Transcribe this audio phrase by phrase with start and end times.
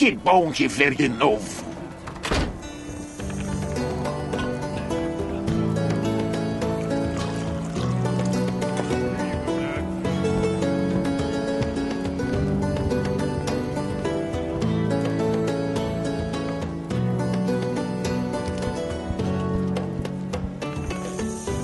[0.00, 1.44] Que bom te ver de novo.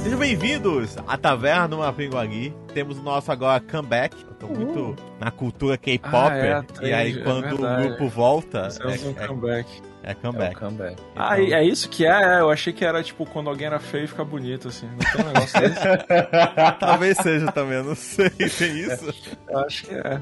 [0.03, 2.55] Sejam bem-vindos à Taverna Mapinguari.
[2.75, 4.26] Temos o nosso agora comeback.
[4.59, 6.15] Muito na cultura K-pop.
[6.15, 6.37] Ah,
[6.83, 9.69] é, e aí, é quando o grupo volta, Temos um é, comeback.
[10.03, 10.57] é, é É comeback.
[10.57, 11.03] comeback.
[11.15, 12.37] Ah, e é isso que é?
[12.37, 14.87] É, Eu achei que era tipo quando alguém era feio e fica bonito, assim.
[14.87, 15.81] Não tem um negócio desse?
[16.81, 18.31] Talvez seja também, eu não sei.
[18.31, 19.13] Tem isso?
[19.49, 20.21] Eu acho que é.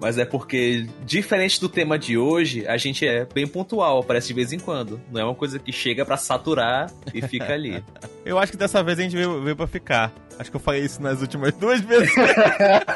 [0.00, 4.34] Mas é porque, diferente do tema de hoje, a gente é bem pontual, aparece de
[4.34, 5.00] vez em quando.
[5.10, 7.82] Não é uma coisa que chega pra saturar e fica ali.
[8.24, 10.12] Eu acho que dessa vez a gente veio, veio pra ficar.
[10.40, 12.14] Acho que eu falei isso nas últimas duas vezes.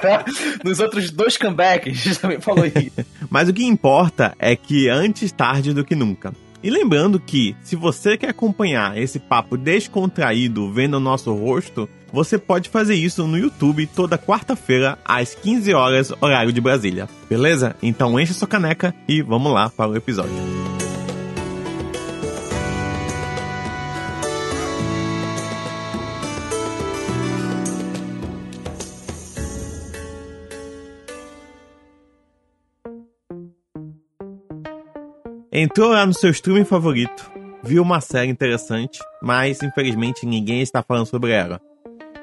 [0.65, 3.05] Nos outros dois comebacks, a gente também falou isso.
[3.29, 6.33] Mas o que importa é que antes tarde do que nunca.
[6.63, 12.39] E lembrando que, se você quer acompanhar esse papo descontraído vendo o nosso rosto, você
[12.39, 17.07] pode fazer isso no YouTube toda quarta-feira, às 15 horas, horário de Brasília.
[17.29, 17.77] Beleza?
[17.83, 20.33] Então enche sua caneca e vamos lá para o episódio.
[35.57, 37.31] Entrou lá no seu streaming favorito,
[37.63, 41.61] viu uma série interessante, mas infelizmente ninguém está falando sobre ela.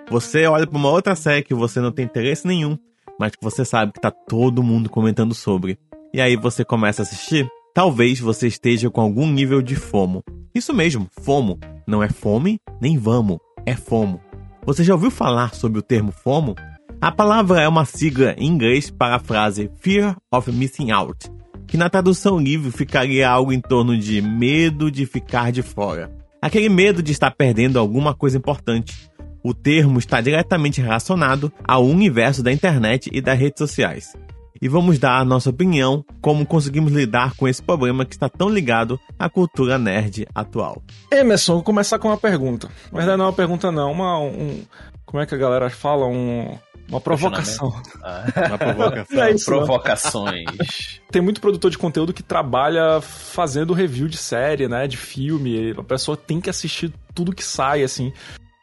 [0.09, 2.77] Você olha para uma outra série que você não tem interesse nenhum,
[3.17, 5.79] mas que você sabe que tá todo mundo comentando sobre.
[6.13, 7.47] E aí você começa a assistir?
[7.73, 10.25] Talvez você esteja com algum nível de FOMO.
[10.53, 11.57] Isso mesmo, FOMO.
[11.87, 14.19] Não é fome, nem vamos, é FOMO.
[14.65, 16.53] Você já ouviu falar sobre o termo FOMO?
[16.99, 21.31] A palavra é uma sigla em inglês para a frase Fear of Missing Out,
[21.71, 26.11] que na tradução livre ficaria algo em torno de medo de ficar de fora.
[26.41, 29.09] Aquele medo de estar perdendo alguma coisa importante.
[29.41, 34.13] O termo está diretamente relacionado ao universo da internet e das redes sociais.
[34.61, 38.49] E vamos dar a nossa opinião como conseguimos lidar com esse problema que está tão
[38.49, 40.83] ligado à cultura nerd atual.
[41.09, 42.67] Emerson, vou começar com uma pergunta.
[42.91, 43.93] Na verdade, não é uma pergunta, não.
[43.93, 44.19] Uma.
[44.19, 44.61] Um,
[45.05, 46.05] como é que a galera fala?
[46.05, 46.53] Um,
[46.91, 47.73] uma provocação.
[48.03, 49.23] Ah, Uma provocação.
[49.23, 50.45] É isso, provocações.
[51.09, 54.87] Tem muito produtor de conteúdo que trabalha fazendo review de série, né?
[54.87, 55.71] De filme.
[55.77, 58.11] A pessoa tem que assistir tudo que sai, assim.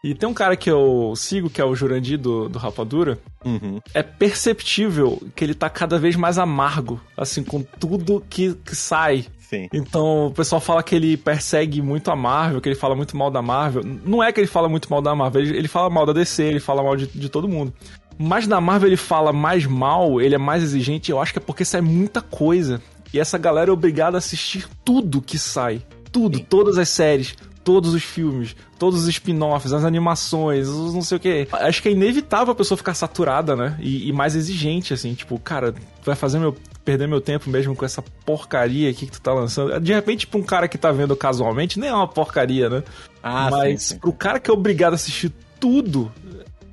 [0.05, 3.19] E tem um cara que eu sigo, que é o Jurandir do, do Rapadura.
[3.45, 3.81] Uhum.
[3.93, 9.27] É perceptível que ele tá cada vez mais amargo, assim, com tudo que, que sai.
[9.41, 9.69] Sim.
[9.73, 13.31] Então, o pessoal fala que ele persegue muito a Marvel, que ele fala muito mal
[13.31, 13.83] da Marvel.
[13.83, 16.43] Não é que ele fala muito mal da Marvel, ele, ele fala mal da DC,
[16.43, 17.73] ele fala mal de, de todo mundo.
[18.19, 21.43] Mas da Marvel ele fala mais mal, ele é mais exigente, eu acho que é
[21.43, 22.83] porque sai muita coisa.
[23.13, 25.83] E essa galera é obrigada a assistir tudo que sai.
[26.11, 31.17] Tudo, todas as séries, todos os filmes, todos os spin-offs, as animações, os não sei
[31.17, 31.49] o que.
[31.53, 33.77] Acho que é inevitável a pessoa ficar saturada, né?
[33.79, 35.75] E, e mais exigente, assim, tipo, cara,
[36.05, 39.79] vai fazer meu perder meu tempo mesmo com essa porcaria aqui que tu tá lançando.
[39.79, 42.83] De repente, pra um cara que tá vendo casualmente, nem é uma porcaria, né?
[43.23, 43.99] Ah, Mas sim, sim.
[44.01, 45.31] pro cara que é obrigado a assistir
[45.61, 46.11] tudo,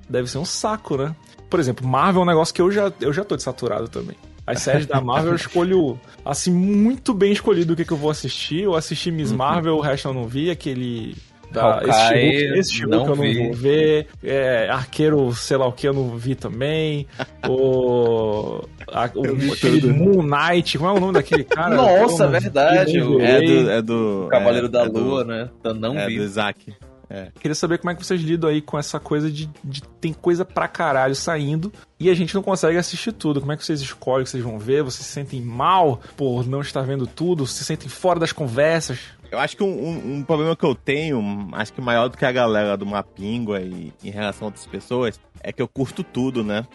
[0.09, 1.13] deve ser um saco, né?
[1.49, 4.15] Por exemplo, Marvel é um negócio que eu já, eu já tô de saturado também.
[4.47, 8.09] As séries da Marvel eu escolho, assim, muito bem escolhido o que, que eu vou
[8.11, 8.61] assistir.
[8.61, 11.15] Eu assisti Miss Marvel, o resto eu não vi, aquele.
[11.51, 13.43] Da, esse Hawkeye, esse She-Hulk não eu não vi.
[13.47, 14.07] vou ver.
[14.21, 17.07] É, arqueiro, sei lá o que, eu não vi também.
[17.47, 18.61] o.
[18.91, 19.93] a- o aquele tudo.
[19.93, 21.75] Moon Knight, como é o nome daquele cara?
[21.75, 23.21] Nossa, verdade, É do.
[23.21, 25.49] É do Cavaleiro é, da é do- Lua, né?
[25.63, 26.17] Eu não é vi.
[26.17, 26.73] do Isaac.
[27.39, 30.43] Queria saber como é que vocês lidam aí com essa coisa de, de tem coisa
[30.45, 33.39] pra caralho saindo e a gente não consegue assistir tudo.
[33.39, 34.83] Como é que vocês escolhem o que vocês vão ver?
[34.83, 37.45] Vocês se sentem mal por não estar vendo tudo?
[37.47, 38.99] Se sentem fora das conversas?
[39.31, 41.19] Eu acho que um, um- um problema que eu tenho,
[41.53, 45.19] acho que maior do que a galera do Mapingua e em relação a outras pessoas,
[45.41, 46.65] é que eu curto tudo, né?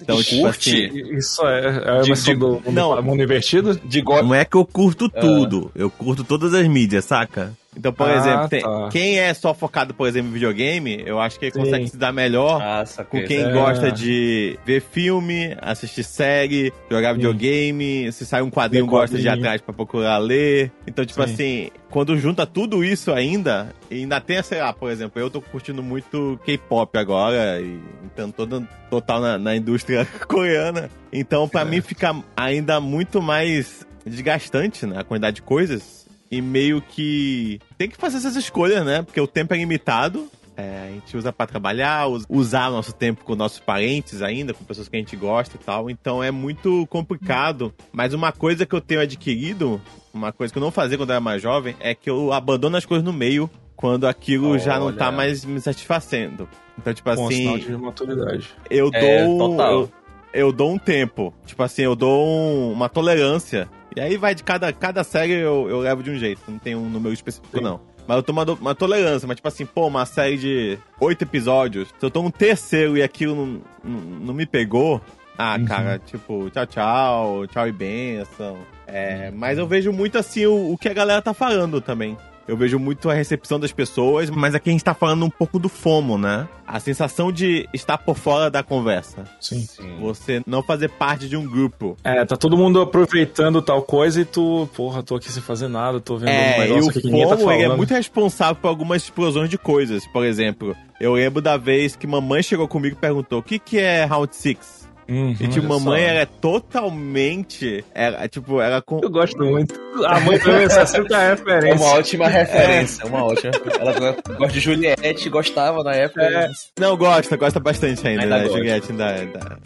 [0.00, 0.86] Então, tipo Curte?
[0.86, 3.02] assim, Isso é, é De- de- do mundo, não.
[3.02, 3.76] mundo invertido?
[3.76, 4.22] De go...
[4.22, 7.52] não é que eu curto tudo, eu curto todas as mídias, saca?
[7.76, 8.88] Então, por Ah, exemplo, tem- tá.
[8.90, 11.58] quem é só focado, por exemplo, em videogame, eu acho que Sim.
[11.58, 13.52] consegue se dar melhor Ah, com quem É.
[13.52, 19.28] gosta de ver filme, assistir série, jogar videogame, se sai um quadrinho, gosta de ir
[19.28, 20.72] atrás pra procurar ler.
[20.86, 21.32] Então, tipo Sim.
[21.34, 25.42] assim, quando junta tudo isso ainda, e ainda tem, sei lá, por exemplo, eu tô
[25.42, 30.88] curtindo muito K-pop agora, e então todo total na, na indústria coreana.
[31.12, 34.96] Então, pra mim, fica ainda muito mais desgastante, né?
[34.98, 36.05] A quantidade de coisas.
[36.30, 39.02] E meio que tem que fazer essas escolhas, né?
[39.02, 40.28] Porque o tempo é limitado.
[40.56, 44.88] É, a gente usa para trabalhar, usar nosso tempo com nossos parentes ainda, com pessoas
[44.88, 45.90] que a gente gosta e tal.
[45.90, 47.74] Então é muito complicado.
[47.92, 49.80] Mas uma coisa que eu tenho adquirido,
[50.14, 52.76] uma coisa que eu não fazia quando eu era mais jovem, é que eu abandono
[52.76, 54.58] as coisas no meio quando aquilo Olha.
[54.58, 56.48] já não tá mais me satisfazendo.
[56.78, 57.58] Então, tipo Com assim.
[57.58, 58.48] de maturidade.
[58.70, 59.60] Eu é, dou.
[59.60, 59.92] Eu,
[60.40, 61.34] eu, dou um tempo.
[61.44, 63.68] Tipo assim, eu dou um, uma tolerância.
[63.94, 66.40] E aí vai de cada, cada série eu, eu levo de um jeito.
[66.48, 67.64] Não tem um número específico, Sim.
[67.64, 67.80] não.
[68.06, 71.88] Mas eu tô uma, uma tolerância, mas tipo assim, pô, uma série de oito episódios.
[71.88, 75.00] Se eu tô no terceiro e aquilo não, não, não me pegou,
[75.36, 75.64] ah, uhum.
[75.64, 78.58] cara, tipo, tchau, tchau, tchau e benção.
[78.86, 82.16] É, mas eu vejo muito assim o, o que a galera tá falando também.
[82.48, 85.58] Eu vejo muito a recepção das pessoas, mas aqui a gente tá falando um pouco
[85.58, 86.48] do FOMO, né?
[86.66, 89.24] A sensação de estar por fora da conversa.
[89.40, 89.60] Sim.
[89.60, 89.96] Sim.
[90.00, 91.96] Você não fazer parte de um grupo.
[92.04, 96.00] É, tá todo mundo aproveitando tal coisa e tu, porra, tô aqui sem fazer nada,
[96.00, 97.60] tô vendo é, um negócio que ninguém tá falando.
[97.60, 100.06] Ele é muito responsável por algumas explosões de coisas.
[100.06, 103.78] Por exemplo, eu lembro da vez que mamãe chegou comigo e perguntou: o que, que
[103.78, 104.85] é Round 6?
[105.08, 107.84] Uhum, e, tipo, mamãe era é totalmente.
[107.94, 108.98] Era, tipo, era com.
[109.00, 109.78] Eu gosto muito.
[110.04, 111.68] A mãe também só sempre a referência.
[111.68, 113.52] É uma ótima referência, é uma ótima.
[113.78, 116.22] Ela gosta de Juliette, gostava na época.
[116.22, 116.50] É.
[116.78, 118.48] Não, gosta, gosta bastante ainda, ainda né?
[118.48, 119.58] Juliette ainda, ainda.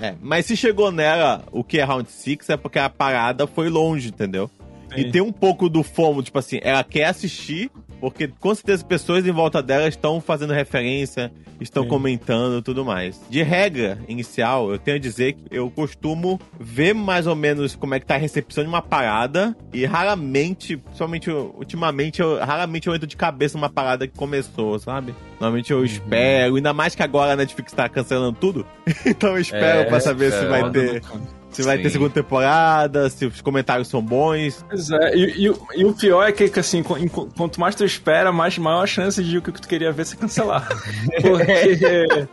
[0.00, 3.68] É, mas se chegou nela o que é Round 6 é porque a parada foi
[3.68, 4.50] longe, entendeu?
[4.94, 5.00] Sim.
[5.00, 7.70] E tem um pouco do fomo, tipo assim, ela quer assistir,
[8.00, 11.88] porque com certeza pessoas em volta dela estão fazendo referência, estão Sim.
[11.88, 13.20] comentando tudo mais.
[13.28, 17.94] De regra inicial, eu tenho a dizer que eu costumo ver mais ou menos como
[17.94, 22.94] é que tá a recepção de uma parada e raramente, principalmente ultimamente, eu raramente eu
[22.94, 25.14] entro de cabeça numa parada que começou, sabe?
[25.40, 25.84] Normalmente eu uhum.
[25.84, 28.66] espero, ainda mais que agora a Netflix tá cancelando tudo.
[29.06, 31.02] então eu espero é, pra saber se vai ter.
[31.50, 31.82] Se vai Sim.
[31.82, 34.64] ter segunda temporada, se os comentários são bons.
[34.68, 38.56] Pois é, e, e, e o pior é que, assim, quanto mais tu espera, mais
[38.58, 40.68] maior a chance de o que tu queria ver se cancelar.
[41.20, 42.28] Porque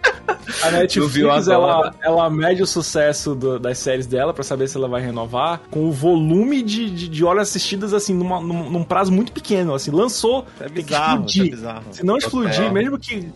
[0.64, 4.88] a Netflix, ela, ela mede o sucesso do, das séries dela para saber se ela
[4.88, 9.12] vai renovar com o volume de, de, de horas assistidas, assim, numa, num, num, prazo
[9.12, 9.74] muito pequeno.
[9.74, 11.46] Assim, lançou, é bizarro, tem que explodir.
[11.46, 11.84] É bizarro.
[11.92, 12.72] Se não explodir, é.
[12.72, 13.28] mesmo que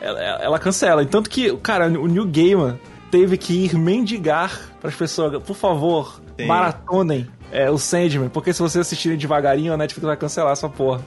[0.00, 1.02] ela, ela cancela.
[1.02, 2.76] E tanto que, cara, o New Gamer
[3.14, 6.46] teve que ir mendigar para as pessoas, por favor, Sim.
[6.46, 11.00] maratonem é, o Sandman, porque se vocês assistirem devagarinho, a Netflix vai cancelar essa porra.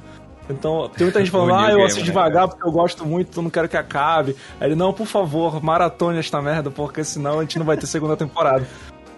[0.49, 2.05] Então, tem muita gente falando, ah, eu assisto né?
[2.05, 4.37] devagar porque eu gosto muito, então não quero que acabe.
[4.57, 7.87] Aí ele, não, por favor, maratone esta merda, porque senão a gente não vai ter
[7.87, 8.65] segunda temporada.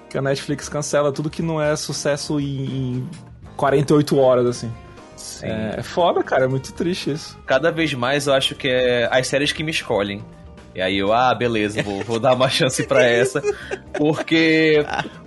[0.09, 3.09] Que a Netflix cancela tudo que não é sucesso em, em
[3.55, 4.73] 48 horas, assim.
[5.15, 5.45] Sim.
[5.45, 7.37] É, é foda, cara, é muito triste isso.
[7.45, 10.25] Cada vez mais eu acho que é as séries que me escolhem.
[10.79, 13.43] E aí eu, ah, beleza, vou, vou dar uma chance pra essa.
[13.97, 14.81] Porque.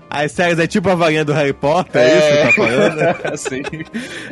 [0.09, 3.37] As séries é tipo a varinha do Harry Potter, é, é isso que tá falando?
[3.37, 3.63] Sim.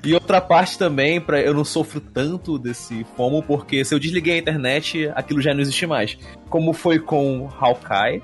[0.03, 4.37] E outra parte também, pra, eu não sofro tanto desse FOMO, porque se eu desliguei
[4.37, 6.17] a internet, aquilo já não existe mais.
[6.49, 8.23] Como foi com Hawkeye.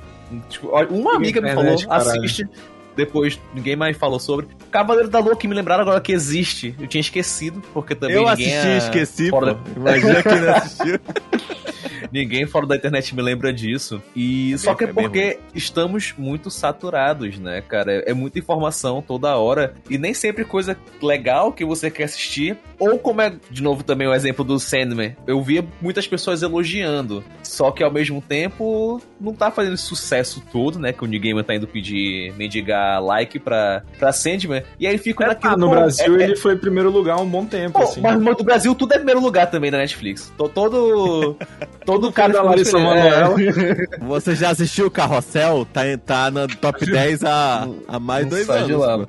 [0.49, 2.49] Tipo, uma amiga me falou, assiste.
[2.97, 4.49] Depois ninguém mais falou sobre.
[4.71, 6.75] Cavaleiro da Lua, que me lembraram agora que existe.
[6.81, 8.55] Eu tinha esquecido, porque também eu ninguém.
[8.55, 8.77] Eu assisti, é...
[8.79, 9.39] esqueci, pô.
[9.77, 10.99] Imagina quem não assistiu.
[12.11, 14.03] Ninguém fora da internet me lembra disso.
[14.15, 17.93] E é só que é porque estamos muito saturados, né, cara?
[17.93, 22.57] É, é muita informação toda hora e nem sempre coisa legal que você quer assistir.
[22.79, 25.17] Ou como é, de novo, também o exemplo do Sandman.
[25.27, 27.25] Eu via muitas pessoas elogiando.
[27.43, 30.93] Só que ao mesmo tempo não tá fazendo sucesso todo, né?
[30.93, 34.63] Que o New Gamer tá indo pedir, mendigar like pra, pra Sandman.
[34.79, 35.53] E aí fica é, naquilo.
[35.53, 36.37] Ah, no Brasil é, ele é...
[36.37, 37.79] foi primeiro lugar um bom tempo.
[37.79, 38.01] Pô, assim.
[38.01, 40.33] Mas no Brasil tudo é primeiro lugar também da Netflix.
[40.37, 41.37] Todo.
[41.85, 43.37] todo cara da Larissa Manoela.
[44.03, 45.67] Você já assistiu o Carrossel?
[45.73, 48.67] Tá, tá no top 10 há, há mais dois anos.
[48.67, 49.07] De lá.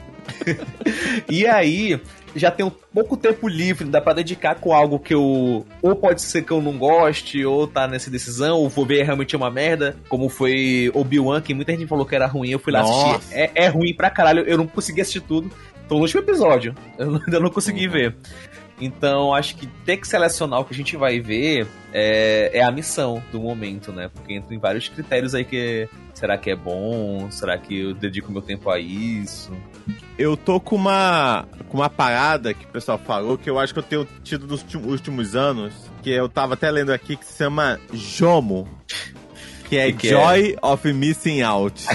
[1.30, 2.00] e aí,
[2.36, 5.66] já tenho pouco tempo livre, dá para dedicar com algo que eu.
[5.82, 9.36] Ou pode ser que eu não goste, ou tá nessa decisão, ou vou ver realmente
[9.36, 12.82] uma merda, como foi Obi-Wan, que muita gente falou que era ruim, eu fui lá
[12.82, 13.18] Nossa.
[13.18, 13.36] assistir.
[13.36, 15.50] É, é ruim pra caralho, eu não consegui assistir tudo.
[15.88, 17.94] Tô no último episódio, eu ainda não consegui uhum.
[17.94, 18.16] ver.
[18.80, 22.72] Então, acho que ter que selecionar o que a gente vai ver é, é, a
[22.72, 24.10] missão do momento, né?
[24.14, 27.30] Porque entra em vários critérios aí que será que é bom?
[27.32, 29.52] Será que eu dedico meu tempo a isso?
[30.18, 33.80] Eu tô com uma, com uma parada que o pessoal falou que eu acho que
[33.80, 37.80] eu tenho tido nos últimos anos, que eu tava até lendo aqui, que se chama
[37.94, 38.68] Jomo.
[39.68, 40.66] Que é que Joy é?
[40.66, 41.86] of Missing Out.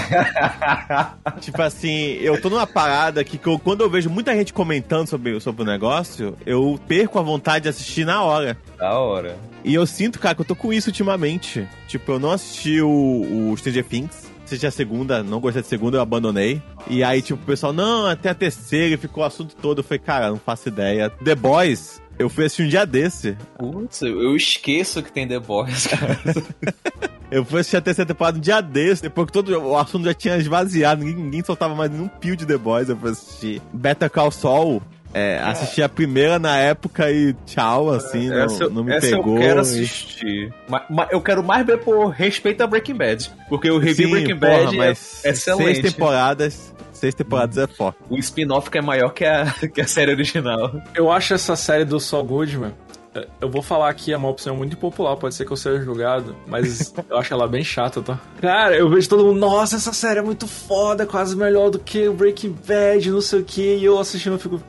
[1.41, 5.07] tipo assim, eu tô numa parada que, que eu, quando eu vejo muita gente comentando
[5.07, 8.57] sobre, sobre o negócio, eu perco a vontade de assistir na hora.
[8.77, 9.37] Da hora.
[9.63, 11.67] E eu sinto, cara, que eu tô com isso ultimamente.
[11.87, 15.97] Tipo, eu não assisti o, o Stranger Things assisti a segunda, não gostei da segunda,
[15.97, 16.61] eu abandonei.
[16.87, 19.79] E aí, tipo, o pessoal, não, até a terceira, e ficou o assunto todo.
[19.79, 21.09] Eu falei, cara, não faço ideia.
[21.09, 23.35] The Boys, Eu fui assistir um dia desse.
[23.57, 26.19] Putz, eu esqueço que tem The Boys, cara.
[27.31, 30.13] Eu fui assistir a terceira temporada um dia desse, depois que todo o assunto já
[30.13, 33.59] tinha esvaziado, ninguém, ninguém soltava mais nenhum pio de The Boys, eu fui assistir.
[33.73, 38.83] Better Call Saul, é, assisti a primeira na época e tchau, assim, não, essa, não
[38.83, 39.33] me essa pegou.
[39.35, 40.53] eu quero e- assistir.
[40.69, 43.31] Ma- ma- eu quero mais ver por respeito a Breaking Bad.
[43.49, 45.81] Porque eu revi Sim, Breaking porra, Bad mas é excelente.
[45.81, 47.97] Seis temporadas, seis temporadas é forte.
[48.09, 50.71] O spin-off que é maior que a, que a série original.
[50.95, 52.73] Eu acho essa série do Saul Goodman.
[53.13, 55.83] é, Eu vou falar aqui, é uma opção muito impopular, pode ser que eu seja
[55.83, 58.19] julgado, mas eu acho ela bem chata, tá?
[58.39, 62.07] Cara, eu vejo todo mundo, nossa, essa série é muito foda, quase melhor do que
[62.07, 64.61] o Breaking Bad, não sei o que, e eu assistindo eu fico.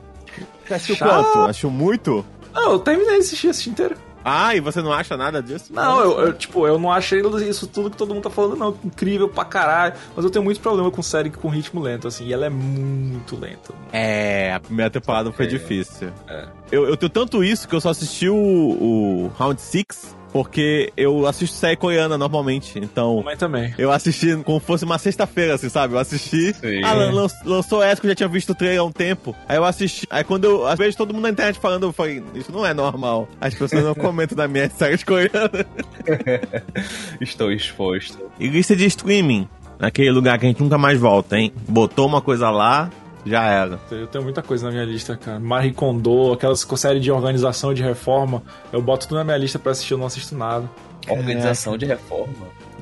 [0.67, 1.07] Você Chato.
[1.31, 1.49] quanto?
[1.49, 2.25] Achou muito?
[2.53, 3.95] Não, eu terminei de assistir, assisti inteiro.
[4.27, 5.71] Ah, e você não acha nada disso?
[5.71, 8.75] Não, eu, eu, tipo, eu não achei isso tudo que todo mundo tá falando, não.
[8.83, 9.93] Incrível pra caralho.
[10.15, 12.25] Mas eu tenho muito problema com série com ritmo lento, assim.
[12.25, 13.71] E ela é muito lenta.
[13.93, 15.47] É, a primeira temporada foi É.
[15.47, 16.09] difícil.
[16.27, 16.47] É.
[16.71, 21.25] Eu, eu tenho tanto isso que eu só assisti o, o Round 6 porque eu
[21.25, 22.77] assisto série coreana normalmente.
[22.77, 23.73] Então, Mas também.
[23.77, 25.93] eu assisti como se fosse uma sexta-feira, assim, sabe?
[25.93, 26.51] Eu assisti.
[26.53, 26.83] Sim.
[26.83, 29.33] Ah, lan- lan- lançou essa que eu já tinha visto o trailer há um tempo.
[29.47, 30.05] Aí eu assisti.
[30.09, 32.73] Aí quando eu às vezes todo mundo na internet falando, eu falei, isso não é
[32.73, 33.29] normal.
[33.39, 35.65] As pessoas não comentam na minha série coreana.
[37.21, 38.19] Estou exposto.
[38.37, 39.47] E lista de streaming.
[39.79, 41.53] Naquele lugar que a gente nunca mais volta, hein?
[41.65, 42.89] Botou uma coisa lá,
[43.25, 43.79] já era.
[43.91, 45.39] Eu tenho muita coisa na minha lista, cara.
[45.39, 48.43] Marie Kondo, aquelas com série de organização de reforma.
[48.71, 50.69] Eu boto tudo na minha lista pra assistir, eu não assisto nada.
[51.09, 52.33] Organização de reforma?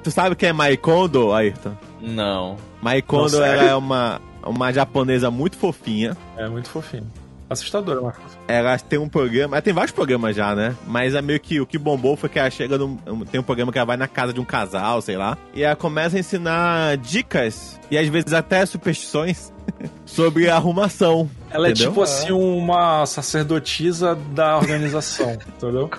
[0.03, 1.73] Tu sabe quem é Mai Kondo, Ayrton?
[2.01, 2.57] Não.
[2.81, 6.17] Mai Kondo, Não, ela é uma, uma japonesa muito fofinha.
[6.37, 7.09] É muito fofinho.
[7.49, 8.15] Assustadora, mas.
[8.47, 10.75] Ela tem um programa, ela tem vários programas já, né?
[10.87, 12.97] Mas é meio que o que bombou foi que ela chega num.
[13.25, 15.37] Tem um programa que ela vai na casa de um casal, sei lá.
[15.53, 19.51] E ela começa a ensinar dicas e às vezes até superstições
[20.05, 21.29] sobre a arrumação.
[21.49, 21.91] Ela é entendeu?
[21.91, 25.89] tipo assim uma sacerdotisa da organização, entendeu?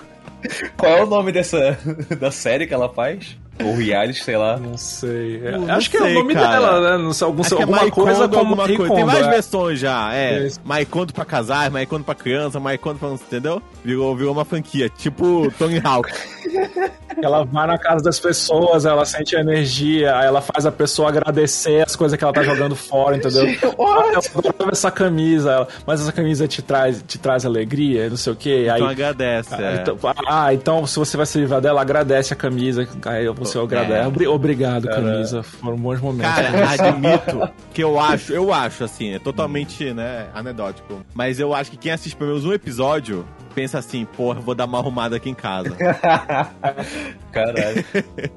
[0.77, 1.77] Qual é o nome dessa
[2.19, 3.37] da série que ela faz?
[3.63, 4.57] Ou reality, sei lá.
[4.57, 5.41] Não sei.
[5.45, 6.49] É, Não- não acho que é sei, o nome cara.
[6.49, 7.03] dela, né?
[7.03, 8.95] Não sei, algum, Acho que é alguma Maikondo, coisa como alguma coisa.
[8.95, 9.29] Tem várias é.
[9.29, 10.47] versões já, é.
[10.47, 10.59] Isso.
[10.63, 13.09] Maikondo pra casar, Maikondo pra criança, Maikondo pra...
[13.09, 13.61] Entendeu?
[13.83, 16.11] Virou, virou uma franquia, tipo Tony Hawk.
[17.21, 21.09] Ela vai na casa das pessoas, ela sente a energia, aí ela faz a pessoa
[21.09, 23.45] agradecer as coisas que ela tá jogando fora, entendeu?
[23.95, 28.17] Ah, eu adorava essa camisa, ela- mas essa camisa te traz, te traz alegria, não
[28.17, 28.67] sei o quê.
[28.71, 29.75] Aí, Então agradece, ah, é.
[29.81, 32.87] então, ah, então se você vai se livrar dela, agradece a camisa.
[33.05, 34.07] Aí você agradece.
[34.07, 35.43] Obri- Obrigado, camisa.
[35.43, 36.33] Foram bons momentos.
[36.33, 41.01] Cara, admito que eu acho, eu acho, assim, é totalmente, né, anedótico.
[41.13, 44.65] Mas eu acho que quem assiste pelo menos um episódio pensa assim, porra, vou dar
[44.65, 45.75] uma arrumada aqui em casa.
[47.31, 47.85] Caralho.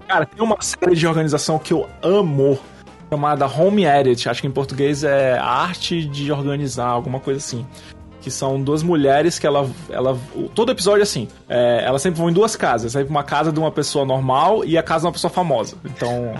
[0.06, 2.58] Cara, tem uma série de organização que eu amo,
[3.10, 4.28] chamada Home Edit.
[4.28, 7.66] Acho que em português é a arte de organizar, alguma coisa assim.
[8.20, 9.68] Que são duas mulheres que ela.
[9.88, 11.28] ela o- todo episódio é assim.
[11.48, 12.90] é, elas sempre vão em duas casas.
[12.92, 15.76] Sempre uma casa de uma pessoa normal e a casa de uma pessoa famosa.
[15.84, 16.32] Então,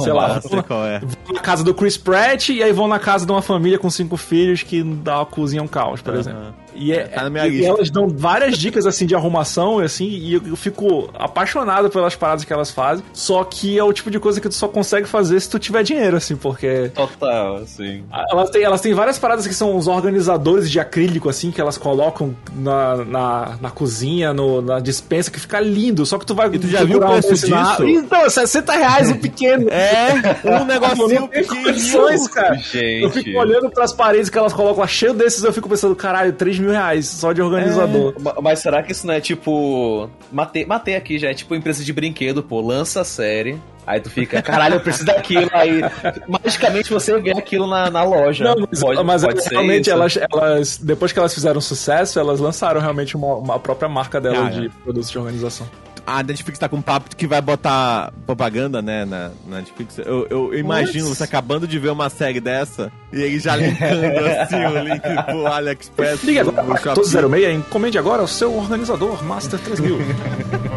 [0.00, 0.98] sei lá, Ah, sei qual é.
[1.00, 3.90] vão na casa do Chris Pratt e aí vão na casa de uma família com
[3.90, 6.20] cinco filhos que dá a cozinha um caos, por Aham.
[6.20, 6.54] exemplo.
[6.76, 7.68] E, é, Tá na minha e lista.
[7.68, 12.14] elas dão várias dicas assim de arrumação e assim, e eu, eu fico apaixonado pelas
[12.14, 13.04] paradas que elas fazem.
[13.12, 15.82] Só que é o tipo de coisa que tu só consegue fazer se tu tiver
[15.82, 18.02] dinheiro, assim, porque Total, assim.
[18.30, 21.76] elas têm, elas têm várias paradas que são os organizadores de acrílico, assim, que elas
[21.78, 26.04] colocam na, na, na cozinha, no, na dispensa, que fica lindo.
[26.06, 26.48] Só que tu vai.
[26.52, 27.84] E tu já viu o um preço na- disso?
[27.88, 29.68] Então, é 60 reais o pequeno.
[29.70, 30.12] É,
[30.60, 31.64] um negocinho pequenininho.
[31.66, 32.54] condições, cara.
[32.56, 33.02] Gente.
[33.02, 36.32] Eu fico olhando pras paredes que elas colocam lá cheio desses, eu fico pensando, caralho,
[36.32, 38.14] 3 mil reais só de organizador.
[38.20, 40.08] Ma- Mas será que isso não é tipo.
[40.32, 43.58] Matei, matei aqui já, é tipo empresa de brinquedo, pô, lança a série.
[43.86, 45.48] Aí tu fica, caralho, eu preciso daquilo.
[45.52, 45.80] Aí
[46.26, 48.42] magicamente você vê aquilo na, na loja.
[48.44, 52.80] Não, mas, pode, mas pode realmente elas, elas, depois que elas fizeram sucesso, elas lançaram
[52.80, 54.60] realmente uma, uma própria marca dela Cara.
[54.60, 55.68] de produtos de organização.
[56.06, 59.98] A Netflix tá com um papo que vai botar propaganda, né, na, na Netflix.
[59.98, 61.18] Eu, eu imagino Putz.
[61.18, 64.04] você acabando de ver uma série dessa e ele já linkando
[64.40, 66.20] assim o link pro AliExpress.
[66.20, 67.02] Pro- agora Shopee.
[67.10, 69.98] 1406, encomende agora o seu organizador Master 3000.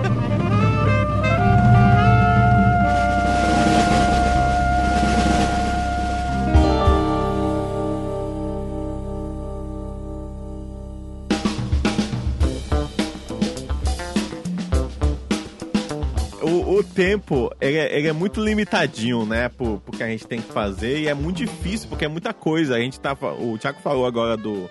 [17.09, 20.51] tempo, ele é, ele é muito limitadinho, né, pro, pro que a gente tem que
[20.51, 22.75] fazer e é muito difícil porque é muita coisa.
[22.75, 24.69] A gente tá, o Thiago falou agora do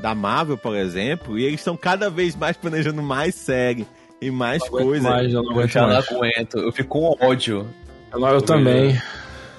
[0.00, 3.86] da Marvel, por exemplo, e eles estão cada vez mais planejando mais série
[4.20, 5.08] e mais coisa.
[5.08, 6.10] Mas eu não Eu aguento já não mais.
[6.12, 7.66] aguento, eu fico com ódio.
[8.12, 9.00] Eu, não- eu também.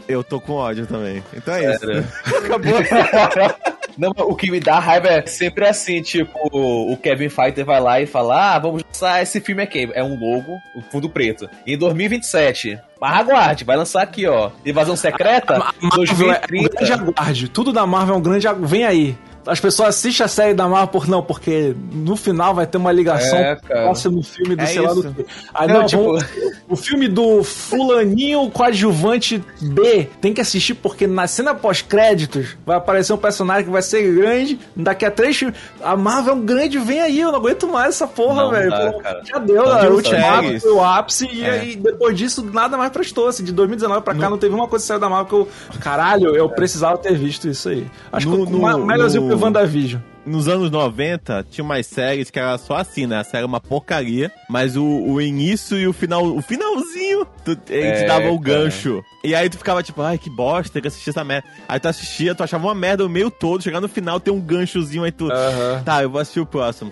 [0.07, 1.23] Eu tô com ódio também.
[1.33, 1.79] Então é isso.
[1.85, 2.05] Sério.
[2.45, 2.73] Acabou.
[3.97, 8.01] Não, o que me dá raiva é sempre assim, tipo, o Kevin Fighter vai lá
[8.01, 9.89] e fala: Ah, vamos lançar esse filme aqui.
[9.93, 11.49] É um logo, o fundo preto.
[11.65, 12.79] Em 2027.
[12.99, 14.51] Mas aguarde, vai lançar aqui, ó.
[14.65, 17.49] Invasão Secreta, A Marvel é um grande aguarde.
[17.49, 18.67] Tudo da Marvel é um grande aguarde.
[18.67, 19.17] Vem aí.
[19.47, 22.91] As pessoas assistem a série da Marvel por não, porque no final vai ter uma
[22.91, 23.83] ligação É, com o cara.
[23.83, 25.13] próximo filme do É sei lá do isso.
[25.15, 25.25] quê.
[25.53, 26.25] Aí Não, não, tipo- vamos-
[26.67, 33.13] o filme do fulaninho coadjuvante B, tem que assistir porque na cena pós-créditos vai aparecer
[33.13, 36.79] um personagem que vai ser grande, daqui a três filmes, a Marvel é um grande,
[36.79, 38.71] vem aí, eu não aguento mais essa porra, Não velho.
[38.71, 39.21] cara.
[39.25, 41.49] Já deu, Não, de o Ultimato foi o ápice e É.
[41.51, 44.83] aí depois disso nada mais prestou, assim, de 2019 pra cá não, teve uma coisa
[44.83, 45.35] que saiu da Marvel que
[45.75, 47.85] eu, caralho, eu precisava ter visto isso aí.
[48.11, 50.01] Acho No- que no- o melhorzinho no- foi o WandaVision.
[50.25, 53.19] Nos anos 90, tinha umas séries que era só assim, né?
[53.19, 57.51] A série era uma porcaria, mas o, o início e o final, o finalzinho, tu,
[57.69, 59.03] ele te É, dava o gancho.
[59.23, 61.47] E aí tu ficava tipo, ai, que bosta, tem que assistir essa merda.
[61.69, 64.41] Aí tu assistia, tu achava uma merda o meio todo, chegar no final tem um
[64.41, 65.83] ganchozinho, aí tu, Aham.
[65.85, 66.91] tá, eu vou assistir o próximo.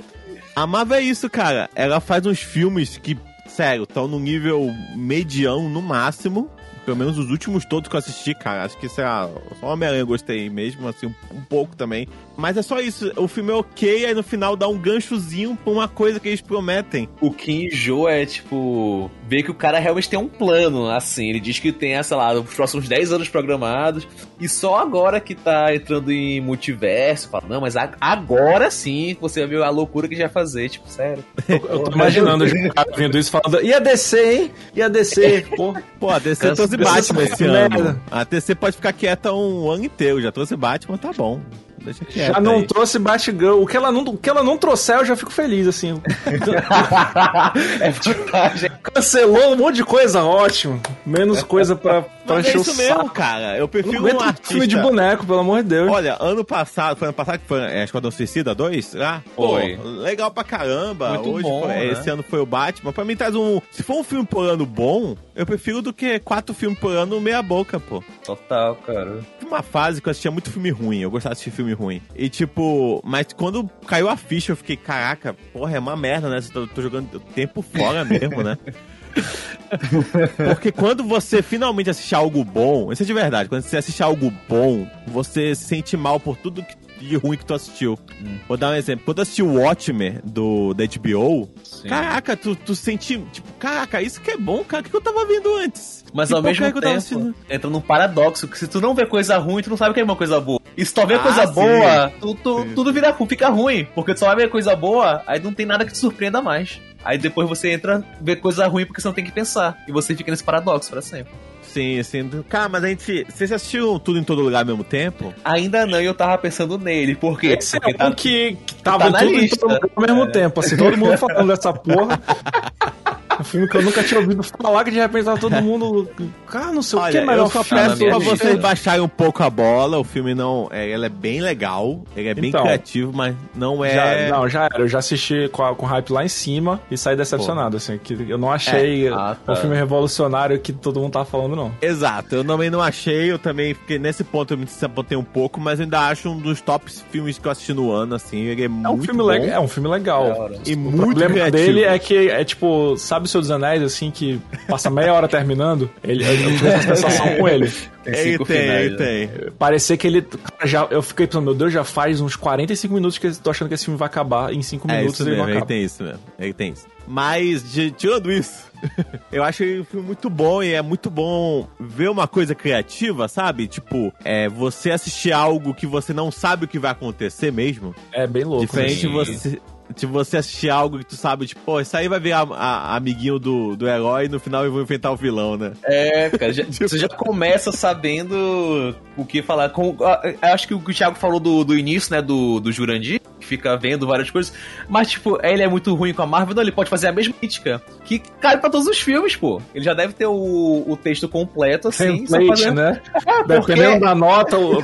[0.56, 1.68] A Marvel é isso, cara.
[1.74, 6.52] Ela faz uns filmes que, sério, estão no nível mediano no máximo.
[6.86, 8.64] Pelo menos os últimos todos que eu assisti, cara.
[8.64, 12.08] Acho que, sei lá, só Homem-Aranha eu gostei mesmo, assim, um, um pouco também.
[12.36, 13.12] Mas é só isso.
[13.16, 16.42] O filme é ok, aí no final dá um ganchozinho pra uma coisa que eles
[16.42, 17.08] prometem.
[17.22, 21.30] O que enjoa é, tipo, ver que o cara realmente tem um plano, assim.
[21.30, 24.08] Ele diz que tem, sei lá, os próximos 10 anos programados.
[24.40, 29.42] E só agora que tá entrando em multiverso, fala, não, mas a- agora sim você
[29.42, 31.24] vai ver a loucura que já fazer, tipo, sério.
[31.48, 34.52] Eu tô imaginando os caras vendo isso falando, e a DC, hein?
[34.76, 35.74] E a DC, pô.
[36.00, 37.80] Pô, a DC Cansa- trouxe Batman esse merda.
[37.80, 38.02] ano.
[38.12, 40.22] A DC pode ficar quieta um ano inteiro.
[40.22, 41.42] Já trouxe Batman, tá bom.
[41.84, 42.34] Deixa quieto.
[42.36, 42.68] Já não aí.
[42.68, 43.62] trouxe Batgirl.
[43.62, 46.02] O que ela não, o que ela não trouxer, eu já fico feliz, assim.
[47.82, 48.72] é vantagem.
[48.82, 50.82] Cancelou um monte de coisa, ótimo.
[51.06, 53.10] Menos coisa pra, pra Mas é isso mesmo, saco.
[53.12, 53.58] cara.
[53.58, 54.48] Eu prefiro não um artista...
[54.54, 55.92] filme de boneco, pelo amor de Deus.
[55.92, 58.96] Olha, ano passado, foi ano passado que foi é, Esquadrão Suicida 2?
[58.96, 59.78] Ah, pô, Foi.
[59.78, 61.10] legal pra caramba.
[61.16, 61.86] Muito Hoje bom, foi- né?
[61.88, 62.92] Esse ano foi o Batman.
[62.94, 63.60] Pra mim traz um.
[63.72, 67.20] Se for um filme por ano bom, eu prefiro do que quatro filmes por ano
[67.20, 68.04] meia boca, pô.
[68.26, 69.20] Total, cara.
[69.40, 71.00] Tive uma fase que eu assistia muito filme ruim.
[71.02, 72.02] Eu gostava de assistir filme ruim.
[72.16, 76.38] E tipo, mas quando caiu a ficha, eu fiquei, caraca, porra, é uma merda, né?
[76.38, 78.58] Eu tô, tô jogando tempo fora mesmo, né?
[80.48, 84.32] Porque quando você finalmente assiste algo bom, isso é de verdade, quando você assiste algo
[84.48, 88.00] bom, você se sente mal por tudo que- de ruim que tu assistiu.
[88.48, 89.04] Vou dar um exemplo.
[89.04, 91.90] Quando eu assisti o Watchmen do, da HBO, Sim.
[91.90, 95.26] caraca, tu, tu sente, tipo, caraca, isso que é bom, cara, o que eu tava
[95.26, 96.06] vendo antes?
[96.14, 99.38] Mas Que ao mesmo tava tempo, entra num paradoxo, que se tu não vê coisa
[99.38, 100.62] ruim, tu não sabe o que é uma coisa boa.
[100.78, 101.54] E se tu vê Ah, coisa sim.
[101.54, 103.86] boa, tu, tu- tudo vira, fica ruim.
[103.94, 106.80] Porque tu só vai ver coisa boa, aí não tem nada que te surpreenda mais.
[107.04, 109.84] Aí depois você entra, vê coisa ruim porque você não tem que pensar.
[109.88, 111.34] E você fica nesse paradoxo pra sempre.
[111.62, 112.30] Sim, sim.
[112.48, 113.26] Cara, mas a gente.
[113.28, 115.34] Vocês assistiram tudo em todo lugar ao mesmo tempo?
[115.44, 117.16] Ainda não, e eu tava pensando nele.
[117.16, 117.58] Por quê?
[117.60, 119.58] Esse Porque é um que, que tava tá em tudo, em lista.
[119.58, 122.22] todo lugar ao mesmo tempo, assim, todo mundo falando dessa porra.
[123.40, 126.08] Um filme que eu nunca tinha ouvido falar, que de repente tava todo mundo.
[126.48, 129.02] Cara, não sei o que Olha, é melhor eu só filme peço pra vocês baixarem
[129.02, 129.98] um pouco a bola.
[129.98, 130.68] O filme não.
[130.72, 132.64] É, ele é bem legal, ele é bem Então.
[132.64, 133.94] criativo, mas não é.
[134.30, 134.80] Já, não, já era.
[134.80, 137.98] Eu já assisti com, a- com hype lá em cima e saí decepcionado, assim.
[137.98, 139.12] Que eu não achei É.
[139.14, 139.54] Ah, tá.
[139.54, 141.72] um filme revolucionário que todo mundo tava falando, não.
[141.82, 145.60] Exato, eu também não achei, eu também fiquei nesse ponto eu me desapontei um pouco,
[145.60, 148.66] mas ainda acho um dos tops filmes que eu assisti no ano, assim, ele é,
[148.66, 149.50] É um muito filme bom legal.
[149.50, 150.24] É um filme legal.
[150.24, 150.56] Hora.
[150.66, 151.58] e O muito problema criativo.
[151.58, 155.28] dele é que é tipo, sabe o Senhor dos Anéis, assim, que passa meia hora
[155.28, 155.90] terminando?
[156.04, 157.72] Ele, eu, tive essa sensação com ele.
[158.04, 158.98] Tem Ele cinco tem, finais, ele né?
[158.98, 159.52] tem.
[159.58, 160.26] Parecer que ele.
[160.66, 163.70] já, eu fiquei pensando, meu Deus, já faz uns 45 minutos que eu tô achando
[163.70, 164.52] que esse filme vai acabar.
[164.54, 165.68] Em 5 É minutos isso ele mesmo, não ele acaba.
[165.68, 166.86] tem isso mesmo, ele tem isso.
[167.08, 168.66] Mas, de, tirando isso,
[169.32, 173.28] eu acho ele um filme muito bom e é muito bom ver uma coisa criativa,
[173.30, 173.68] sabe?
[173.68, 177.96] Tipo, é, você assistir algo que você não sabe o que vai acontecer mesmo.
[178.12, 178.66] É bem louco.
[178.66, 179.12] Diferente de Sim.
[179.14, 179.62] você,
[179.96, 182.96] de você assistir algo que tu sabe, tipo, pô, isso aí vai virar a- a-
[182.96, 185.74] amiguinho do, do herói e no final eu vou enfrentar o vilão, né?
[185.84, 189.70] É, cara, já- você já começa sabendo o que falar.
[189.70, 192.72] Com, eu acho que o que o Thiago falou do, do início, né, do, do
[192.72, 194.54] Jurandir, que fica vendo várias coisas,
[194.88, 197.34] mas, tipo, ele é muito ruim com a Marvel, não, ele pode fazer a mesma
[197.34, 199.62] crítica, que cai pra todos os filmes, pô.
[199.76, 202.76] Ele já deve ter o, o texto completo, assim, Template, fazendo...
[202.82, 203.02] né?
[203.46, 204.80] porque- Dependendo da nota, o-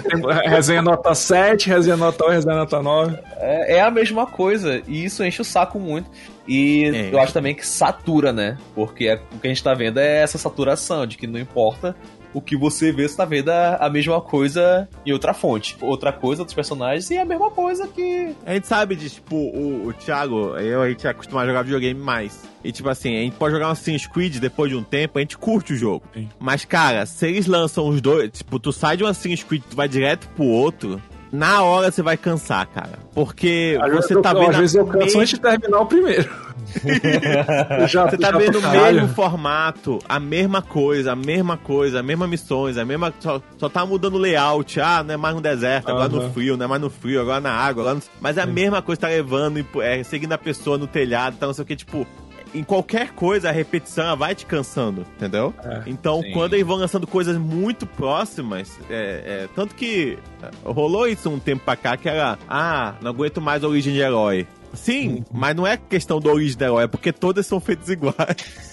[0.45, 3.17] resenha nota 7, resenha nota 8, resenha nota 9.
[3.38, 6.10] É, é a mesma coisa, e isso enche o saco muito.
[6.48, 7.13] E É.
[7.13, 8.58] eu acho também que satura, né?
[8.74, 11.95] Porque é- o que a gente tá vendo é essa saturação, de que não importa
[12.34, 15.78] o que você vê, você tá vendo a, a mesma coisa em outra fonte.
[15.82, 18.36] Outra coisa, outros personagens, e é a mesma coisa que.
[18.46, 21.63] A gente sabe de, tipo, o, o Thiago, eu, a gente é acostumado a jogar
[21.63, 22.44] videogame mais.
[22.63, 25.22] E, tipo assim, a gente pode jogar um Assassin's Creed depois de um tempo, a
[25.22, 26.06] gente curte o jogo.
[26.13, 26.30] Sim.
[26.39, 29.76] Mas, cara, se eles lançam os dois, tipo, tu sai de um Assassin's Creed, tu
[29.76, 33.00] vai direto pro outro, na hora você vai cansar, cara.
[33.13, 34.56] Porque Às vezes você eu- tá às vendo.
[34.56, 36.30] a vezes eu canso mesma- antes de terminar o primeiro.
[37.88, 42.04] Já- Você tá já vendo o mesmo formato, a mesma coisa, a mesma coisa, a
[42.04, 43.12] mesma missões, a mesma.
[43.20, 44.80] Só, só tá mudando o layout.
[44.80, 46.32] Ah, não é mais no deserto, agora no Aham.
[46.32, 48.02] frio, não é mais no frio, agora na água, agora no...
[48.22, 51.54] Mas é a mesma coisa, tá levando, é, seguindo a pessoa no telhado, tá não
[51.54, 52.06] sei o que, tipo.
[52.54, 55.54] Em qualquer coisa, a repetição vai te cansando, entendeu?
[55.64, 56.32] É, então, sim.
[56.32, 60.18] quando eles vão lançando coisas muito próximas, é, é, tanto que
[60.64, 64.00] rolou isso um tempo pra cá, que era, ah, não aguento mais a origem de
[64.00, 64.48] herói.
[64.74, 68.16] Sim, mas não é questão da origem do herói, é porque todas são feitas iguais.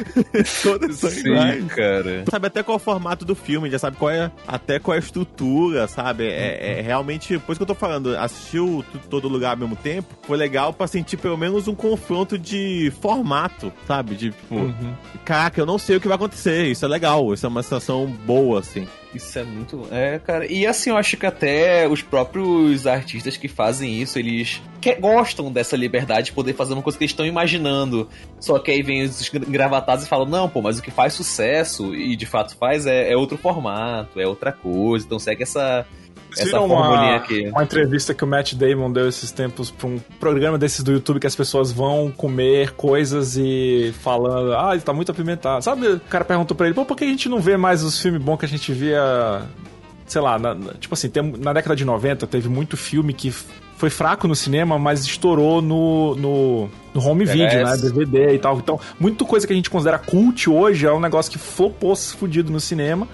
[0.62, 1.64] todas são iguais.
[1.74, 2.24] cara.
[2.30, 4.98] Sabe até qual é o formato do filme, já sabe qual é até qual é
[4.98, 6.24] a estrutura, sabe?
[6.26, 8.14] É, é realmente, por isso que eu tô falando,
[8.92, 12.92] Tu- todo lugar ao mesmo tempo, foi legal pra sentir pelo menos um confronto de
[13.00, 14.14] formato, sabe?
[14.14, 14.94] De tipo, Uhum.
[15.24, 18.06] caraca, eu não sei o que vai acontecer, isso é legal, isso é uma sensação
[18.06, 18.86] boa, assim.
[19.14, 19.86] Isso é muito.
[19.90, 20.50] É, cara.
[20.50, 25.52] E assim, eu acho que até os próprios artistas que fazem isso, eles que- gostam
[25.52, 28.08] dessa liberdade de poder fazer uma coisa que eles estão imaginando.
[28.40, 31.94] Só que aí vem os engravatados e falam: não, pô, mas o que faz sucesso
[31.94, 35.04] e de fato faz é, é outro formato, é outra coisa.
[35.04, 35.86] Então segue essa.
[36.30, 37.48] Vocês Essa uma, aqui.
[37.48, 41.20] uma entrevista que o Matt Damon deu esses tempos pra um programa desses do YouTube
[41.20, 45.62] que as pessoas vão comer coisas e falando, ah, ele tá muito apimentado.
[45.62, 48.00] Sabe, o cara perguntou pra ele, pô, por que a gente não vê mais os
[48.00, 49.42] filmes bons que a gente via,
[50.06, 53.30] sei lá, na- tipo assim, tem- na década de 90 teve muito filme que
[53.76, 57.82] foi fraco no cinema, mas estourou no, no, no home video, né, VHS.
[57.82, 58.56] DVD e tal.
[58.56, 62.50] Então, muita coisa que a gente considera cult hoje é um negócio que flopou fudido
[62.52, 63.08] no cinema,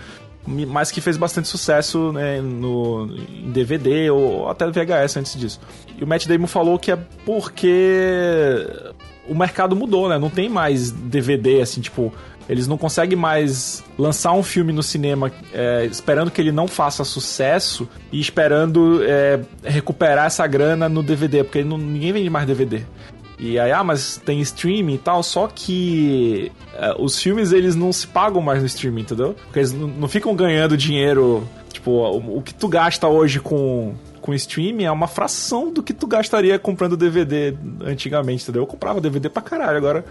[0.69, 5.61] mas que fez bastante sucesso né, no, em DVD ou até VHS antes disso.
[5.99, 8.67] E o Matt Damon falou que é porque
[9.29, 10.19] o mercado mudou, né?
[10.19, 12.13] Não tem mais DVD, assim, tipo...
[12.49, 17.05] Eles não conseguem mais lançar um filme no cinema é, esperando que ele não faça
[17.05, 22.85] sucesso e esperando é, recuperar essa grana no DVD, porque não- ninguém vende mais DVD.
[23.39, 27.93] E aí, ah, mas tem streaming e tal, só que é, os filmes eles não
[27.93, 29.35] se pagam mais no streaming, entendeu?
[29.45, 31.47] Porque eles não, ficam ganhando dinheiro.
[31.73, 35.95] Tipo, o, o que tu gasta hoje com, com streaming é uma fração do que
[35.95, 38.63] tu gastaria comprando DVD antigamente, entendeu?
[38.63, 40.05] Eu comprava DVD pra caralho, agora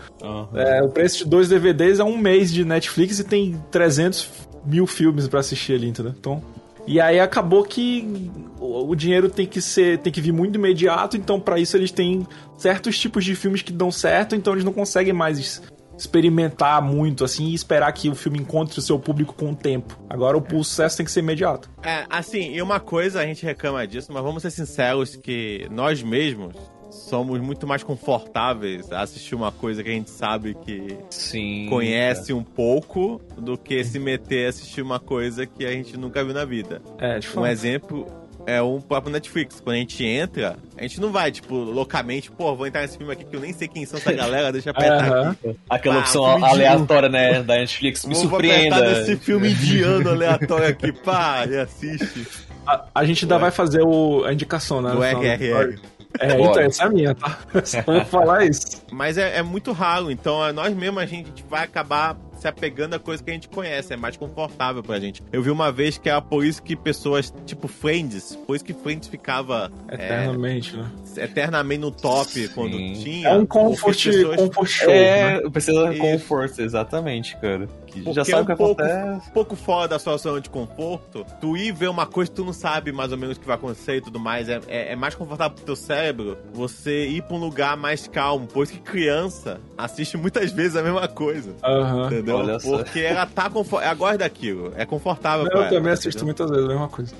[0.53, 4.29] é, o preço de dois DVDs é um mês de Netflix e tem 300
[4.65, 6.13] mil filmes pra assistir ali, entendeu?
[6.17, 6.41] Então.
[6.85, 11.17] E aí acabou que o o dinheiro tem que ser, tem que vir muito imediato,
[11.17, 12.25] então pra isso eles têm
[12.57, 15.61] certos tipos de filmes que dão certo, então eles não conseguem mais
[15.97, 19.99] experimentar muito assim e esperar que o filme encontre o seu público com o tempo.
[20.09, 21.69] Agora o, sucesso tem que ser imediato.
[21.83, 26.03] É, assim, e uma coisa a gente reclama disso, mas vamos ser sinceros que nós
[26.03, 26.55] mesmos
[26.89, 31.67] somos muito mais confortáveis a assistir uma coisa que a gente sabe que Sim.
[31.69, 36.23] conhece um pouco do que se meter a assistir uma coisa que a gente nunca
[36.23, 36.81] viu na vida.
[36.97, 37.47] É, de Um fato.
[37.47, 38.07] exemplo
[38.47, 39.59] é o próprio Netflix.
[39.59, 43.11] Quando a gente entra, a gente não vai, tipo, loucamente, pô, vou entrar nesse filme
[43.11, 45.55] aqui que eu nem sei quem são essa galera, deixa eu apertar aqui.
[45.69, 48.05] Aquela Ah, opção aleatória, né, da Netflix.
[48.05, 48.77] Me Vou surpreenda.
[48.77, 52.25] apertar nesse filme indiano aleatório aqui, pá, e assiste.
[52.65, 54.91] A, a gente ainda vai fazer o, a indicação, né?
[54.91, 55.77] Do do RRR.
[56.19, 56.65] É, então, Bora.
[56.65, 57.37] essa é a minha, tá?
[57.85, 58.81] Vou falar isso.
[58.91, 62.93] Mas é, é muito raro, então é, nós mesmos a gente vai acabar se apegando
[62.95, 65.23] a coisa que a gente conhece, é mais confortável pra gente.
[65.31, 68.73] Eu vi uma vez que era por isso que pessoas, tipo Friends, por isso que
[68.73, 70.89] Friends ficava Eternamente, né?
[71.17, 73.29] é, eternamente no top quando tinha.
[73.29, 75.37] É um comfort, as pessoas- comfort show, né?
[75.37, 77.67] É, precisa de comfort, exatamente, cara.
[77.87, 79.29] Que Porque já sabe é o que um pouco, acontece.
[79.29, 82.45] um pouco fora da sua zona de conforto, tu ir ver uma coisa que tu
[82.45, 84.95] não sabe mais ou menos o que vai acontecer e tudo mais, é, é, é
[84.95, 89.59] mais confortável pro teu cérebro você ir pra um lugar mais calmo, pois que criança
[89.77, 91.55] assiste muitas vezes a mesma coisa.
[91.63, 92.09] Aham.
[92.35, 92.53] Entendeu?
[92.53, 92.77] Olha só.
[92.77, 93.85] Porque ela tá confortável.
[93.87, 94.73] Ela gosta daquilo.
[94.75, 96.25] É confortável pra Eu ela, também assisto entendeu?
[96.25, 97.13] muitas vezes a mesma coisa.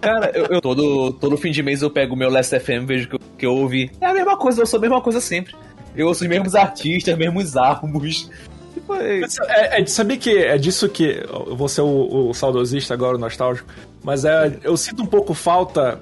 [0.00, 3.08] Cara, eu, eu- todo, todo fim de mês eu pego o meu Last FM, vejo
[3.08, 3.90] que eu, que eu ouvi.
[4.00, 5.54] É a mesma coisa, eu sou a mesma coisa sempre.
[5.96, 8.30] Eu ouço os mesmos artistas, mesmos álbuns.
[8.74, 12.34] Tipo, é- É, é de saber que é disso que eu vou ser o, o
[12.34, 13.68] saudosista agora, o nostálgico,
[14.02, 16.00] mas é, eu sinto um pouco falta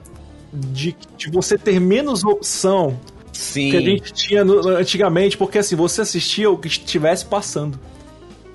[0.53, 2.99] de, de você ter menos opção
[3.33, 3.71] Sim.
[3.71, 7.79] que a gente tinha no- antigamente, porque assim, você assistia o que estivesse passando.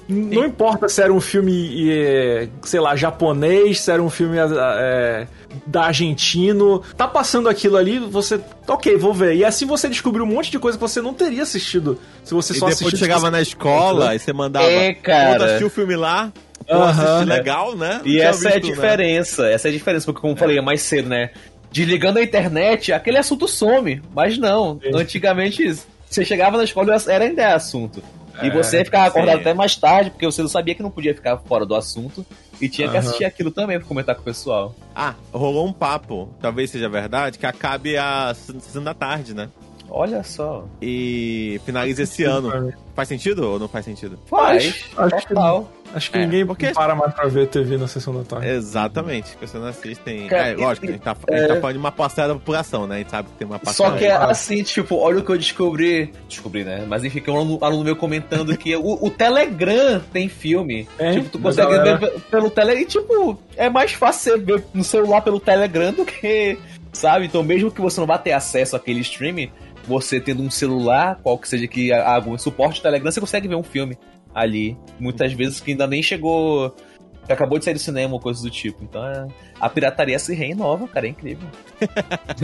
[0.07, 5.27] Não importa se era um filme, eh, sei lá, japonês, se era um filme eh,
[5.65, 6.83] da argentino.
[6.95, 8.39] Tá passando aquilo ali, você.
[8.67, 9.35] Ok, vou ver.
[9.35, 12.53] E assim você descobriu um monte de coisa que você não teria assistido se você
[12.53, 12.97] E só depois assistisse.
[13.03, 14.65] chegava na escola e você mandava.
[14.67, 15.45] É, cara.
[15.45, 16.31] Assistiu o filme lá.
[16.67, 17.99] Pô, assisti legal, né?
[18.03, 18.73] Não E essa é a visto, né?
[18.75, 21.29] diferença, essa é a diferença, porque como eu falei mais cedo, né?
[21.71, 24.01] Desligando a internet, aquele assunto some.
[24.15, 24.95] Mas não, Sim.
[24.95, 25.75] antigamente
[26.09, 28.01] você chegava na escola e era ainda é assunto.
[28.43, 29.41] E É, você ficava acordado sim.
[29.41, 32.25] até mais tarde, porque você não sabia que não podia ficar fora do assunto.
[32.61, 33.05] E tinha que Aham.
[33.05, 34.73] assistir aquilo também pra comentar com o pessoal.
[34.95, 39.49] Ah, rolou um papo, talvez seja verdade, que acabe às sessão da tarde, né?
[39.89, 40.65] Olha só.
[40.81, 42.73] E finaliza esse ano.
[42.95, 44.17] Faz sentido ou não faz sentido?
[44.25, 44.71] Faz.
[44.73, 45.69] Que- Total.
[45.95, 48.47] Acho que É, ninguém porque- para mais pra ver TV na sessão da tarde.
[48.49, 50.27] Exatamente, porque você não assistem.
[50.27, 52.33] Cara, é, lógico, a gente, tá, a é- gente tá falando de uma parcela da
[52.35, 52.95] população, né?
[52.95, 53.91] A gente sabe que tem uma parcela.
[53.91, 56.13] Só que é assim, tipo, olha o que eu descobri.
[56.27, 56.85] Descobri, né?
[56.87, 60.87] Mas enfim, que um aluno, aluno meu comentando que o, o Telegram tem filme.
[60.99, 61.97] É, tipo, tu consegue galera.
[61.97, 62.81] ver pe- pelo Telegram.
[62.81, 66.57] E, tipo, é mais fácil você ver no celular pelo Telegram do que.
[66.91, 67.25] Sabe?
[67.25, 69.49] Então, mesmo que você não vá ter acesso àquele streaming,
[69.87, 73.63] você tendo um celular, qual que seja que algum suporte Telegram, você consegue ver um
[73.63, 73.97] filme
[74.35, 74.77] ali.
[74.99, 76.75] Muitas vezes que ainda nem chegou.
[77.25, 78.83] Que acabou de sair do cinema ou coisa do tipo.
[78.83, 79.27] Então é,
[79.59, 81.47] a pirataria se renova, cara, é incrível.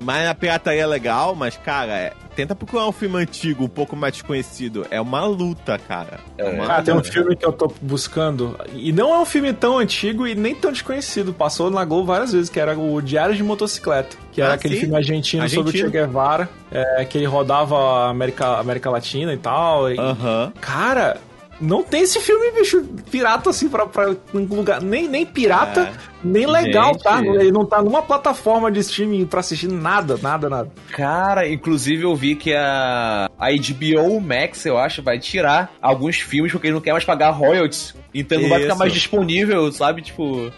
[0.00, 3.94] Mas a pirataria é legal, mas, cara, é- tenta procurar um filme antigo, um pouco
[3.94, 4.84] mais desconhecido.
[4.90, 6.18] É uma luta, cara.
[6.36, 7.10] É uma Ah, tem um luta.
[7.12, 8.58] filme que eu tô buscando.
[8.74, 11.32] E não é um filme tão antigo e nem tão desconhecido.
[11.32, 14.16] Passou na Globo várias vezes, que era o Diário de Motocicleta.
[14.32, 14.80] Que era Ah, aquele sim?
[14.82, 16.06] filme argentino, sobre o Che Argentino.
[16.06, 16.48] Guevara.
[16.70, 19.90] é, que ele rodava a América, América Latina e tal.
[19.92, 20.52] E, Aham.
[20.60, 21.18] Cara,
[21.62, 24.82] não tem esse filme, bicho, pirata assim pra, pra lugar.
[24.82, 25.92] Nem, nem pirata, É.
[26.24, 27.02] nem legal, Gente.
[27.04, 27.20] tá?
[27.24, 30.70] Ele não tá numa plataforma de streaming pra assistir nada, nada, nada.
[30.90, 36.50] Cara, inclusive eu vi que a, a HBO Max, eu acho, vai tirar alguns filmes
[36.52, 37.94] porque ele não quer mais pagar royalties.
[38.12, 40.02] Então não vai ficar mais disponível, sabe?
[40.02, 40.52] Tipo.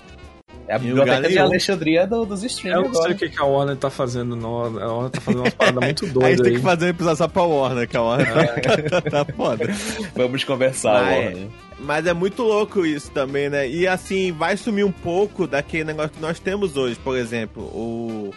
[0.66, 1.38] É a biblioteca de.
[1.38, 4.62] Alexandria do- dos Eu streamers não sei o que, que a Warner tá fazendo, não.
[4.64, 6.56] A Warner tá fazendo umas paradas muito A gente doidas tem aí.
[6.56, 8.28] que fazer um episódio só pra Warner, que a Warner
[9.10, 9.66] tá foda.
[10.16, 11.24] Vamos conversar, Vai.
[11.26, 11.46] Warner.
[11.80, 13.68] Mas é muito louco isso também, né?
[13.68, 16.94] E assim, vai sumir um pouco daquele negócio que nós temos hoje.
[16.96, 18.32] Por exemplo, o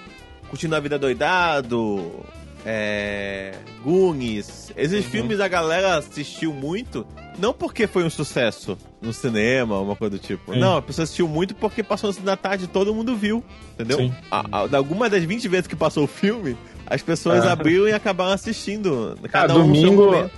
[0.50, 2.26] Curtindo a Vida Doidado,
[2.70, 3.54] é...
[3.84, 4.74] Goonies.
[4.76, 5.12] Esses Uhum.
[5.12, 7.08] filmes a galera assistiu muito,
[7.40, 10.54] não porque foi um sucesso no cinema, uma coisa do tipo.
[10.54, 10.60] Sim.
[10.60, 14.12] Não, a pessoa assistiu muito porque passou cinema da tarde e todo mundo viu, entendeu?
[14.30, 17.54] A, a, alguma das 20 vezes que passou o filme, as pessoas Ah.
[17.54, 19.18] abriram e acabaram assistindo.
[19.32, 20.30] Cara, Cada um no seu domingo,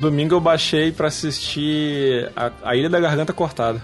[0.00, 3.80] domingo eu baixei pra assistir a, a Ilha da Garganta Cortada.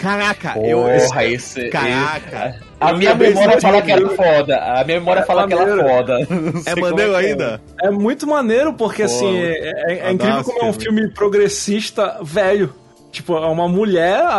[0.00, 0.78] Caraca, eu.
[0.82, 1.68] Porra, esse.
[1.68, 2.56] Caraca.
[2.80, 4.56] A Eu minha memória fala que era foda.
[4.56, 5.88] A minha memória É fala que ela é maneiro.
[5.88, 6.18] foda.
[6.66, 7.28] É maneiro que é.
[7.28, 7.60] ainda?
[7.82, 11.08] É muito maneiro, porque Pô, assim, é, é- é incrível esse como é um filme.
[11.10, 12.72] progressista velho.
[13.12, 14.30] Tipo, é uma mulher, a,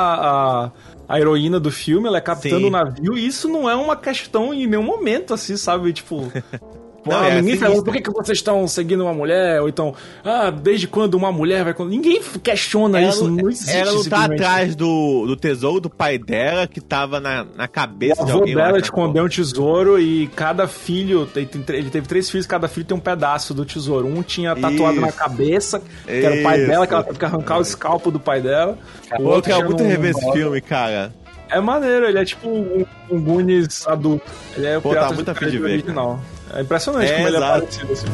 [0.68, 0.72] a,
[1.10, 4.54] a heroína do filme, ela é capitã do navio, e isso não é uma questão
[4.54, 5.94] em nenhum momento, assim, sabe?
[5.94, 6.32] Tipo.
[7.04, 7.68] Pô, Não, é ninguém sinistro.
[7.68, 9.60] falando, por que, que vocês estão seguindo uma mulher?
[9.60, 11.74] Ou então, ah, desde quando uma mulher vai.
[11.88, 13.76] Ninguém questiona Ela isso, não, existe.
[13.76, 18.22] ela não tá atrás do, do tesouro do pai dela, que tava na, na cabeça
[18.22, 18.56] O de alguém.
[18.56, 21.28] dela na escondeu um tesouro e cada filho,
[21.70, 24.06] ele teve três filhos, cada filho tem um pedaço do tesouro.
[24.08, 25.18] Um tinha tatuado na Isso.
[25.18, 26.68] cabeça, que era o pai Isso.
[26.68, 28.78] dela, que ela teve que arrancar o escalpo do pai dela.
[29.14, 31.12] O Pô, eu quero tinha muito rever esse filme, cara.
[31.50, 34.24] É maneiro, ele é tipo um, um Goonies adulto.
[34.56, 36.20] Ele é o Pô, tá muito de original.
[36.54, 37.94] É impressionante É, como ele é parecido.
[37.94, 38.08] Assim.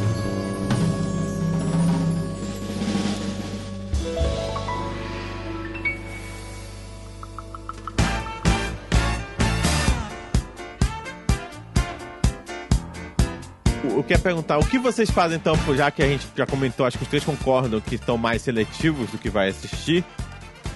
[13.84, 17.04] Eu perguntar, o que vocês fazem então, já que a gente já comentou, acho que
[17.04, 20.04] os três concordam que estão mais seletivos do que vai assistir,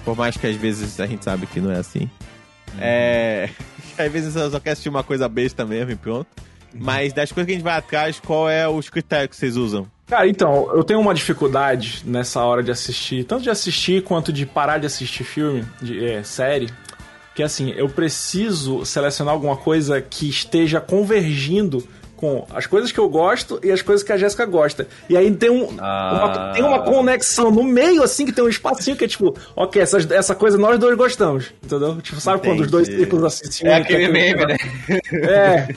[0.04, 2.10] por mais que às vezes a gente sabe que não é assim.
[2.78, 3.48] É.
[3.98, 6.26] Às vezes eu só quero assistir uma coisa besta mesmo e pronto.
[6.74, 9.86] Mas das coisas que a gente vai atrás, qual é os critérios que vocês usam?
[10.06, 14.44] Cara, então, eu tenho uma dificuldade nessa hora de assistir, tanto de assistir quanto de
[14.44, 16.68] parar de assistir filme, de é, série,
[17.34, 23.08] que assim, eu preciso selecionar alguma coisa que esteja convergindo com as coisas que eu
[23.08, 24.86] gosto e as coisas que a Jéssica gosta.
[25.08, 26.12] E aí tem, um, Ah.
[26.14, 29.80] uma, tem uma conexão no meio, assim, que tem um espacinho que é tipo, ok,
[29.82, 32.00] essa, essa coisa nós dois gostamos, entendeu?
[32.00, 33.02] Tipo, sabe quando os dois Entendi.
[33.04, 34.56] círculos assim se É unem, aquele que meme, né?
[35.14, 35.68] é.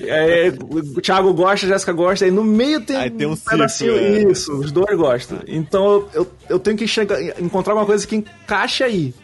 [0.00, 3.92] É, o Thiago gosta, a Jéssica gosta, aí no meio tem, Aí tem um pedacinho.
[3.98, 4.32] círculo, é.
[4.32, 5.40] Isso, os dois gostam.
[5.46, 9.14] Então eu, eu, eu tenho que chegar, encontrar uma coisa que encaixe aí.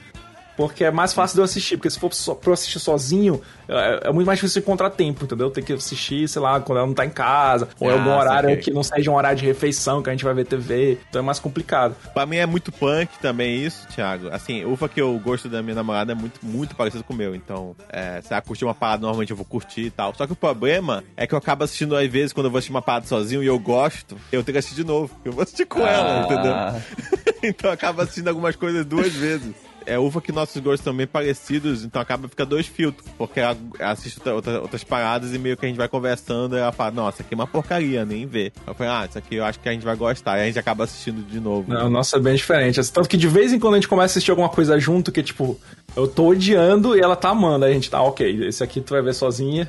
[0.68, 1.76] Porque é mais fácil de eu assistir.
[1.76, 5.24] Porque se for só, pra eu assistir sozinho, é, é muito mais difícil encontrar tempo,
[5.24, 5.50] entendeu?
[5.50, 8.10] Tem que assistir, sei lá, quando ela não tá em casa, ou em Ah, algum
[8.10, 8.64] horário saquei.
[8.64, 10.98] que não seja um horário de refeição que a gente vai ver TV.
[11.08, 11.96] Então é mais complicado.
[12.14, 14.28] Pra mim é muito punk também isso, Thiago.
[14.30, 17.34] Assim, ufa que eu gosto da minha namorada é muito, muito parecido com o meu.
[17.34, 20.14] Então, é, se ela curtir uma parada, normalmente eu vou curtir e tal.
[20.14, 22.72] Só que o problema é que eu acabo assistindo às vezes quando eu vou assistir
[22.72, 25.10] uma parada sozinho e eu gosto, eu tenho que assistir de novo.
[25.24, 26.24] Eu vou assistir com ela, Ah.
[26.24, 27.32] entendeu?
[27.42, 29.52] então eu acabo assistindo algumas coisas duas vezes.
[29.86, 33.56] É uva que nossos gostos são bem parecidos, então acaba fica dois filtros, porque ela
[33.80, 36.90] assiste outra, outra, outras paradas e meio que a gente vai conversando e ela fala,
[36.90, 38.52] nossa, aqui é uma porcaria, nem vê.
[38.66, 40.58] Eu falei, ah, isso aqui eu acho que a gente vai gostar, e a gente
[40.58, 41.70] acaba assistindo de novo.
[41.70, 42.80] Não, nossa, é bem diferente.
[42.90, 45.22] Tanto que de vez em quando a gente começa a assistir alguma coisa junto que,
[45.22, 45.58] tipo,
[45.96, 47.64] eu tô odiando e ela tá amando.
[47.64, 49.68] Aí a gente tá, ok, esse aqui tu vai ver sozinha.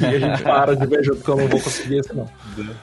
[0.00, 2.28] E a gente para de ver junto, porque eu não vou conseguir esse não.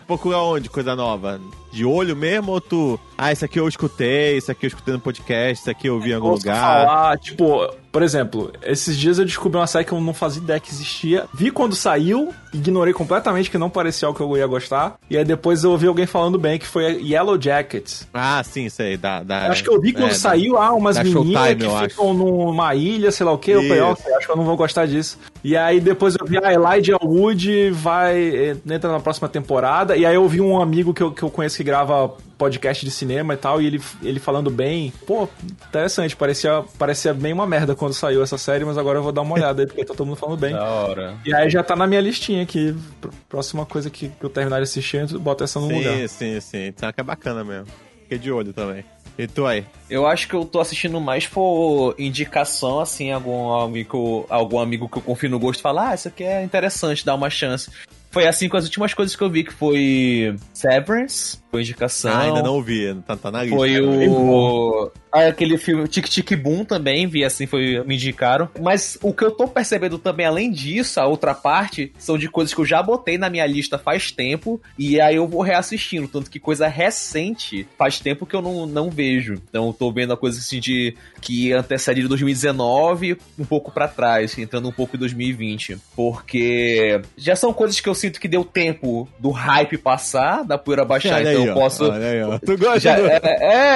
[0.06, 1.40] Procura onde, coisa nova?
[1.72, 3.00] De olho mesmo ou tu...
[3.18, 6.12] Ah, isso aqui eu escutei, isso aqui eu escutei no podcast, isso aqui eu vi
[6.12, 6.86] em algum lugar.
[6.86, 10.60] falar, tipo, por exemplo, esses dias eu descobri uma série que eu não fazia ideia
[10.60, 11.26] que existia.
[11.32, 14.96] Vi quando saiu, ignorei completamente que não parecia algo que eu ia gostar.
[15.12, 18.08] E aí depois eu ouvi alguém falando bem que foi Yellow Jackets.
[18.12, 19.22] Ah, sim, sei, da...
[19.22, 21.90] da acho que eu vi quando é, saiu, ah, umas meninas Showtime, que eu acho.
[21.90, 23.52] ficam numa ilha, sei lá o quê.
[23.52, 25.20] Eu falei, ok, acho que eu não vou gostar disso.
[25.44, 29.98] E aí depois eu vi, ah, Elijah Wood vai, eh, entra na próxima temporada.
[29.98, 32.92] E aí eu vi um amigo que eu, que eu conheço que grava podcast de
[32.92, 34.94] cinema e tal, e ele, ele falando bem.
[35.06, 35.28] Pô,
[35.68, 39.22] interessante, parecia, parecia bem uma merda quando saiu essa série, mas agora eu vou dar
[39.22, 40.54] uma olhada aí, porque tá todo mundo falando bem.
[40.54, 41.16] Da hora.
[41.26, 42.74] E aí já tá na minha listinha aqui.
[43.02, 45.94] Pr- Próxima coisa que que eu terminar de assistir, eu boto essa no lugar.
[45.98, 46.66] Sim, sim, sim.
[46.68, 47.68] Então é bacana mesmo.
[48.04, 48.86] Fiquei de olho também.
[49.18, 49.66] E tu aí?
[49.90, 54.98] Eu acho que eu tô assistindo mais por indicação, assim, algum amigo, algum amigo que
[54.98, 57.70] eu confio no gosto fala, ah, isso aqui é interessante, dá uma chance.
[58.10, 62.12] Foi assim com as últimas coisas que eu vi, que foi Severance, foi indicação.
[62.12, 63.58] Ah, ainda não ouvi, tá, tá na lista.
[63.58, 64.10] Foi bom.
[64.10, 64.92] o.
[65.14, 68.50] Aquele filme Tic Tic Boom também, vi assim, foi, me indicaram.
[68.60, 72.54] Mas o que eu tô percebendo também, além disso, a outra parte, são de coisas
[72.54, 76.08] que eu já botei na minha lista faz tempo, e aí eu vou reassistindo.
[76.08, 79.36] Tanto que coisa recente faz tempo que eu não, não vejo.
[79.50, 80.96] Então eu tô vendo a coisa assim de.
[81.22, 85.78] que antecede de 2019, um pouco pra trás, entrando um pouco em 2020.
[85.96, 90.84] Porque já são coisas que eu sinto que deu tempo do hype passar, da poeira
[90.84, 91.92] baixar, Olha então aí, eu posso.
[91.92, 92.40] Aí.
[92.46, 93.08] Tu gosta Já, do...
[93.08, 93.20] é,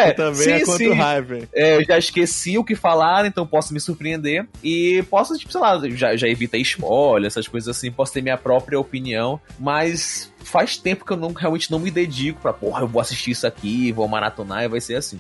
[0.08, 0.94] é, também sim, é quanto sim.
[0.94, 1.27] hype.
[1.54, 4.48] É, eu já esqueci o que falaram, então posso me surpreender.
[4.64, 8.38] E posso, tipo, sei lá, já, já evita spoiler, essas coisas assim, posso ter minha
[8.38, 12.88] própria opinião, mas faz tempo que eu não, realmente não me dedico pra, porra, eu
[12.88, 15.20] vou assistir isso aqui, vou maratonar e vai ser assim.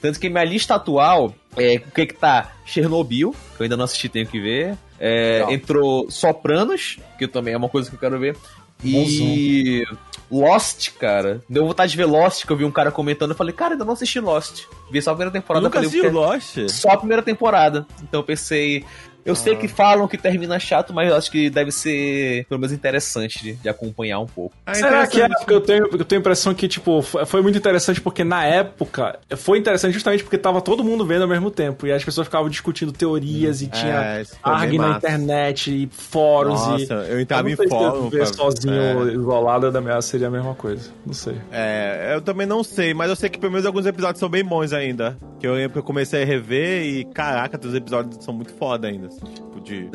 [0.00, 2.52] Tanto que minha lista atual, é, o que que tá?
[2.64, 4.76] Chernobyl, que eu ainda não assisti, tenho que ver.
[4.98, 8.36] É, entrou Sopranos, que também é uma coisa que eu quero ver.
[8.84, 9.84] E
[10.30, 11.42] Lost, cara.
[11.48, 13.30] Deu vontade de ver Lost, que eu vi um cara comentando.
[13.30, 14.64] Eu falei, cara, ainda não assisti Lost.
[14.90, 15.64] Vi só a primeira temporada.
[15.64, 16.26] Nunca falei, assistiu "Porque-
[16.64, 16.68] Lost?
[16.70, 17.86] só a primeira temporada.
[18.02, 18.84] Então eu pensei.
[19.26, 22.72] Eu sei que falam que termina chato, mas eu acho que deve ser, pelo menos,
[22.72, 24.54] interessante de, de acompanhar um pouco.
[24.64, 25.28] Ah, Será que é?
[25.28, 29.18] Porque eu tenho, eu tenho a impressão que, tipo, foi muito interessante porque na época.
[29.36, 31.86] Foi interessante justamente porque tava todo mundo vendo ao mesmo tempo.
[31.86, 36.70] E as pessoas ficavam discutindo teorias e tinha É, ARG na internet e fóruns e.
[36.70, 38.08] Nossa, eu entrava não em se fórum.
[38.08, 39.12] Ver pra- sozinho, é.
[39.12, 40.90] isolado da minha seria a mesma coisa.
[41.04, 41.36] Não sei.
[41.50, 44.44] É, eu também não sei, mas eu sei que pelo menos alguns episódios são bem
[44.44, 45.16] bons ainda.
[45.40, 48.88] Que eu lembro que eu comecei a rever e, caraca, os episódios são muito foda
[48.88, 49.08] ainda.
[49.18, 49.88] Tipo, de,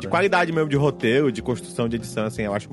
[0.00, 2.68] de qualidade mesmo de roteiro, de construção, de edição, assim, eu acho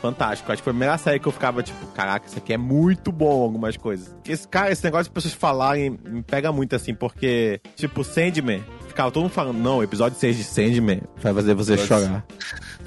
[0.00, 0.50] fantástico.
[0.50, 3.12] Acho que foi a primeira série que eu ficava, tipo, caraca, isso aqui é muito
[3.12, 4.14] bom, algumas coisas.
[4.28, 9.10] Esse, cara, esse negócio de pessoas falarem me pega muito, assim, porque, tipo, Sandman, ficava
[9.10, 12.26] todo mundo falando, não, episódio 6 de Sandman vai fazer você Episódio chorar.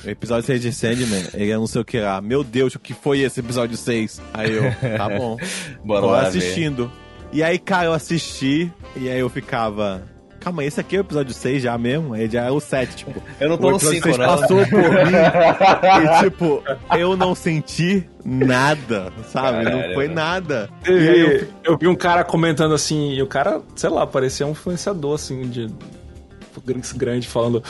[0.03, 2.21] O episódio 6 de Sandman, ele é não sei o que lá.
[2.21, 4.21] Meu Deus, o que foi esse episódio 6?
[4.33, 4.63] Aí eu,
[4.97, 5.37] tá bom.
[5.83, 6.27] Bora Vou lá ver.
[6.27, 6.91] assistindo.
[7.31, 10.03] E aí, cara, eu assisti, e aí eu ficava.
[10.45, 12.13] Calma, esse aqui é o episódio 6 já mesmo?
[12.13, 13.19] Aí já é o 7, tipo.
[13.39, 14.25] Eu não tô no episódio 5, 6 né?
[14.27, 15.15] passou por mim.
[16.21, 16.63] e, tipo,
[16.95, 19.63] eu não senti nada, sabe?
[19.63, 19.93] Não Caralho.
[19.95, 20.69] foi nada.
[20.87, 24.05] E aí eu Eu, eu vi um cara comentando assim, e o cara, sei lá,
[24.05, 25.67] parecia um influenciador assim de
[26.95, 27.63] grande falando: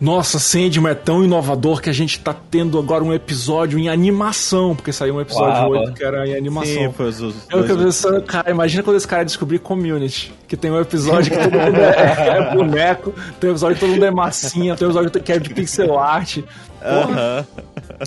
[0.00, 4.74] Nossa, Sandman é tão inovador que a gente tá tendo agora um episódio em animação,
[4.74, 5.70] porque saiu um episódio Uau.
[5.70, 6.72] 8 que era em animação.
[6.72, 10.56] Sim, foi os, os Eu fico pensando, cara, imagina quando esse cara descobrir Community, que
[10.56, 14.04] tem um episódio que todo mundo é, é boneco, tem um episódio que todo mundo
[14.04, 16.38] é massinha, tem um episódio que é de pixel art.
[16.84, 17.46] Aham.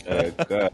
[0.06, 0.71] É, cara.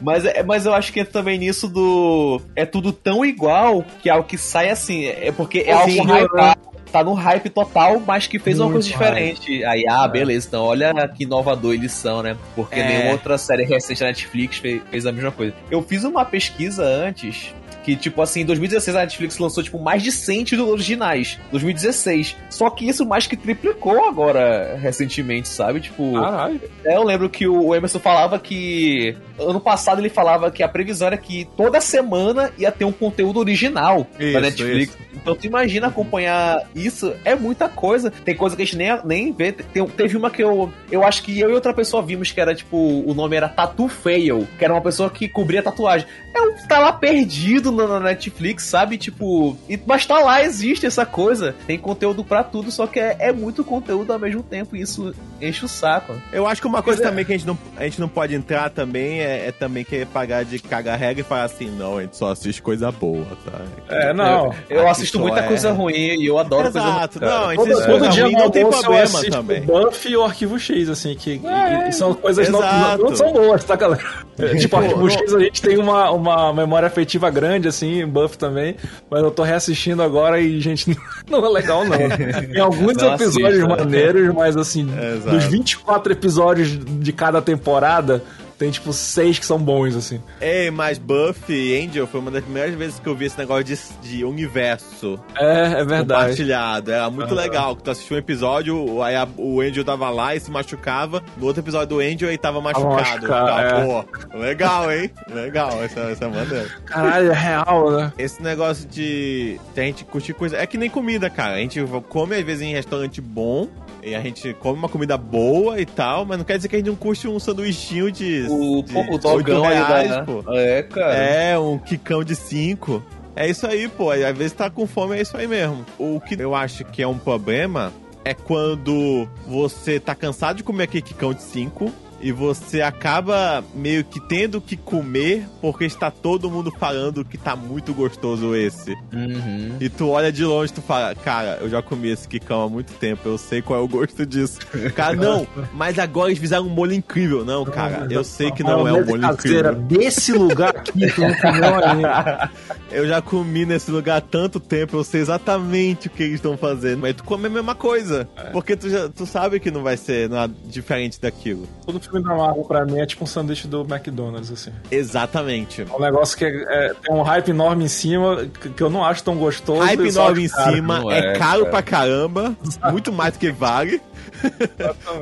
[0.00, 2.40] Mas, é- mas eu acho que é também nisso do.
[2.56, 5.06] É tudo tão igual que é o que sai assim.
[5.06, 6.60] É porque é algo Sim, hypado.
[6.92, 9.64] Tá no hype total, mas que fez uma Muito coisa diferente.
[9.64, 12.36] Aí, ah, beleza, então olha que inovador eles são, né?
[12.54, 12.86] Porque É.
[12.86, 15.54] nenhuma outra série recente da Netflix fez, fez a mesma coisa.
[15.70, 17.54] Eu fiz uma pesquisa antes.
[17.82, 21.38] Que, tipo assim, em 2016 a Netflix lançou, tipo, mais de 100 títulos originais.
[21.50, 22.36] 2016.
[22.50, 25.80] Só que isso mais que triplicou agora, recentemente, sabe?
[25.80, 26.12] Tipo...
[26.12, 26.60] Caralho.
[26.84, 29.16] É, eu lembro que o Emerson falava que.
[29.38, 33.40] Ano passado ele falava que a previsão era que toda semana ia ter um conteúdo
[33.40, 34.96] original Isso, da Netflix.
[35.14, 38.10] Então tu imagina acompanhar isso, é muita coisa.
[38.10, 39.52] Tem coisa que a gente nem, nem vê.
[39.52, 40.72] Tem- teve uma que eu.
[40.90, 42.76] Eu acho que eu e outra pessoa vimos que era tipo.
[42.76, 46.06] O nome era Tattoo Fail, que era uma pessoa que cobria tatuagem.
[46.34, 48.96] É um tá lá perdido na na Netflix, sabe?
[48.98, 51.54] Tipo, e- mas tá lá, existe essa coisa.
[51.66, 54.76] Tem conteúdo pra tudo, só que é, é muito conteúdo ao mesmo tempo.
[54.76, 56.14] E isso enche o saco.
[56.32, 57.06] Eu acho que uma coisa é.
[57.08, 60.06] também que a gente, não, a gente não pode entrar também é, é também querer
[60.06, 63.60] pagar de cagar regra e falar assim, não, a gente só assiste coisa boa, tá?
[63.88, 64.54] É, não.
[64.68, 67.40] Eu Aqui assisto muita é- coisa ruim e eu adoro Exato, coisa ruim.
[67.42, 69.62] não, a gente Todo, assiste todo dia ruim, no não tem eu problema também.
[69.62, 71.46] o Buff e o Arquivo X, assim, que, que-
[71.88, 73.02] e são coisas não, Exato.
[73.04, 74.02] não são boas, tá, galera?
[74.38, 78.76] É, tipo, Arquivo X a gente tem uma, uma memória afetiva grande, assim, Buff também,
[79.10, 80.96] mas eu tô reassistindo agora e, gente,
[81.28, 81.98] não é legal, não.
[82.52, 83.68] Tem alguns Não episódios assista.
[83.68, 85.36] maneiros, mas, assim, Exato.
[85.36, 88.22] dos 24 episódios de cada temporada,
[88.62, 90.20] tem, tipo, seis que são bons, assim.
[90.40, 93.76] Ei, mas Buffy Angel foi uma das primeiras vezes que eu vi esse negócio de,
[94.02, 96.04] de universo É, é verdade.
[96.20, 96.92] compartilhado.
[96.92, 97.74] Era muito legal.
[97.74, 101.22] Que tu assistiu um episódio, aí a- o Angel tava lá e se machucava.
[101.36, 102.94] No outro episódio do Angel ele tava machucado.
[102.94, 103.84] machucado, Tá, é.
[103.84, 105.10] Pô, legal, hein?
[105.28, 106.66] Legal, essa, essa é maneira.
[106.86, 108.12] Caralho, é real, né?
[108.16, 110.56] Esse negócio de, de a gente curtir coisa.
[110.56, 111.54] É que nem comida, cara.
[111.54, 113.68] A gente come às vezes em restaurante bom.
[114.02, 116.78] E a gente come uma comida boa e tal, mas não quer dizer que a
[116.78, 118.46] gente não curte um sanduichinho de.
[118.48, 120.24] O, de o dogão aí reais, da...
[120.24, 120.42] pô.
[120.48, 121.14] É, cara.
[121.14, 123.02] É, um quicão de 5.
[123.36, 124.10] É isso aí, pô.
[124.10, 125.86] Às vezes tá com fome, é isso aí mesmo.
[125.98, 127.92] O que eu acho que é um problema
[128.24, 131.92] é quando você tá cansado de comer aquele quicão de 5
[132.22, 137.56] e você acaba meio que tendo que comer porque está todo mundo falando que tá
[137.56, 138.92] muito gostoso esse.
[139.12, 139.76] Uhum.
[139.80, 142.92] E tu olha de longe tu fala, cara, eu já comi esse quicão há muito
[142.94, 144.60] tempo, eu sei qual é o gosto disso.
[144.94, 147.44] Cara, não, mas agora eles fizeram um molho incrível.
[147.44, 149.74] Não, cara, eu sei que não é um molho incrível.
[149.74, 152.50] desse lugar aqui que não comeu ainda.
[152.92, 156.58] Eu já comi nesse lugar há tanto tempo, eu sei exatamente o que eles estão
[156.58, 157.00] fazendo.
[157.00, 158.28] Mas tu come a mesma coisa.
[158.52, 161.66] Porque tu, já, tu sabe que não vai ser nada diferente daquilo.
[161.86, 164.70] Todo filme da Marvel, pra mim, é tipo um sanduíche do McDonald's, assim.
[164.90, 165.82] Exatamente.
[165.82, 168.90] É um negócio que é- é- tem um hype enorme em cima, que, que eu
[168.90, 169.80] não acho tão gostoso.
[169.82, 171.70] Hype e enorme em cima, é, é, caro cara.
[171.70, 172.56] pra caramba,
[172.90, 174.00] muito mais do que vale.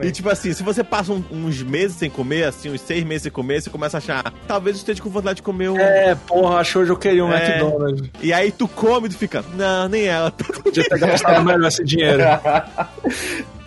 [0.03, 3.24] E tipo assim, se você passa um- uns meses sem comer, assim, uns seis meses
[3.24, 5.78] sem comer, você começa a achar, talvez eu esteja com vontade de comer um.
[5.78, 7.59] É, porra, acho que hoje eu queria um É.
[7.61, 8.09] McDonald's.
[8.22, 10.30] E aí tu come e tu fica, não, nem ela.
[10.30, 12.22] Podia ter gastado melhor esse dinheiro.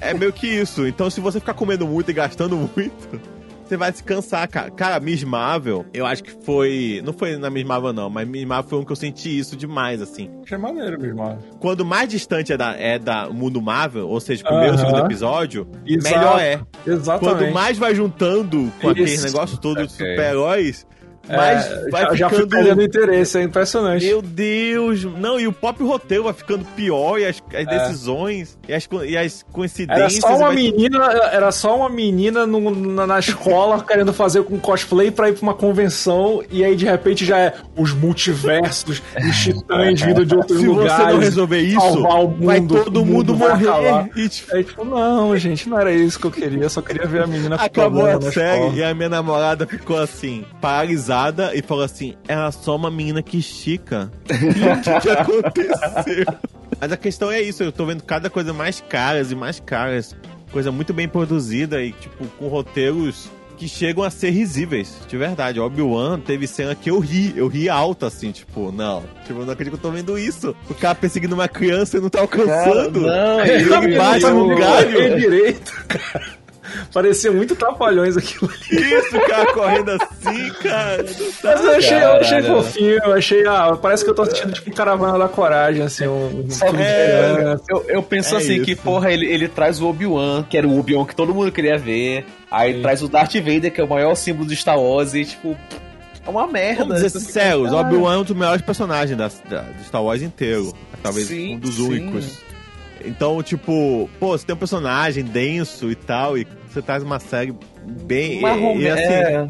[0.00, 0.86] É meio que isso.
[0.86, 3.20] Então, se você ficar comendo muito e gastando muito,
[3.64, 4.70] você vai se cansar, cara.
[4.70, 7.00] Cara, Miss Marvel, eu acho que foi.
[7.04, 9.56] Não foi na Miss Marvel, não, mas Miss Marvel foi um que eu senti isso
[9.56, 10.30] demais, assim.
[10.44, 11.38] Achei maneiro mesmo.
[11.58, 14.86] Quando mais distante é da, é da mundo Marvel, ou seja, primeiro ou Aham.
[14.88, 16.14] segundo episódio, Exato.
[16.16, 16.60] melhor é.
[16.86, 17.38] Exatamente.
[17.38, 20.16] Quando mais vai juntando com aquele negócio todo de Ok.
[21.28, 22.48] É, mais vai já, já ficando.
[22.48, 24.04] perdendo interesse, é impressionante.
[24.04, 25.04] Meu Deus!
[25.04, 29.16] Não, e o próprio roteiro vai ficando pior, e as, as decisões, e as, e
[29.16, 30.14] as Era coincidências.
[30.20, 35.10] só uma menina, era só uma menina no- na, na escola querendo fazer com cosplay
[35.12, 40.00] pra ir pra uma convenção e aí de repente já é os multiversos, os titãs
[40.00, 40.92] vindo de outros Se lugares.
[41.06, 43.68] você não resolver isso, mundo, vai todo mundo, vai morrer.
[43.68, 44.08] acabar.
[44.16, 47.06] E, tipo, Aí, tipo, não, gente, não era isso que eu queria, eu só queria
[47.06, 51.11] ver a menina Acabou a série e a minha namorada ficou assim, paralisada
[51.54, 54.10] e falou assim: ela é só uma menina que estica.
[54.24, 56.26] o que, aconteceu?
[56.80, 60.16] Mas a questão é isso, eu tô vendo cada coisa mais caras e mais caras.
[60.50, 65.60] Coisa muito bem produzida e, tipo, com roteiros que chegam a ser risíveis, de verdade.
[65.60, 69.04] Obi-Wan teve cena que eu ri, eu ri alto, assim, tipo, não.
[69.24, 70.54] Tipo, eu não acredito que eu tô vendo isso.
[70.68, 73.02] O cara perseguindo uma criança e não tá alcançando.
[73.02, 75.18] não, e ele ele bate não no galho.
[75.18, 76.41] direito, cara.
[76.92, 78.82] Parecia muito trapalhões aquilo ali.
[78.94, 81.04] Isso, o cara correndo assim, cara.
[81.42, 84.72] Mas eu achei, eu achei fofinho, eu achei, ah, parece que eu tô assistindo tipo
[84.74, 86.48] Caravana da Coragem, assim, um, um
[86.80, 87.34] É.
[87.36, 87.64] criança.
[87.68, 88.64] eu, eu penso É assim, isso.
[88.64, 91.76] que porra, ele, ele traz o Obi-Wan, que era o Obi-Wan que todo mundo queria
[91.78, 92.24] ver.
[92.50, 92.82] Aí Sim.
[92.82, 95.56] traz o Darth Vader, que é o maior símbolo de Star Wars, e tipo,
[96.24, 96.84] é uma merda.
[96.84, 100.22] Vamos dizer sinceros, "Ah, Obi-Wan é um dos melhores personagens da, da, do Star Wars
[100.22, 100.72] inteiro.
[101.02, 101.82] Talvez Sim, um dos sim.
[101.88, 102.38] únicos.
[103.04, 107.54] Então, tipo, pô, você tem um personagem denso e tal, e você traz uma série
[107.84, 108.38] bem.
[108.38, 109.48] Uma e, e assim, é,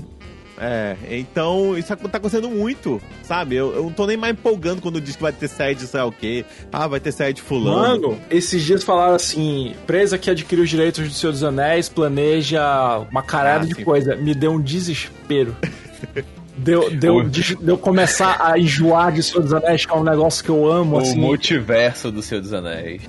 [0.61, 3.57] é, então isso tá acontecendo muito, sabe?
[3.57, 6.01] Eu, eu não tô nem mais empolgando quando diz que vai ter série de sei
[6.01, 6.45] lá o quê.
[6.73, 8.11] Ah, vai ter série de fulano.
[8.11, 12.99] Mano, esses dias falaram assim: empresa que adquiriu os direitos do Senhor dos Anéis planeja
[13.11, 13.85] uma carada Ah, de sim.
[13.85, 14.15] coisa.
[14.17, 15.57] Me deu um desespero.
[16.57, 20.05] Deu, deu, de, de eu começar a enjoar de Senhor dos Anéis, que é um
[20.05, 21.19] negócio que eu amo, o assim.
[21.19, 23.03] multiverso do Senhor dos Anéis.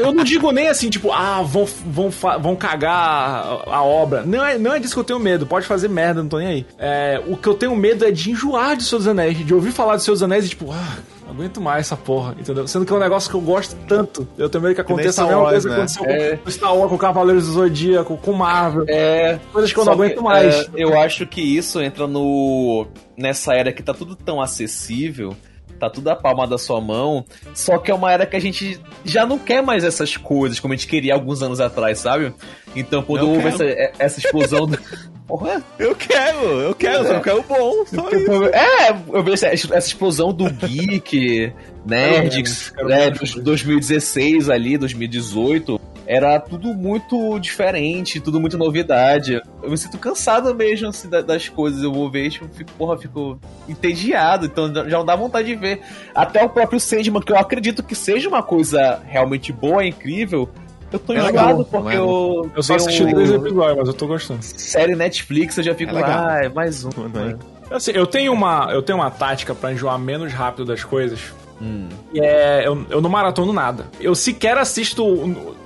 [0.00, 4.22] Eu não digo nem assim, tipo, ah, vão, vão, vão cagar a, a obra.
[4.24, 5.46] Não é, não é disso que eu tenho medo.
[5.46, 6.66] Pode fazer merda, não tô nem aí.
[6.78, 9.72] É, o que eu tenho medo é de enjoar de Senhor dos Anéis, de ouvir
[9.72, 10.98] falar de Senhor dos Anéis e tipo, ah,
[11.30, 12.66] Não aguento mais essa porra, entendeu?
[12.66, 14.26] Sendo que é um negócio que eu gosto tanto.
[14.36, 15.82] Eu tenho medo que aconteça a mesma Wars, coisa que né?
[15.82, 16.36] aconteceu É.
[16.36, 18.84] com Star Wars, com Cavaleiros do Zodíaco, com Marvel.
[18.88, 19.38] É.
[19.52, 20.54] Coisas que eu Só não aguento mais.
[20.54, 22.86] é, eu acho que isso entra no.
[23.16, 25.36] nessa era que tá tudo tão acessível,
[25.78, 27.24] tá tudo à palma da sua mão.
[27.54, 30.74] Só que é uma era que a gente já não quer mais essas coisas como
[30.74, 32.34] a gente queria alguns anos atrás, sabe?
[32.74, 33.92] Então quando houve essa, quero.
[33.98, 34.66] essa explosão.
[34.66, 34.78] do...
[35.30, 37.86] Porra, Eu quero, eu quero, só quero bom.
[37.86, 38.44] Só isso.
[38.46, 41.52] É, eu vejo essa, essa explosão do geek,
[41.86, 43.10] nerd, menos, quero né.
[43.10, 45.80] 2016 ali, 2018.
[46.06, 49.40] Era tudo muito diferente, tudo muito novidade.
[49.62, 51.84] Eu me sinto cansado mesmo assim, da- das coisas.
[51.84, 54.46] Eu vou ver tipo, fico, porra, fico entediado.
[54.46, 55.80] Então já não dá vontade de ver.
[56.12, 60.48] Até o próprio Sandman, que eu acredito que seja uma coisa realmente boa, incrível.
[60.92, 61.98] Eu tô É enjoado legal, porque é?
[61.98, 62.50] eu.
[62.56, 64.42] Eu só assisti um- dois episódios, mas eu tô gostando.
[64.42, 66.10] Série Netflix, eu já fico, É legal.
[66.28, 66.88] ah, é mais um.
[67.12, 67.36] Né?
[67.70, 71.20] Assim, eu tenho uma, eu tenho uma tática pra enjoar menos rápido das coisas.
[71.62, 71.88] Hum.
[72.12, 73.86] E é, eu, eu não maratono nada.
[74.00, 75.04] Eu sequer assisto,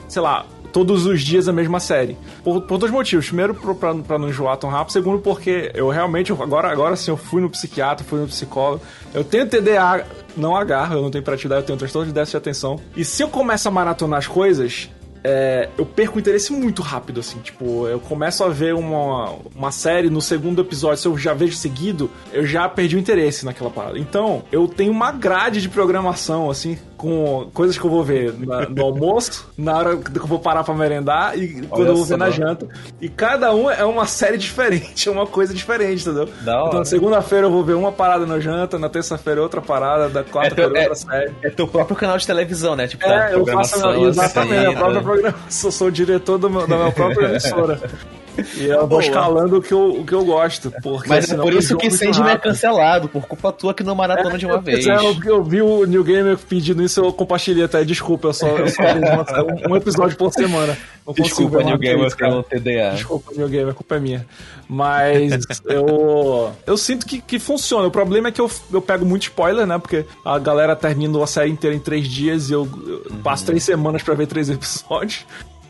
[0.08, 2.16] sei lá, todos os dias a mesma série.
[2.42, 3.26] Por, por dois motivos.
[3.26, 4.92] Primeiro, pra, pra não enjoar tão rápido.
[4.92, 8.82] Segundo, porque eu realmente, agora, agora sim, eu fui no psiquiatra, fui no psicólogo.
[9.14, 10.04] Eu tenho TDA,
[10.36, 12.78] não agarro, eu não tenho hiperatividade, eu tenho transtorno de déficit de atenção.
[12.96, 14.90] E se eu começo a maratonar as coisas,
[15.24, 17.38] é, eu perco o interesse muito rápido, assim.
[17.38, 21.56] Tipo, eu começo a ver uma, uma série no segundo episódio, se eu já vejo
[21.56, 23.98] seguido, eu já perdi o interesse naquela parada.
[23.98, 28.68] Então, eu tenho uma grade de programação, assim, com coisas que eu vou ver na-
[28.68, 32.16] no almoço, na hora que eu vou parar pra merendar e quando eu vou ver
[32.18, 32.66] na janta.
[33.00, 36.28] E cada um é uma série diferente, é uma coisa diferente, entendeu?
[36.40, 36.64] Da.
[36.68, 40.78] Então, segunda-feira eu vou ver uma parada na janta, na terça-feira outra parada, da quarta-feira
[40.78, 41.32] é- outra série.
[41.42, 42.86] É teu próprio canal de televisão, né?
[42.88, 43.76] Tipo, É, eu faço
[44.06, 45.02] exatamente assim, a própria né?
[45.02, 45.70] programação.
[45.70, 47.78] Sou o diretor do meu- da minha própria emissora.
[48.56, 49.02] E eu vou Boa.
[49.02, 50.72] escalando o que eu, o que eu gosto.
[50.82, 54.36] Porque, Mas é por isso que Sandman é cancelado, por culpa tua que não maratona
[54.38, 54.86] de uma Pois vez.
[54.86, 57.84] é, eu, eu vi o New Gamer pedindo isso, eu compartilhei até.
[57.84, 60.76] Desculpa, eu só, eu só uma- um episódio por semana.
[61.06, 62.90] Não Desculpa, New Gamer, pelo TDA.
[62.94, 64.26] Desculpa, New Gamer, a culpa é minha.
[64.66, 65.32] Mas
[65.66, 66.52] eu.
[66.66, 67.86] Eu sinto que, que funciona.
[67.86, 69.78] O problema é que eu, eu pego muito spoiler, né?
[69.78, 73.62] Porque a galera termina a série inteira em três dias e eu, eu passo três
[73.62, 75.26] semanas pra ver três episódios.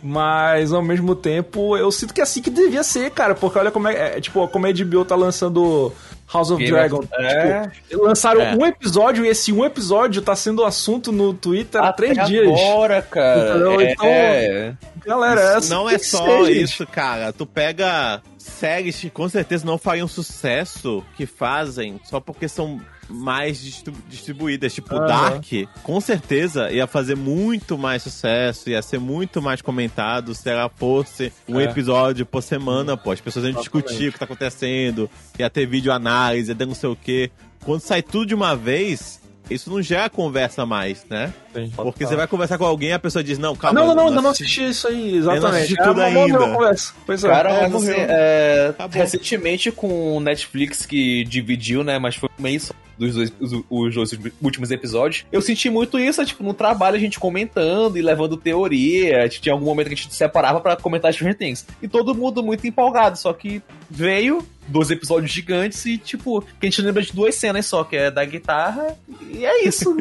[0.07, 3.35] Mas ao mesmo tempo, eu sinto que é assim que devia ser, cara.
[3.35, 4.19] Porque olha como é.
[4.19, 5.91] é, tipo, como a HBO tá lançando
[6.31, 6.99] House of Game Dragon.
[6.99, 7.71] of- é.
[7.89, 8.55] Tipo, lançaram É.
[8.55, 12.47] um episódio e esse um episódio tá sendo assunto no Twitter há três dias.
[12.47, 13.41] agora, cara.
[13.81, 14.75] É, Então- é.
[15.07, 17.33] Galera, é assim não é só isso, cara.
[17.33, 22.79] Tu pega séries que com certeza não fariam sucesso que fazem só porque são
[23.09, 24.75] mais distribu- distribuídas.
[24.75, 25.07] Tipo, Aham.
[25.07, 25.45] Dark,
[25.83, 31.33] com certeza ia fazer muito mais sucesso, ia ser muito mais comentado se ela fosse
[31.49, 31.65] um É.
[31.65, 33.11] episódio por semana, pô.
[33.13, 33.85] As pessoas iam Exatamente.
[33.87, 37.31] discutir o que tá acontecendo, ia ter vídeo análise, ia ter não sei o quê.
[37.65, 41.33] Quando sai tudo de uma vez, isso não gera conversa mais, né?
[41.55, 41.71] Sim.
[41.77, 43.79] Porque você vai conversar com alguém e a pessoa diz, não, calma.
[43.81, 45.57] não, não, não, eu ainda não assisti." isso aí, exatamente.
[45.57, 46.39] assisti É tudo boa ainda.
[46.39, 46.93] conversa.
[47.07, 47.29] Pois é.
[47.29, 51.99] Cara, É, mas assim, é, recentemente com o Netflix que dividiu, né?
[51.99, 55.25] Mas foi mês só dos dois, os, os dois últimos episódios.
[55.33, 59.29] Eu senti muito isso, tipo, no trabalho a gente comentando e levando teoria.
[59.29, 61.67] Tinha algum momento que a gente se separava pra comentar Stranger Things.
[61.83, 66.71] E todo mundo muito empolgado, só que veio dois episódios gigantes e, tipo, que a
[66.71, 68.97] gente lembra de duas cenas só, que é da guitarra
[69.31, 69.95] e é isso.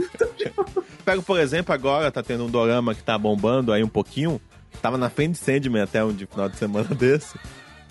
[1.03, 4.39] Pego, por exemplo, agora tá tendo um dorama que tá bombando aí um pouquinho.
[4.81, 7.37] Tava na frente de Sandman até um de final de semana desse.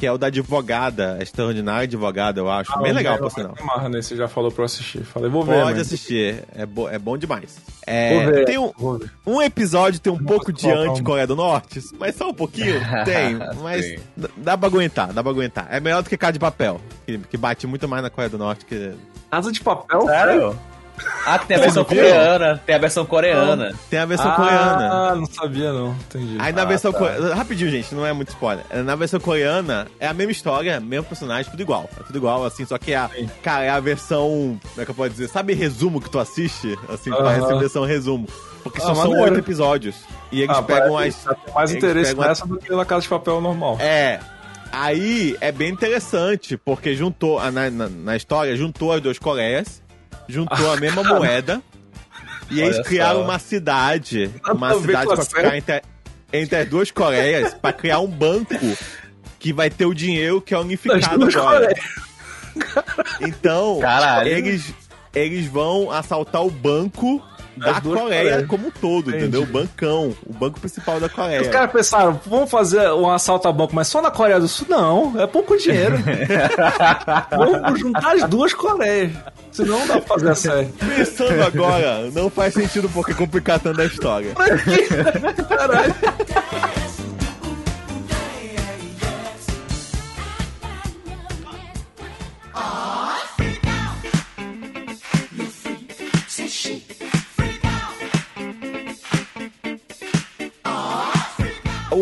[0.02, 2.76] Que é o da advogada, a extraordinária advogada, eu acho.
[2.80, 3.54] Bem legal, por sinal.
[3.64, 5.04] Marra nesse já falou pra eu assistir.
[5.04, 5.60] Falei, vou ver.
[5.62, 7.54] Pode mas- assistir, é, bo é bom demais.
[7.64, 8.44] Vou É, ver.
[8.44, 9.12] tem um, Vou ver.
[9.24, 13.94] um episódio tem um pouco de anti-Coreia do Norte, mas só um pouquinho, tem, mas
[14.38, 15.68] dá pra aguentar, dá pra aguentar.
[15.70, 18.38] É melhor do que Casa de Papel, que, que bate muito mais na Coreia do
[18.38, 18.90] Norte que...
[19.30, 20.02] Casa de papel?
[20.08, 20.58] Sério?
[21.24, 22.60] Ah, tem a versão coreana.
[22.66, 23.74] Tem a versão coreana.
[23.88, 25.14] Tem a versão ah, coreana.
[25.14, 25.92] não sabia não.
[25.92, 26.36] Entendi.
[26.38, 26.98] Aí na Ah, versão tá.
[26.98, 27.34] coreana.
[27.34, 28.64] Rapidinho, gente, não é muito spoiler.
[28.84, 31.88] Na versão coreana é a mesma história, mesmo personagem, tudo igual.
[31.98, 33.08] É tudo igual, assim, só que é a.
[33.08, 33.30] Sim.
[33.42, 34.58] Cara, é a versão.
[34.62, 35.28] Como é que eu posso dizer?
[35.28, 36.76] Sabe resumo que tu assiste?
[36.88, 37.22] Assim, Aham.
[37.24, 38.26] parece a versão resumo.
[38.62, 39.96] Porque Ah, só são oito episódios.
[40.30, 41.36] E eles Ah, pegam parece- as.
[41.44, 43.76] Tem mais interesse pegam a- nessa do que na Casa de Papel normal.
[43.80, 44.18] É.
[44.74, 49.81] Aí é bem interessante, porque juntou, na, na, na história, juntou as duas Coreias,
[50.32, 51.62] juntou a mesma moeda,
[52.50, 53.24] e eles Olha criaram só.
[53.24, 55.82] uma cidade, uma cidade pra ficar entre,
[56.32, 58.54] entre as duas Coreias, pra criar um banco
[59.38, 61.74] que vai ter o dinheiro que é unificado agora.
[63.20, 64.28] Então, Caralho.
[64.28, 64.74] eles
[65.14, 67.22] eles vão assaltar o banco
[67.56, 68.46] da Coreia Coreias.
[68.46, 69.24] como um todo, Entendi.
[69.24, 69.42] entendeu?
[69.42, 71.42] O bancão, o banco principal da Coreia.
[71.42, 74.66] Os caras pensaram, vamos fazer um assalto a banco, mas só na Coreia do Sul?
[74.70, 75.96] Não, é pouco dinheiro.
[77.30, 79.12] vamos juntar as duas Coreias.
[79.50, 80.66] Senão não dá pra fazer a série.
[80.96, 84.32] Pensando agora, não faz sentido porque complicar tanto a história.
[85.48, 85.94] Caralho.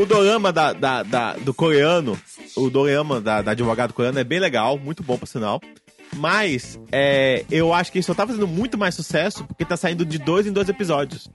[0.00, 2.18] O dorama da, da- da- do coreano,
[2.56, 5.60] o dorama da, da advogado coreano é bem legal, muito bom por sinal.
[6.16, 10.04] Mas é, eu acho que ele só tá fazendo muito mais sucesso porque tá saindo
[10.04, 11.28] de dois em dois episódios.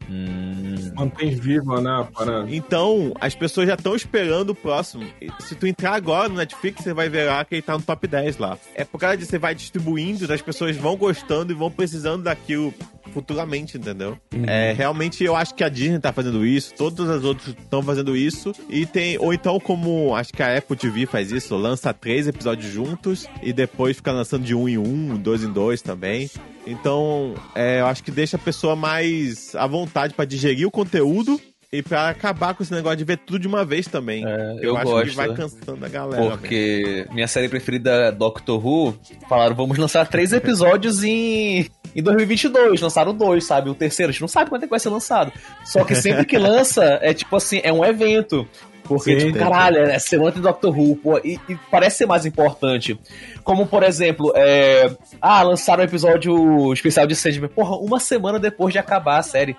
[0.96, 2.48] Mantém viva, né, a parada.
[2.54, 5.06] Então, as pessoas já estão esperando o próximo.
[5.40, 8.06] Se tu entrar agora no Netflix, você vai ver lá que ele tá no top
[8.08, 8.58] 10 lá.
[8.74, 12.74] É por causa disso, você vai distribuindo, as pessoas vão gostando e vão precisando daquilo
[13.14, 14.18] futuramente, entendeu?
[14.48, 18.16] É, realmente eu acho que a Disney tá fazendo isso, todas as outras estão fazendo
[18.16, 18.54] isso.
[18.70, 22.72] E tem, ou então como acho que a Apple TV faz isso, lança três episódios
[22.72, 26.30] juntos e depois fica lançando de um em um, dois em dois também.
[26.68, 31.40] Então, é, eu acho que deixa a pessoa mais à vontade pra digerir o conteúdo
[31.72, 34.26] e pra acabar com esse negócio de ver tudo de uma vez também.
[34.26, 36.24] É, eu eu acho gosto, que vai cansando a galera.
[36.24, 38.98] Porque minha série preferida é Doctor Who.
[39.28, 42.82] Falaram, vamos lançar três episódios em, em 2022.
[42.82, 43.70] Lançaram dois, sabe?
[43.70, 45.32] O terceiro, a gente não sabe quando é que vai ser lançado.
[45.64, 48.48] Só que sempre que lança, é tipo assim, é um evento.
[48.88, 52.26] Porque, Sim, tipo, caralho, é semana de Doctor Who, pô, e, e parece ser mais
[52.26, 53.00] importante.
[53.44, 54.96] Como, por exemplo, é...
[55.20, 57.50] Ah, lançaram um episódio especial de Sandman.
[57.50, 59.56] Porra, uma semana depois de acabar a série.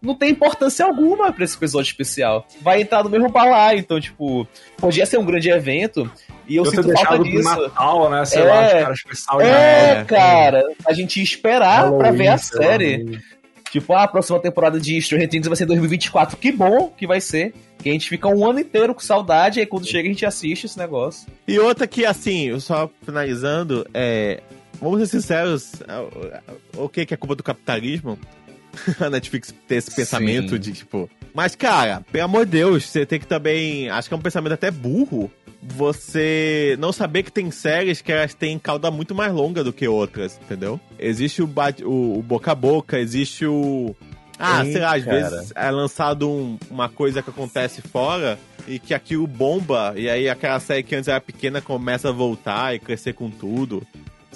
[0.00, 2.46] Não tem importância alguma pra esse episódio especial.
[2.60, 4.46] Vai entrar no mesmo balaio, então, tipo...
[4.76, 6.10] Podia ser um grande evento,
[6.48, 7.42] e eu, Eu sinto falta disso.
[7.42, 8.24] Natal, né?
[8.24, 8.44] Sei É.
[8.44, 9.00] lá, os caras
[9.40, 10.04] É, Natal.
[10.06, 12.96] cara, a gente ia esperar pra Halloween, ver a lá, série.
[12.96, 13.18] Halloween.
[13.70, 16.36] Tipo, ah, a próxima temporada de Stranger Things vai ser em 2024.
[16.36, 17.52] Que bom que vai ser.
[17.82, 20.24] Que a gente fica um ano inteiro com saudade, e aí quando chega a gente
[20.24, 21.26] assiste esse negócio.
[21.46, 24.40] E outra que, assim, só finalizando, é.
[24.80, 25.72] Vamos ser sinceros,
[26.76, 28.18] o- o que que é culpa do capitalismo?
[29.00, 30.58] A Netflix ter esse pensamento Sim.
[30.58, 31.08] de, tipo.
[31.36, 33.90] Mas, cara, pelo amor de Deus, você tem que também.
[33.90, 35.30] Acho que é um pensamento até burro.
[35.62, 39.86] Você não saber que tem séries que elas têm cauda muito mais longa do que
[39.86, 40.80] outras, entendeu?
[40.98, 43.94] Existe o, bate- o, o boca a boca, existe o.
[44.38, 45.30] Ah, sei lá, às Cara.
[45.30, 50.28] vezes é lançado um- uma coisa que acontece fora e que aquilo bomba, e aí
[50.28, 53.82] aquela série que antes era pequena começa a voltar e crescer com tudo.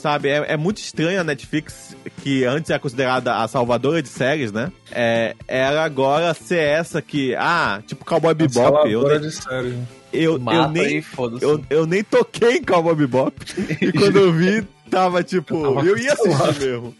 [0.01, 4.51] Sabe, é, é muito estranho a Netflix, que antes era considerada a salvadora de séries,
[4.51, 4.73] né?
[4.91, 9.79] É, ela agora ser essa que, ah, tipo Cowboy Bebop, eu, Canceladora nem- de série.
[10.13, 11.45] eu, eu nem foda-se.
[11.45, 13.35] eu, eu nem toquei em Cowboy Bebop.
[13.81, 16.95] e quando eu vi, tava tipo, Tava eu ia assistir mesmo.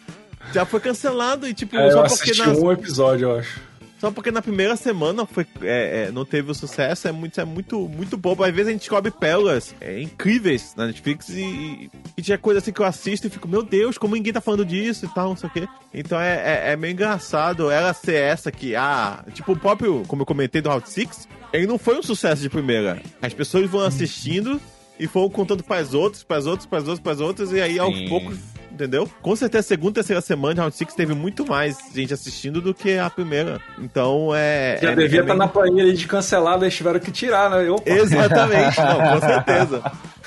[0.53, 3.61] Já foi cancelado e tipo, É, eu só, porque assisti na, um episódio, eu acho.
[4.01, 7.45] Só porque na primeira semana foi, é, é, não teve o sucesso, é muito, é
[7.45, 8.43] muito, muito bobo.
[8.43, 12.61] Às vezes a gente descobre pérolas é, incríveis na Netflix e, e, e tinha coisa
[12.61, 15.29] assim que eu assisto e fico, meu Deus, como ninguém tá falando disso e tal,
[15.29, 15.69] não sei o quê.
[15.93, 20.23] Então é, é, é meio engraçado ela ser essa que, ah, tipo o próprio, como
[20.23, 23.03] eu comentei do Route 6, ele não foi um sucesso de primeira.
[23.21, 24.59] As pessoas vão assistindo
[24.99, 28.09] e foram contando pras outros, pras outros, pras outros, pras outras, e aí aos Sim.
[28.09, 28.39] poucos
[28.81, 29.09] entendeu?
[29.21, 32.61] Com certeza, a segunda e terceira semana de Round 6 teve muito mais gente assistindo
[32.61, 33.61] do que a primeira.
[33.79, 34.79] Então, é...
[34.81, 37.69] Já é, devia estar meio- na planilha ali de cancelado, eles tiveram que tirar, né?
[37.71, 37.91] Opa.
[37.91, 39.93] Exatamente, não, com certeza.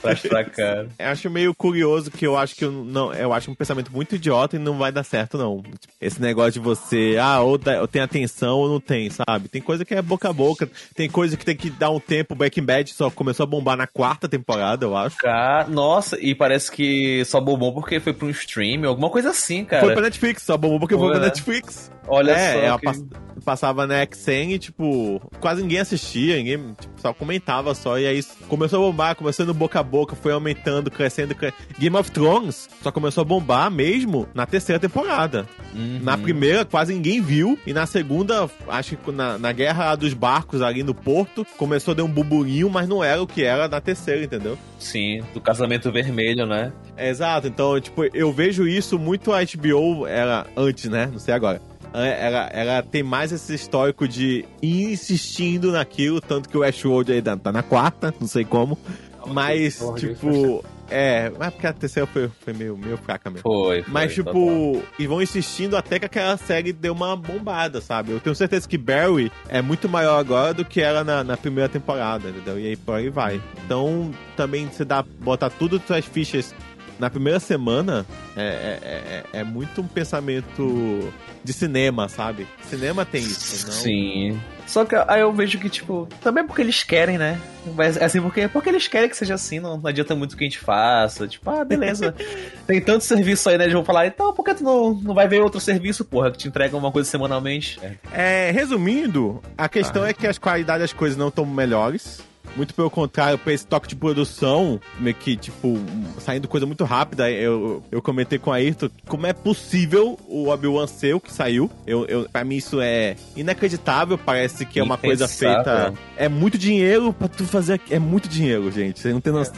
[0.00, 0.84] Traz pra cá.
[0.98, 4.14] Eu acho meio curioso que eu acho que eu não, eu acho um pensamento muito
[4.16, 5.62] idiota e não vai dar certo não.
[6.00, 9.48] Esse negócio de você, ah, ou, dá- ou tem atenção ou não tem, sabe?
[9.48, 12.34] Tem coisa que é boca a boca, tem coisa que tem que dar um tempo.
[12.34, 15.16] Breaking Bad só começou a bombar na quarta temporada, eu acho.
[15.18, 19.64] Cara, nossa, e parece que só bombou porque foi pra um stream, alguma coisa assim,
[19.64, 19.84] cara.
[19.84, 21.26] Foi pra Netflix, só bombou porque foi Foi, pra né?
[21.26, 21.90] Netflix.
[22.06, 22.78] Olha é, só.
[22.78, 23.04] que- pass-
[23.44, 27.98] passava na XN e, tipo, quase ninguém assistia, ninguém tipo, só comentava só.
[27.98, 31.52] E aí começou a bombar, começou no boca a boca, foi aumentando, crescendo, cre...
[31.78, 35.46] Game of Thrones só começou a bombar mesmo na terceira temporada.
[35.74, 36.00] Uhum.
[36.02, 37.58] Na primeira, quase ninguém viu.
[37.66, 41.94] E na segunda, acho que na, na guerra dos barcos ali no porto, começou a
[41.96, 44.56] dar um burburinho, mas não era o que era na terceira, entendeu?
[44.78, 46.72] Sim, do casamento vermelho, né?
[46.96, 51.08] É, Exato, então, tipo, eu vejo isso muito a HBO, era antes, né?
[51.12, 51.60] Não sei agora.
[51.94, 57.12] É, Ela, ela tem mais esse histórico de ir insistindo naquilo, tanto que o Westworld
[57.12, 58.78] aí tá tá na quarta, não sei como.
[59.26, 61.30] Mas, tipo, é.
[61.38, 63.42] Mas porque a terceira foi, foi meio, meio fraca mesmo.
[63.42, 63.82] Foi.
[63.82, 64.34] foi Mas, total.
[64.34, 68.12] tipo, e vão insistindo até que aquela série deu uma bombada, sabe?
[68.12, 71.68] Eu tenho certeza que Barry é muito maior agora do que era na, na primeira
[71.68, 72.58] temporada, entendeu?
[72.58, 73.40] E aí por aí vai.
[73.64, 76.54] Então, também você dá, botar tudo as suas fichas
[76.98, 81.12] na primeira semana é, é, é, é muito um pensamento
[81.44, 82.46] de cinema, sabe?
[82.68, 83.72] Cinema tem isso, não?
[83.72, 84.40] Sim.
[84.66, 87.38] Só que aí eu vejo que, tipo, também porque eles querem, né?
[87.74, 90.46] Mas assim, porque, porque eles querem que seja assim, não, não adianta muito que a
[90.46, 91.26] gente faça.
[91.26, 92.14] Tipo, ah, beleza.
[92.66, 93.64] Tem tanto serviço aí, né?
[93.64, 96.38] Eles vão falar, então por que tu não, não vai ver outro serviço, porra, que
[96.38, 97.78] te entrega uma coisa semanalmente?
[98.12, 100.08] É, resumindo, a questão Ah.
[100.10, 102.20] é que as qualidades das coisas não estão melhores.
[102.56, 105.78] Muito pelo contrário, pra esse toque de produção, meio que, tipo,
[106.18, 110.86] saindo coisa muito rápida, eu, eu comentei com a Ayrton como é possível o Obi-Wan
[110.86, 111.70] ser o que saiu.
[111.86, 115.64] Eu, eu, pra mim isso é inacreditável, parece que é uma coisa Impensável.
[115.64, 115.94] feita...
[116.16, 117.80] É muito dinheiro pra tu fazer...
[117.90, 119.00] É muito dinheiro, gente.
[119.00, 119.54] Você não tem noção.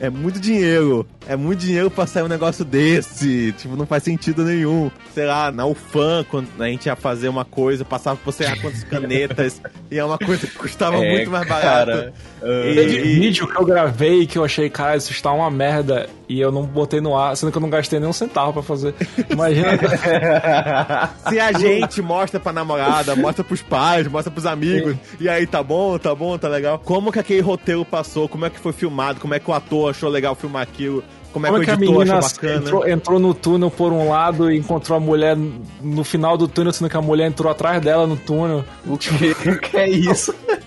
[0.00, 1.06] É, é muito dinheiro.
[1.26, 3.52] É muito dinheiro pra sair um negócio desse.
[3.58, 4.90] Tipo, não faz sentido nenhum.
[5.14, 8.56] Sei lá, na UFAM, quando a gente ia fazer uma coisa, passava por sei lá
[8.56, 9.60] quantas canetas,
[9.90, 11.96] e é uma coisa que custava É, muito mais cara.
[11.96, 12.19] barato.
[12.40, 16.08] Teve E, vídeo que eu gravei que eu achei, cara, isso está uma merda.
[16.28, 18.62] E eu não botei no ar, sendo que eu não gastei nem um centavo pra
[18.62, 18.94] fazer.
[19.28, 19.76] Imagina.
[21.28, 25.62] se a gente mostra pra namorada, mostra pros pais, mostra pros amigos, e aí tá
[25.62, 26.78] bom, tá bom, tá legal.
[26.78, 29.90] Como que aquele roteiro passou, como é que foi filmado, como é que o ator
[29.90, 31.02] achou legal filmar aquilo,
[31.32, 32.56] como é Como é que que o a editor menina achou bacana.
[32.56, 36.72] entrou, entrou no túnel por um lado e encontrou a mulher no final do túnel,
[36.72, 38.64] sendo que a mulher entrou atrás dela no túnel?
[38.86, 39.10] O que,
[39.50, 40.32] o que é isso?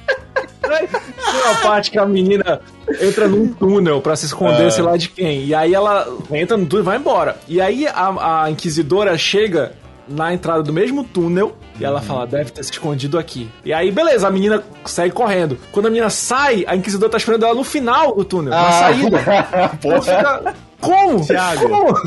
[0.64, 2.61] Tem uma parte que a menina
[3.01, 5.45] entra num túnel pra se esconder, sei lá de quem.
[5.45, 7.38] E aí ela entra no túnel e vai embora.
[7.47, 9.74] E aí a, a inquisidora chega
[10.07, 13.49] na entrada do mesmo túnel e ela fala, deve ter se escondido aqui.
[13.66, 15.57] E aí, beleza, a menina segue correndo.
[15.72, 19.18] Quando a menina sai, a inquisidora tá esperando ela no final do túnel, na saída.
[19.84, 21.26] Ela fica, Como?
[21.26, 21.68] Thiago.
[21.70, 22.01] Como?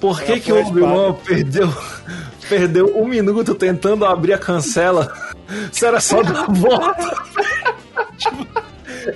[0.00, 1.72] Por que, que o Obi-Wan perdeu,
[2.48, 5.12] perdeu um minuto tentando abrir a cancela?
[5.72, 7.16] Se era só dar volta.
[8.18, 8.46] Tipo,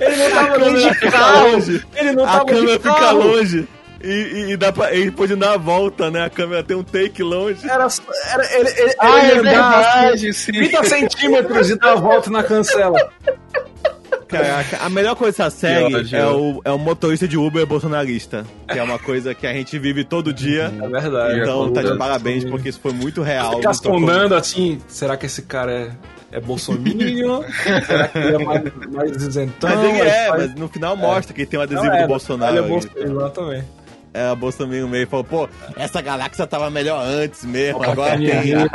[0.00, 1.50] ele não tava nem de fica carro.
[1.52, 1.84] longe.
[1.94, 3.18] Ele não a tava câmera de fica carro.
[3.18, 3.68] longe.
[4.04, 6.24] E, e, e dá pra, ele pode dar a volta, né?
[6.24, 7.68] A câmera tem um take longe.
[7.68, 7.86] Era,
[8.32, 10.52] era ele, ele, Ah, ele é verdade, sim.
[10.52, 13.10] 30 centímetros e dar a volta na cancela.
[14.28, 16.16] Caraca, a melhor coisa dessa série ódio.
[16.16, 18.44] é o, é o motorista de Uber bolsonarista.
[18.66, 20.72] Que é uma coisa que a gente vive todo dia.
[20.82, 21.40] É verdade.
[21.40, 23.56] Então tá de parabéns, porque isso foi muito real.
[23.56, 25.90] Ficar sondando assim, será que esse cara é,
[26.32, 27.42] é bolsominion?
[27.86, 29.70] será que ele é mais, mais isentão?
[29.70, 32.08] Mas ele é, faz- mas no final mostra que tem um adesivo Não, é, do
[32.08, 32.52] Bolsonaro.
[32.52, 32.70] Ele é ali.
[32.70, 33.64] Bolsonaro, exatamente.
[34.14, 38.42] É, a Bolsonaro meio falou, pô, essa galáxia tava melhor antes mesmo, Opa, agora minha
[38.42, 38.54] tem.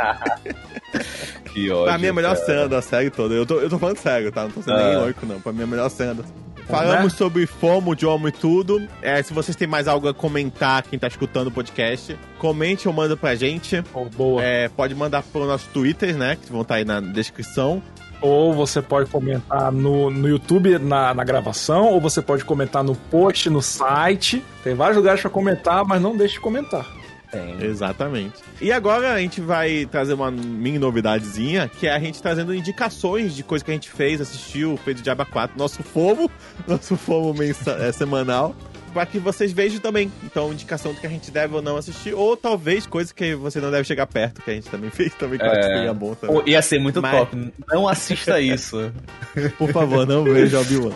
[1.52, 1.84] Que ódio.
[1.84, 2.46] Pra mim é a melhor cara.
[2.46, 3.34] cena da série toda.
[3.34, 4.42] Eu tô, eu tô falando sério, tá?
[4.44, 4.88] Não tô sendo Ah.
[4.88, 5.40] nem louco, não.
[5.40, 6.22] Pra mim é a melhor cena da
[6.68, 8.86] Falamos sobre FOMO, de homo e tudo.
[9.00, 12.92] É, se vocês têm mais algo a comentar, quem tá escutando o podcast, comente ou
[12.92, 13.82] manda pra gente.
[13.94, 14.42] Oh, boa.
[14.44, 16.36] É, pode mandar pro nosso Twitter, né?
[16.36, 17.82] Que vão estar aí na descrição.
[18.20, 22.94] Ou você pode comentar no, no YouTube na, na gravação, ou você pode comentar no
[22.94, 24.44] post, no site.
[24.62, 26.97] Tem vários lugares pra comentar, mas não deixe de comentar.
[27.30, 27.62] Tem.
[27.62, 28.34] Exatamente.
[28.60, 33.34] E agora a gente vai trazer uma mini novidadezinha, que é a gente trazendo indicações
[33.36, 36.30] de coisa que a gente fez, assistiu, fez o Diaba 4, nosso FOMO,
[36.66, 38.56] nosso FOMO mensa, é, semanal,
[38.94, 40.10] para que vocês vejam também.
[40.24, 43.60] Então, indicação do que a gente deve ou não assistir, ou talvez coisa que você
[43.60, 45.62] não deve chegar perto, que a gente também fez, também que É.
[45.62, 46.42] seria bom também.
[46.46, 47.52] Ia ser muito Mas- top.
[47.68, 48.90] Não assista isso.
[49.58, 50.92] Por favor, não veja Obi-Wan.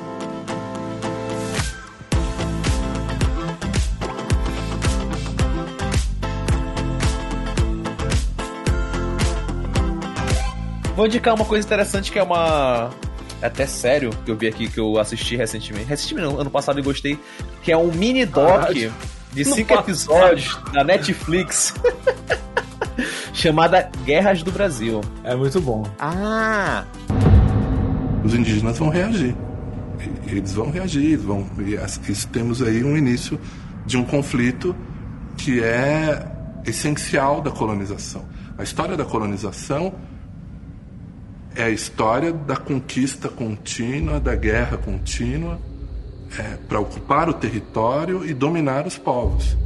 [11.03, 12.89] Vou indicar uma coisa interessante que é uma.
[13.41, 15.85] É até sério, que eu vi aqui que eu assisti recentemente.
[15.85, 17.19] Recentemente, não, ano passado e gostei.
[17.61, 18.95] Que é um mini doc Caralho.
[19.33, 21.75] de cinco episódios da Netflix.
[23.35, 25.01] chamada Guerras do Brasil.
[25.25, 25.83] É muito bom.
[25.99, 26.85] Ah!
[28.23, 29.35] os indígenas vão reagir.
[30.29, 31.45] Eles vão reagir, vão.
[31.59, 33.41] e Isso temos aí um início
[33.85, 34.73] de um conflito
[35.37, 36.29] que é
[36.65, 38.25] essencial da colonização.
[38.57, 39.95] A história da colonização
[41.55, 45.59] é a história da conquista contínua, da guerra contínua,
[46.39, 49.57] é, para ocupar o território e dominar os povos.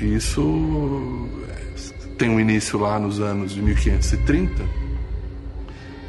[0.00, 4.62] E isso é, tem um início lá nos anos de 1530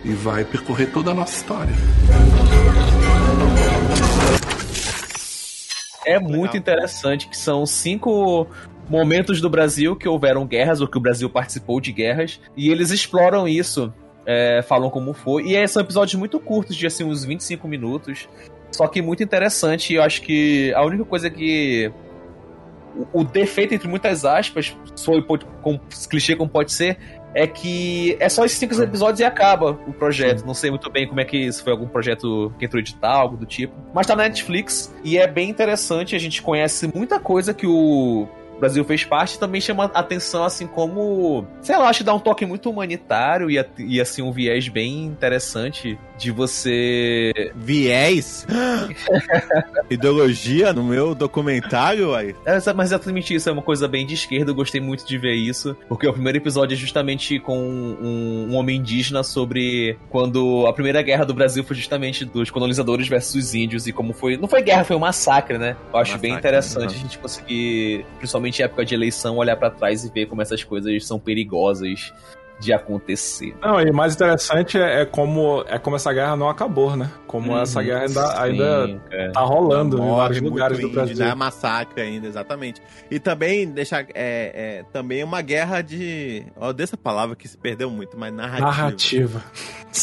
[0.03, 1.73] e vai percorrer toda a nossa história.
[6.05, 8.47] É muito interessante que são cinco
[8.89, 12.89] momentos do Brasil que houveram guerras, ou que o Brasil participou de guerras, e eles
[12.89, 13.93] exploram isso,
[14.31, 18.29] é, falam como foi, e é, são episódios muito curtos, de assim, uns 25 minutos,
[18.71, 21.91] só que muito interessante, e eu acho que a única coisa que...
[22.95, 26.99] O, o defeito, entre muitas aspas, foi com, clichê como pode ser,
[27.33, 30.45] é que é só esses cinco episódios e acaba o projeto.
[30.45, 33.37] Não sei muito bem como é que se foi algum projeto que entrou edital, algo
[33.37, 33.73] do tipo.
[33.93, 36.15] Mas tá na Netflix e é bem interessante.
[36.15, 38.27] A gente conhece muita coisa que o
[38.59, 42.19] o Brasil fez parte, também chama atenção, assim, como, sei lá, acho que dá um
[42.19, 47.31] toque muito humanitário e, e assim, um viés bem interessante de você.
[47.55, 48.45] Viés?
[49.89, 52.35] Ideologia no meu documentário, aí.
[52.45, 55.35] É, mas exatamente isso, é uma coisa bem de esquerda, eu gostei muito de ver
[55.35, 60.73] isso, porque o primeiro episódio é justamente com um, um homem indígena sobre quando a
[60.73, 64.35] primeira guerra do Brasil foi justamente dos colonizadores versus os índios e como foi.
[64.35, 65.77] Não foi guerra, foi um massacre, né?
[65.93, 69.55] Eu acho massacre, bem interessante a gente conseguir, principalmente principalmente em época de eleição, olhar
[69.55, 72.11] para trás e ver como essas coisas são perigosas
[72.59, 73.55] de acontecer.
[73.61, 77.09] Não, e mais interessante é, é, como é como essa guerra não acabou, né?
[77.25, 79.29] Como uhum, essa guerra ainda, sim, ainda é.
[79.29, 81.13] tá rolando em vários lugares do Brasil.
[81.13, 82.81] Ainda é massacre ainda, exatamente.
[83.09, 87.89] E também deixar é, é também uma guerra de, ó, dessa palavra que se perdeu
[87.89, 88.65] muito, mas narrativa.
[88.65, 89.43] Narrativa.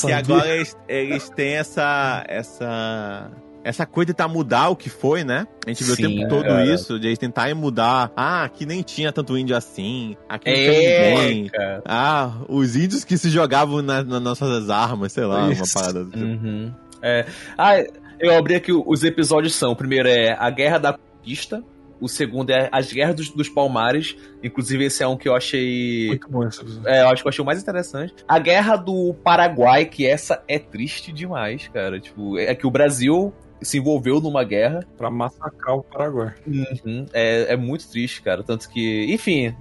[0.08, 3.30] E agora eles, eles têm essa essa
[3.66, 5.44] essa coisa de tentar mudar o que foi, né?
[5.66, 6.64] A gente viu Sim, o tempo todo cara.
[6.64, 8.12] isso, de eles tentarem mudar.
[8.16, 10.16] Ah, aqui nem tinha tanto índio assim.
[10.28, 11.48] Aqui não é, tinha ninguém.
[11.48, 11.82] Cara.
[11.84, 15.64] Ah, os índios que se jogavam na, nas nossas armas, sei lá, isso.
[15.64, 16.24] uma parada assim.
[16.24, 16.72] Uhum.
[17.02, 17.26] É.
[17.58, 17.84] Ah,
[18.20, 19.72] eu abri aqui os episódios são.
[19.72, 21.64] O primeiro é a Guerra da Conquista.
[21.98, 24.16] O segundo é As Guerras dos, dos, Palmares.
[24.44, 26.08] Inclusive, esse é um que eu achei.
[26.08, 28.14] Muito bom esse É, eu acho que eu achei o mais interessante.
[28.28, 31.98] A Guerra do Paraguai, que essa é triste demais, cara.
[31.98, 34.86] Tipo, é que o Brasil se envolveu numa guerra.
[34.96, 36.34] para massacrar o Paraguai.
[36.46, 37.06] Uhum.
[37.12, 38.42] É, é muito triste, cara.
[38.42, 39.54] Tanto que, enfim,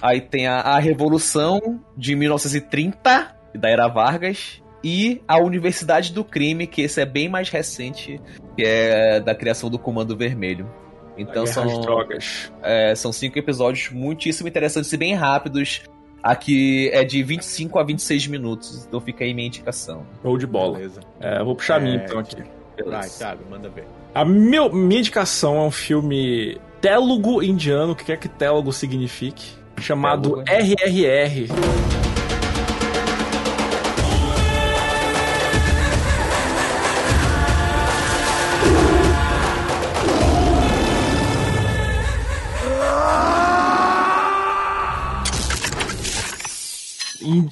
[0.00, 6.66] aí tem a, a Revolução de 1930, da Era Vargas, e a Universidade do Crime,
[6.66, 8.20] que esse é bem mais recente,
[8.56, 10.68] que é da criação do Comando Vermelho.
[11.16, 11.80] Então são.
[11.80, 12.52] Drogas.
[12.62, 15.82] É, são cinco episódios muitíssimo interessantes e bem rápidos.
[16.22, 20.04] Aqui é de 25 a 26 minutos, então fica aí minha indicação.
[20.22, 20.80] Ou de bola.
[21.20, 22.42] É, vou puxar é, a minha então aqui.
[22.84, 23.86] Vai, Thiago, manda ver.
[24.14, 29.52] A meu, minha indicação é um filme télogo indiano, o que quer que télogo signifique,
[29.78, 31.48] chamado RRR.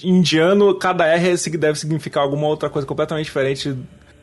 [0.02, 3.76] indiano, cada R deve significar alguma outra coisa completamente diferente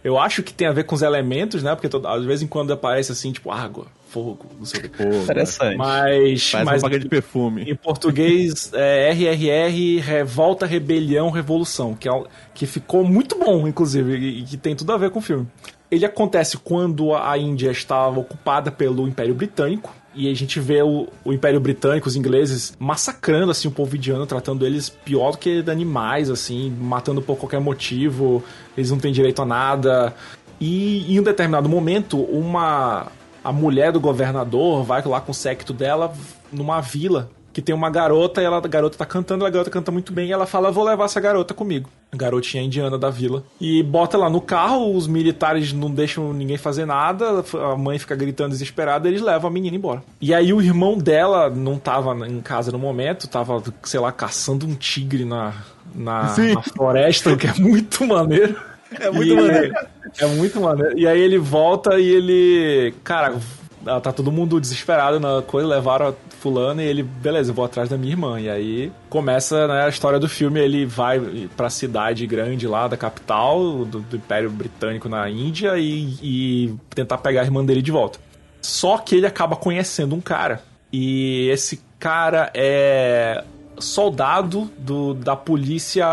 [0.04, 1.74] eu acho que tem a ver com os elementos, né?
[1.74, 5.04] Porque todo, às vezes em quando aparece assim, tipo, água, fogo, não sei o que.
[5.04, 5.78] Interessante.
[5.78, 6.52] Mas.
[6.52, 7.64] Parece mas, de perfume.
[7.64, 12.24] Em português, é RRR, Revolta, Rebelião, Revolução, que, é,
[12.54, 15.48] que ficou muito bom, inclusive, e que tem tudo a ver com o filme.
[15.90, 21.08] Ele acontece quando a Índia estava ocupada pelo Império Britânico, e a gente vê o,
[21.24, 25.64] o, Império Britânico, os ingleses, massacrando assim o povo indiano, tratando eles pior do que
[25.68, 28.44] animais, assim, matando por qualquer motivo,
[28.78, 30.14] eles não têm direito a nada.
[30.60, 33.12] E em um determinado momento, uma
[33.44, 36.14] a mulher do governador vai lá com o séquito dela
[36.52, 39.92] numa vila que tem uma garota e ela, a garota tá cantando, a garota canta
[39.92, 41.88] muito bem e ela fala: Vou levar essa garota comigo.
[42.12, 43.44] A garotinha indiana da vila.
[43.62, 48.16] E bota lá no carro, os militares não deixam ninguém fazer nada, a mãe fica
[48.16, 50.04] gritando desesperada, eles levam a menina embora.
[50.20, 54.66] E aí o irmão dela não tava em casa no momento, tava, sei lá, caçando
[54.66, 55.54] um tigre na,
[55.94, 58.60] na, na floresta, o que é muito maneiro.
[59.00, 59.76] É muito e, maneiro.
[60.20, 60.98] É muito maneiro.
[60.98, 62.94] E aí ele volta e ele.
[63.04, 63.36] Cara,
[63.84, 67.90] tá todo mundo desesperado na coisa, levaram a fulano e ele, beleza, eu vou atrás
[67.90, 68.40] da minha irmã.
[68.40, 71.20] E aí começa né, a história do filme, ele vai
[71.56, 77.18] pra cidade grande lá da capital do, do Império Britânico na Índia e, e tentar
[77.18, 78.20] pegar a irmã dele de volta.
[78.62, 80.62] Só que ele acaba conhecendo um cara.
[80.92, 83.44] E esse cara é
[83.80, 86.06] soldado do, da polícia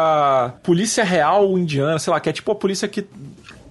[0.62, 3.06] polícia real indiana, sei lá, que é tipo a polícia que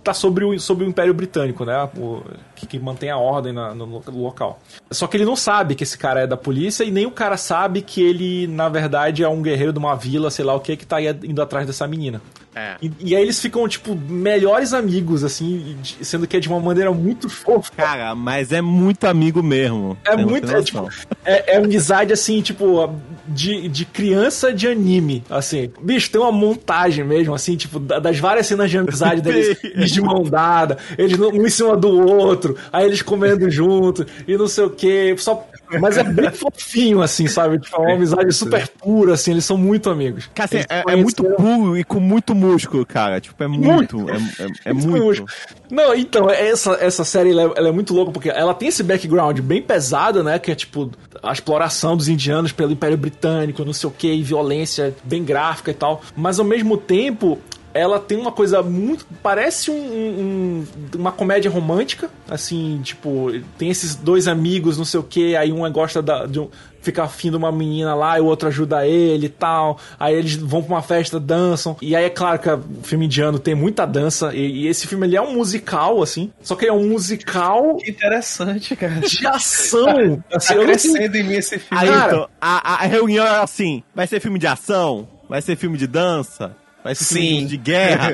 [0.03, 1.89] tá sobre o, sobre o Império Britânico, né?
[1.97, 2.23] O,
[2.60, 4.60] que, que, mantém a ordem na, no, no, local.
[4.91, 7.38] Só que ele não sabe que esse cara é da polícia e nem o cara
[7.38, 10.76] sabe que ele, na verdade, é um guerreiro de uma vila, sei lá o que,
[10.76, 12.22] que tá indo atrás dessa menina.
[12.55, 12.76] É.
[12.82, 16.91] E, e, aí eles ficam, tipo, melhores amigos, assim, sendo que é de uma maneira
[16.91, 17.72] muito fofa.
[17.76, 19.97] Cara, mas é muito amigo mesmo.
[20.03, 20.51] É muito.
[20.51, 20.89] É, tipo,
[21.24, 22.91] é, é amizade, assim, tipo,
[23.28, 25.72] de, de criança de anime, assim.
[25.82, 30.01] Bicho, tem uma montagem mesmo, assim, tipo, das várias cenas de amizade deles, eles de
[30.01, 34.63] mão dada, eles um em cima do outro, aí eles comendo junto, e não sei
[34.65, 35.15] o que.
[35.17, 35.47] Só
[35.79, 37.59] Mas é bem fofinho, assim, sabe?
[37.59, 40.29] Tipo, é uma amizade super pura, assim, eles são muito amigos.
[40.33, 43.19] Cara, assim, é, é muito puro e com muito músculo, cara.
[43.19, 44.09] Tipo, é muito.
[44.09, 45.25] É, é, é muito.
[45.69, 48.83] Não, então, essa, essa série ela é, ela é muito louca porque ela tem esse
[48.83, 50.39] background bem pesado, né?
[50.39, 50.91] Que é tipo
[51.21, 55.71] a exploração dos indianos pelo Império Britânico, não sei o que, e violência bem gráfica
[55.71, 56.01] e tal.
[56.15, 57.37] Mas ao mesmo tempo.
[57.74, 59.05] Ela tem uma coisa muito.
[59.22, 60.65] Parece um, um-
[60.95, 62.09] uma comédia romântica.
[62.30, 66.39] Assim, tipo, tem esses dois amigos, não sei o que, aí um gosta da, de
[66.39, 66.49] um.
[66.82, 69.78] Fica afim de uma menina lá e o outro ajuda ele e tal.
[69.99, 71.76] Aí eles vão pra uma festa, dançam.
[71.82, 74.34] E aí é claro que o filme indiano tem muita dança.
[74.34, 76.32] E, e esse filme ele é um musical, assim.
[76.41, 78.93] Só que é um musical Que interessante, cara.
[79.01, 80.24] de ação.
[80.34, 81.84] Assim, Tá eu não sei- crescendo em mim esse filme.
[81.84, 85.05] Aí, Cara- então, a, a reunião é assim: vai ser filme de ação?
[85.28, 86.55] Vai ser filme de dança?
[86.89, 87.45] Vai ser Sim.
[87.45, 88.11] de guerra?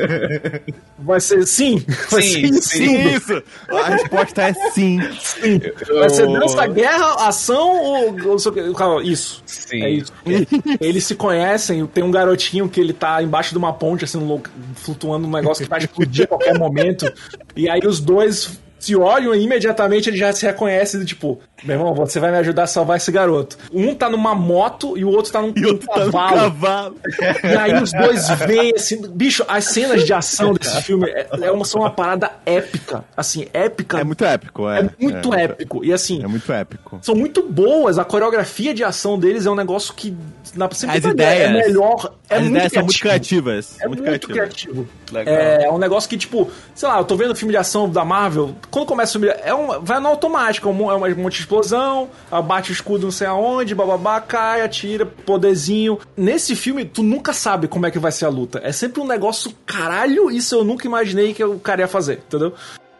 [0.99, 1.85] Vai ser sim.
[2.09, 3.07] Vai Sim, ser sim.
[3.15, 3.43] Isso!
[3.69, 4.99] A resposta é sim.
[5.21, 5.61] sim.
[5.93, 8.15] Vai ser dança, guerra, ação ou.
[8.25, 9.41] ou Isso.
[9.45, 9.83] Sim.
[9.83, 10.11] É isso.
[10.81, 14.41] Eles se conhecem, tem um garotinho que ele tá embaixo de uma ponte, assim,
[14.75, 17.11] flutuando um negócio que vai explodir a qualquer momento.
[17.55, 21.95] E aí os dois se olham e imediatamente ele já se reconhece, tipo, meu irmão,
[21.95, 23.57] você vai me ajudar a salvar esse garoto.
[23.73, 26.35] Um tá numa moto e o outro tá num, E outro tá no cavalo.
[26.51, 26.95] cavalo.
[27.43, 29.01] E aí os dois veem assim.
[29.09, 33.03] Bicho, as cenas de ação desse filme é, é uma, são uma parada épica.
[33.17, 33.99] Assim, épica.
[33.99, 34.79] É muito épico, é.
[34.81, 35.83] É muito épico.
[35.83, 36.99] E assim, É muito épico.
[37.01, 37.97] são muito boas.
[37.97, 40.15] A coreografia de ação deles é um negócio que.
[40.55, 41.51] Na As é ideias.
[41.51, 42.13] melhor.
[42.29, 43.43] É As muito ideias são muito criativo.
[43.49, 43.81] criativas.
[43.81, 44.87] É muito, criativo.
[45.11, 45.33] Legal.
[45.35, 48.05] É, é um negócio que, tipo, sei lá, eu tô vendo filme de ação da
[48.05, 48.55] Marvel.
[48.69, 50.67] Quando começa o filme, é um, vai no automático.
[50.69, 54.61] É um, é um monte de explosão, abate o escudo não sei aonde, bababá, cai,
[54.61, 55.99] atira, poderzinho.
[56.15, 58.59] Nesse filme, tu nunca sabe como é que vai ser a luta.
[58.63, 62.53] É sempre um negócio, caralho, isso eu nunca imaginei que o cara ia fazer, entendeu?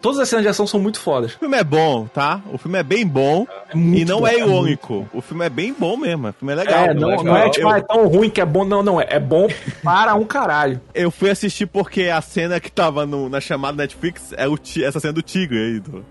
[0.05, 1.33] Todas as cenas de ação são muito fodas.
[1.33, 2.39] O filme é bom, tá?
[2.53, 3.47] O filme é bem bom.
[3.73, 5.09] muito e não bom, é é irônico.
[5.11, 6.27] O filme é bem bom mesmo.
[6.29, 6.85] O filme é legal.
[6.85, 7.23] É, não, legal.
[7.25, 9.01] não é tipo, Eu- ah, é tão ruim que é bom, não, não.
[9.01, 9.47] É, é bom
[9.83, 10.79] para um caralho.
[10.93, 14.99] Eu fui assistir porque a cena que tava no- na chamada Netflix é o essa
[14.99, 15.79] cena do tigre aí.
[15.79, 16.05] Do...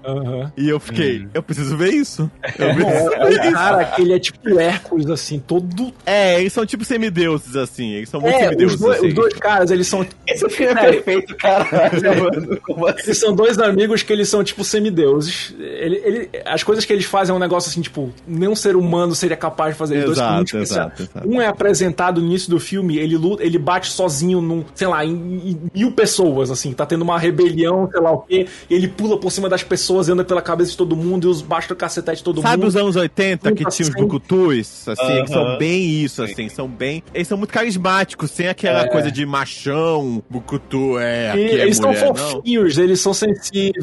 [0.57, 2.29] E eu fiquei, eu preciso ver isso.
[2.59, 3.53] Eu preciso É ver o isso.
[3.53, 5.93] cara que ele é tipo Hércules, assim, todo.
[6.05, 7.93] É, eles são tipo semideuses, assim.
[7.93, 9.07] Eles são muito É, os semideuses, dois, assim.
[9.09, 10.05] os dois caras, eles são.
[10.27, 10.91] Esse filme é É.
[10.93, 13.05] perfeito, assim?
[13.05, 15.55] Eles são dois amigos que eles são, tipo, semideuses.
[15.59, 19.15] Ele, ele, as coisas que eles fazem é um negócio assim, tipo, nenhum ser humano
[19.15, 19.95] seria capaz de fazer.
[19.95, 21.29] Eles dois são Exato, exato, exato.
[21.29, 25.05] Um é apresentado no início do filme, ele luta, ele bate sozinho num, sei lá,
[25.05, 28.47] em, em mil pessoas, assim, tá tendo uma rebelião, sei lá o quê.
[28.71, 31.73] Ele pula por cima das pessoas, anda pela cabeça de todo mundo e os baixa
[31.73, 32.69] o cacetete de todo Sabe mundo.
[32.69, 33.95] os anos 80 que tinha os sei.
[33.95, 34.89] brucutus?
[34.89, 35.59] Assim, eles são Aham.
[35.59, 37.03] bem isso, assim, são bem.
[37.13, 41.99] Eles são muito carismáticos, sem aquela coisa de machão, brucutu, é, E é eles mulher,
[41.99, 42.15] são não.
[42.15, 43.74] fofinhos, eles são sensíveis,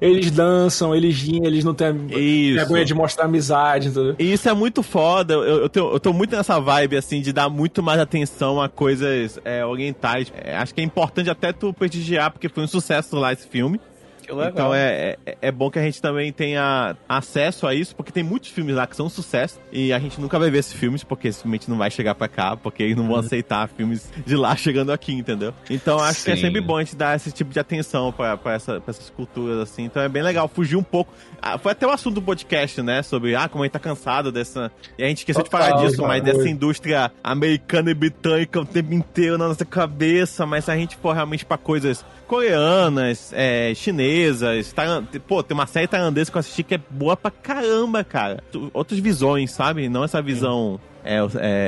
[0.00, 2.54] eles dançam, eles riem, eles não têm Isso.
[2.58, 4.14] vergonha de mostrar amizade, entendeu?
[4.18, 5.34] E isso é muito foda.
[5.34, 8.68] Eu, eu, tô, eu tô muito nessa vibe, assim, de dar muito mais atenção a
[8.68, 10.32] coisas é, orientais.
[10.34, 13.80] É, acho que é importante até tu prestigiar, porque foi um sucesso lá esse filme.
[14.24, 14.50] Que legal.
[14.50, 18.22] Então é, é, é bom que a gente também tenha acesso a isso, porque tem
[18.22, 21.04] muitos filmes lá que são um sucesso e a gente nunca vai ver esses filmes,
[21.04, 24.56] porque simplesmente não vai chegar pra cá, porque eles não vão aceitar filmes de lá
[24.56, 25.52] chegando aqui, entendeu?
[25.68, 26.42] Então acho que é Sim.
[26.42, 29.58] sempre bom a gente dar esse tipo de atenção pra, pra, essa, pra essas culturas,
[29.58, 29.84] assim.
[29.84, 31.12] Então é bem legal fugir um pouco.
[31.40, 33.02] Ah, foi até o assunto do podcast, né?
[33.02, 34.72] Sobre ah, como a gente tá cansado dessa.
[34.96, 36.08] E a gente esqueceu de Total, falar disso, cara.
[36.08, 40.46] mas dessa indústria americana e britânica o tempo inteiro na nossa cabeça.
[40.46, 44.13] Mas se a gente for realmente pra coisas coreanas, é, chinesas,
[44.74, 48.42] tailan- pô, tem uma série tailandesa que eu assisti que é boa pra caramba, cara.
[48.72, 49.88] Outras visões, sabe?
[49.88, 51.18] Não essa visão é,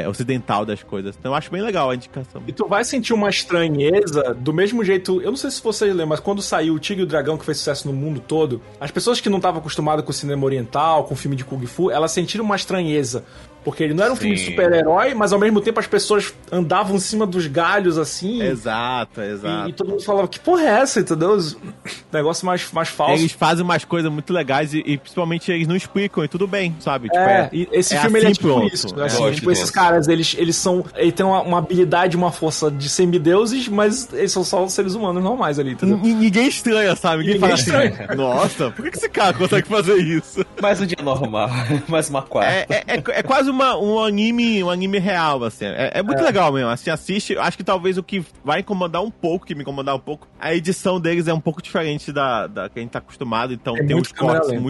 [0.02, 1.14] é, ocidental das coisas.
[1.18, 2.42] Então eu acho bem legal a indicação.
[2.46, 5.20] E tu vai sentir uma estranheza do mesmo jeito.
[5.20, 7.44] Eu não sei se vocês lembram, mas quando saiu o Tigre e o Dragão, que
[7.44, 11.04] fez sucesso no mundo todo, as pessoas que não estavam acostumadas com o cinema oriental,
[11.04, 13.24] com o filme de Kung Fu, elas sentiram uma estranheza.
[13.66, 14.50] Porque ele não era um filme de Sim.
[14.52, 18.40] super-herói, mas ao mesmo tempo as pessoas andavam em cima dos galhos assim.
[18.40, 19.68] Exato, E, exato.
[19.68, 21.30] e todo mundo falava, que porra é essa, entendeu?
[21.32, 21.56] Os-
[22.12, 23.14] Negócio mais, mais falso.
[23.14, 26.76] Eles fazem umas coisas muito legais e, e principalmente eles não explicam e tudo bem,
[26.78, 27.08] sabe?
[27.08, 28.72] Tipo, É, e esse é filme ele é assim, tipo pronto.
[28.72, 28.86] isso.
[29.00, 29.04] É.
[29.04, 30.84] Assim, Gosto tipo, esses caras, eles, eles são.
[30.94, 35.20] Ele tem uma, uma habilidade, uma força de semideuses, mas eles são só seres humanos
[35.24, 35.98] normais ali, entendeu?
[35.98, 37.24] N- Ninguém estranha, sabe?
[37.24, 40.46] Ninguém, Ninguém fala assim, nossa, por que que esse cara consegue fazer isso?
[40.62, 41.50] Mais um dia normal,
[41.88, 42.50] mais uma quarta.
[42.52, 45.64] É, é, é, é quase uma, um anime, um anime real, assim.
[45.64, 46.68] É, é muito legal mesmo.
[46.68, 47.36] Assim, assiste.
[47.38, 50.54] Acho que talvez o que vai incomodar um pouco, que me incomodar um pouco, a
[50.54, 53.52] edição deles é um pouco diferente da, da que a gente tá acostumado.
[53.52, 54.60] Então É tem muito uns cortes câmera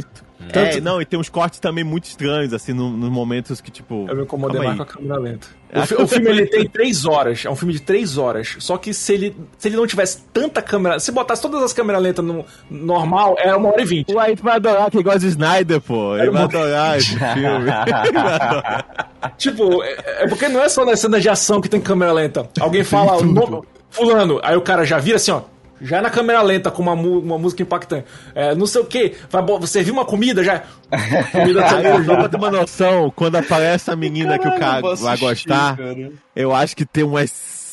[0.41, 0.61] lenta.
[0.61, 0.77] muito.
[0.79, 4.07] É, não, e tem uns cortes também muito estranhos, assim, no- nos momentos que, tipo.
[4.09, 4.77] Eu me incomodei mais aí.
[4.77, 5.47] com a câmera lenta.
[5.75, 7.45] O, fi- o filme ele tem três horas.
[7.45, 8.55] É um filme de três horas.
[8.61, 10.99] Só que se ele, se ele não tivesse tanta câmera.
[11.01, 14.15] Se botasse todas as câmeras lentas no normal, é uma hora e vinte.
[14.15, 16.15] Ué, tu vai adorar quem gosta de Snyder, pô.
[16.15, 17.71] Ele Era vai adorar esse filme.
[17.71, 18.87] Ele.
[19.37, 22.49] Tipo, é, é porque não é só nas cenas de ação que tem câmera lenta.
[22.61, 25.43] Alguém fala, o nome- Fulano, aí o cara já vira assim, ó.
[25.81, 28.07] Já na câmera lenta, com uma, uma música impactante.
[28.35, 30.63] É, não sei o que, vai servir uma comida já.
[31.33, 34.81] Comida Aí, também, só pra ter uma noção, quando aparece a menina que o cara
[34.81, 36.13] vai assistir, gostar, cara.
[36.35, 37.66] eu acho que tem umas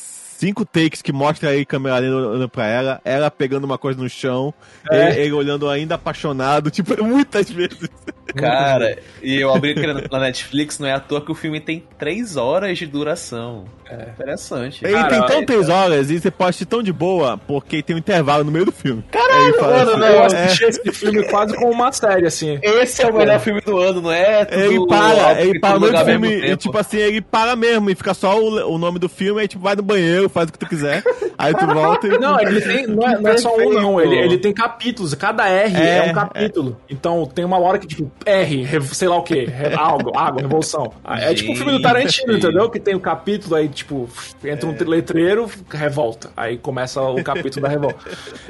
[0.43, 4.09] cinco takes que mostra aí câmera lenta olhando pra ela, ela pegando uma coisa no
[4.09, 4.53] chão,
[4.91, 5.11] É.
[5.11, 7.89] ele, ele olhando ainda apaixonado, tipo, muitas vezes.
[8.35, 11.83] Cara, e eu abri aqui na- Netflix, não é à toa que o filme tem
[11.99, 13.65] três horas de duração.
[13.89, 14.09] É.
[14.09, 14.83] Interessante.
[14.83, 17.83] Ele Cara, tem tão é- três horas e você pode assistir tão de boa, porque
[17.83, 19.03] tem um intervalo no meio do filme.
[19.11, 22.59] Caralho, mano, assim, velho, Eu é, assisti esse filme quase como uma série, assim.
[22.63, 24.45] Esse é o melhor filme do ano, não é?
[24.45, 28.13] Tudo Ele para, ele para mesmo filme e, tipo assim, ele para mesmo e fica
[28.13, 30.67] só o, o nome do filme, aí tipo, vai no banheiro, faz o que tu
[30.67, 31.03] quiser,
[31.37, 32.17] aí tu volta e...
[32.17, 32.87] Não, ele tem.
[32.87, 34.01] Não é, não é só um, não.
[34.01, 35.13] Ele, ele tem capítulos.
[35.13, 36.77] Cada R é, É, um capítulo.
[36.89, 39.47] Então tem uma hora que, tipo, R, sei lá o quê.
[39.77, 40.91] algo, água, revolução.
[41.05, 42.69] É tipo o filme do Tarantino, entendeu?
[42.69, 44.09] Que tem o capítulo aí, tipo,
[44.43, 46.31] entra um letreiro, revolta.
[46.35, 47.97] Aí começa o capítulo da revolta.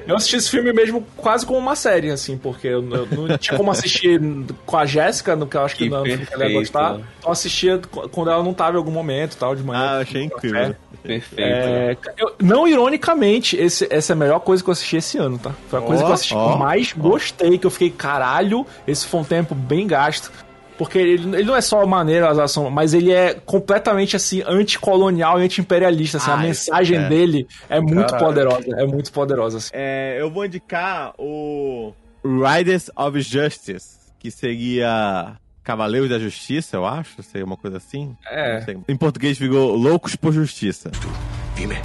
[0.08, 3.58] Eu assisti esse filme mesmo quase como uma série, assim, porque eu, eu não tinha
[3.58, 4.22] como assistir
[4.66, 6.94] com a Jéssica, no que eu acho que Que não ela ia gostar.
[6.94, 7.80] Então eu assistia
[8.12, 9.80] quando ela não tava em algum momento tal, de manhã.
[9.80, 10.76] Ah, achei incrível.
[11.04, 11.42] Perfeito.
[11.42, 11.73] É,
[12.18, 15.52] eu- não ironicamente, esse, essa é a melhor coisa que eu assisti esse ano, tá?
[15.70, 18.66] Foi a coisa Ó, que eu assisti que eu mais gostei, que eu fiquei, caralho,
[18.88, 20.32] esse foi um tempo bem gasto.
[20.76, 25.40] Porque ele, ele não é só maneiro as ações, mas ele é completamente assim, anticolonial
[25.40, 26.18] e anti-imperialista.
[26.18, 27.08] Assim, a Ah, mensagem é.
[27.08, 28.26] dele é muito Caralho.
[28.26, 28.66] poderosa.
[28.82, 29.58] É muito poderosa.
[29.60, 29.70] Assim.
[29.72, 31.94] É, eu vou indicar o
[32.26, 38.18] Riders of Justice, que seria Cavaleiros da Justiça, eu acho, seria uma coisa assim.
[38.30, 38.66] É.
[38.90, 40.90] Em português ficou Loucos por Justiça.
[41.58, 41.76] Dime.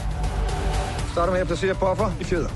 [1.12, 2.48] Starter med at placere buffer i fjeder.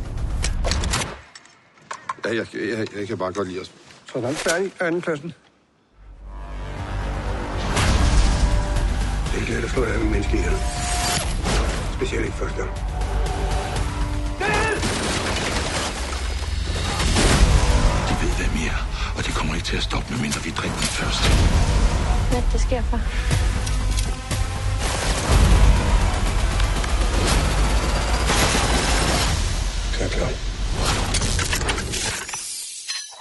[2.25, 3.73] Ja, jeg, jeg, jeg kan bare godt lide os.
[4.13, 4.73] Sådan, færdig.
[4.81, 5.33] Anden pladsen.
[9.27, 10.53] Det er ikke let at slå et andet menneske ihjel.
[11.97, 12.71] Specielt ikke første gang.
[18.09, 18.81] De ved, hvem I er,
[19.17, 21.23] og det kommer ikke til at stoppe, medmindre vi dræber dem først.
[22.31, 23.01] Hvad det, der sker for?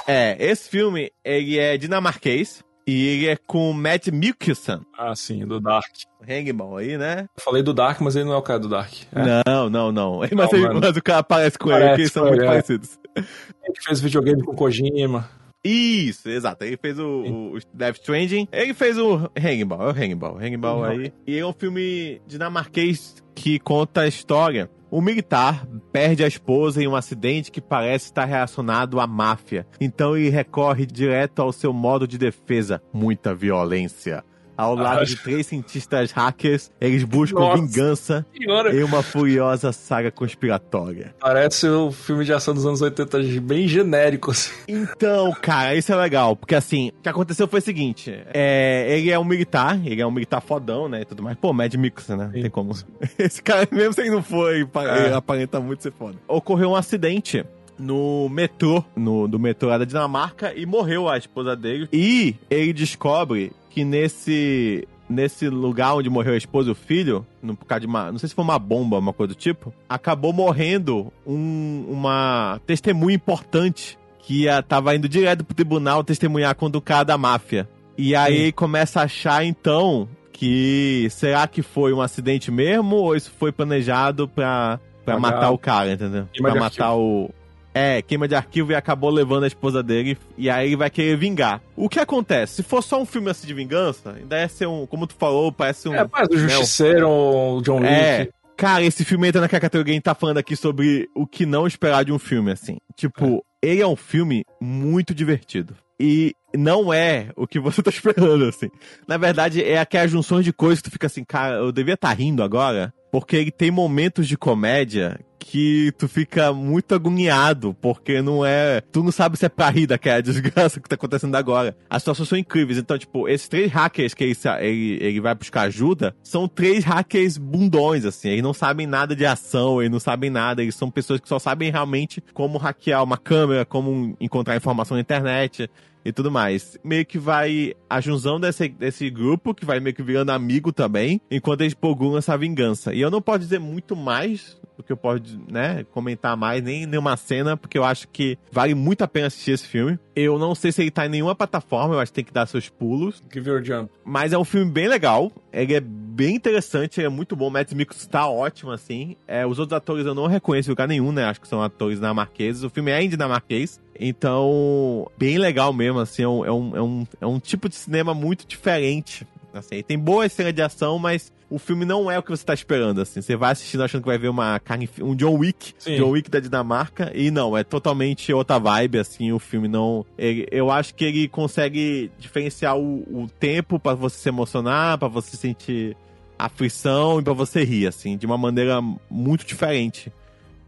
[0.07, 4.81] É, esse filme, ele é dinamarquês e ele é com Matt Mikkelsen.
[4.97, 5.85] Ah, sim, do Dark.
[6.21, 7.27] Hangman aí, né?
[7.37, 8.91] Eu falei do Dark, mas ele não é o cara do Dark.
[9.13, 9.49] É.
[9.49, 10.19] Não, não, não.
[10.19, 12.45] Mas, Não, ele- mas o cara aparece com ele, porque eles são muito é.
[12.45, 12.99] parecidos.
[13.15, 15.29] Ele que fez videogame com Kojima.
[15.63, 16.63] Isso, exato.
[16.63, 17.05] Ele fez o,
[17.53, 18.47] o, Death Stranding.
[18.51, 20.37] Ele fez o Hannibal, é o Hannibal.
[20.37, 21.13] Hannibal aí.
[21.27, 24.69] E é um filme dinamarquês que conta a história.
[24.91, 29.65] Um militar perde a esposa em um acidente que parece estar relacionado à máfia.
[29.79, 34.21] Então ele recorre direto ao seu modo de defesa: muita violência.
[34.61, 37.61] Ao lado de três cientistas hackers, eles buscam Nossa.
[37.61, 38.75] vingança Senhora.
[38.75, 41.15] em uma furiosa saga conspiratória.
[41.19, 44.51] Parece o filme de ação dos anos 80 bem genérico, assim.
[44.67, 49.09] Então, cara, isso é legal, porque assim, o que aconteceu foi o seguinte: é, ele
[49.09, 51.01] é um militar, ele é um militar fodão, né?
[51.01, 51.37] E tudo mais.
[51.37, 52.25] Pô, Mad Mikkelsen, né?
[52.25, 52.41] Não Sim.
[52.41, 52.73] tem como.
[53.17, 55.13] Esse cara, mesmo se ele não for, ele, É.
[55.13, 56.17] aparenta muito ser foda.
[56.27, 57.43] Ocorreu um acidente
[57.81, 61.87] no metrô, no, do metrô lá da Dinamarca, e morreu a esposa dele.
[61.91, 64.87] E ele descobre que nesse.
[65.09, 68.09] Nesse lugar onde morreu a esposa e o filho, no, por causa de uma.
[68.13, 73.13] Não sei se foi uma bomba, uma coisa do tipo, acabou morrendo um- uma testemunha
[73.17, 77.67] importante que ia, tava indo direto pro tribunal testemunhar contra o cara da máfia.
[77.97, 83.13] E aí ele começa a achar, então, que será que foi um acidente mesmo ou
[83.13, 86.23] isso foi planejado pra, pra matar o cara, entendeu?
[86.41, 87.29] Pra de matar o.
[87.73, 91.15] É, queima de arquivo e acabou levando a esposa dele e aí ele vai querer
[91.15, 91.61] vingar.
[91.75, 92.55] O que acontece?
[92.55, 95.51] Se for só um filme assim de vingança, ainda ia ser um, como tu falou,
[95.51, 95.95] parece um.
[95.95, 98.19] É, mas o Justiceiro, o John É.
[98.21, 98.31] Wick.
[98.57, 101.45] Cara, esse filme entra naquela categoria que a gente tá falando aqui sobre o que
[101.45, 102.77] não esperar de um filme, assim.
[102.95, 105.75] Tipo, ele é um filme muito divertido.
[105.99, 108.69] E não é o que você tá esperando, assim.
[109.07, 112.11] Na verdade, é aquelas junções de coisas que tu fica assim, cara, eu devia estar
[112.13, 115.19] rindo agora, porque ele tem momentos de comédia
[115.51, 118.79] que tu fica muito agoniado, porque não é.
[118.91, 121.75] Tu não sabe se é pra rir daquela desgraça que tá acontecendo agora.
[121.89, 122.77] As situações são incríveis.
[122.77, 127.37] Então, tipo, esses três hackers que ele, ele, ele vai buscar ajuda são três hackers
[127.37, 128.29] bundões, assim.
[128.29, 130.61] Eles não sabem nada de ação, eles não sabem nada.
[130.61, 135.01] Eles são pessoas que só sabem realmente como hackear uma câmera, como encontrar informação na
[135.01, 135.69] internet
[136.03, 136.77] e tudo mais.
[136.83, 141.21] Meio que vai a junção desse, desse grupo, que vai meio que virando amigo também,
[141.29, 142.93] enquanto eles procuram essa vingança.
[142.93, 146.85] E eu não posso dizer muito mais do que eu posso, né, comentar mais, nem
[146.85, 149.97] nenhuma cena, porque eu acho que vale muito a pena assistir esse filme.
[150.15, 152.45] Eu não sei se ele tá em nenhuma plataforma, eu acho que tem que dar
[152.45, 153.23] seus pulos.
[153.31, 153.91] Give your jump.
[154.03, 155.31] Mas é um filme bem legal.
[155.53, 157.47] Ele é bem interessante, ele é muito bom.
[157.47, 159.15] O Matt Mikkelsen tá ótimo, assim.
[159.27, 161.25] É, os outros atores eu não reconheço em lugar nenhum, né?
[161.25, 162.63] Acho que são atores dinamarqueses.
[162.63, 163.79] O filme é em dinamarquês.
[164.01, 166.23] Então, bem legal mesmo, assim.
[166.23, 169.25] É um, é um, é um, é um tipo de cinema muito diferente.
[169.53, 172.53] Assim, tem boas cenas de ação, mas o filme não é o que você tá
[172.53, 173.21] esperando, assim.
[173.21, 175.97] Você vai assistindo achando que vai ver uma carne, um John Wick, Sim.
[175.97, 180.05] John Wick da Dinamarca, e não, é totalmente outra vibe, assim, o filme não...
[180.17, 185.09] ele- eu acho que ele consegue diferenciar o, o tempo pra você se emocionar, pra
[185.09, 185.97] você sentir
[186.39, 190.11] aflição e pra você rir, assim, de uma maneira muito diferente.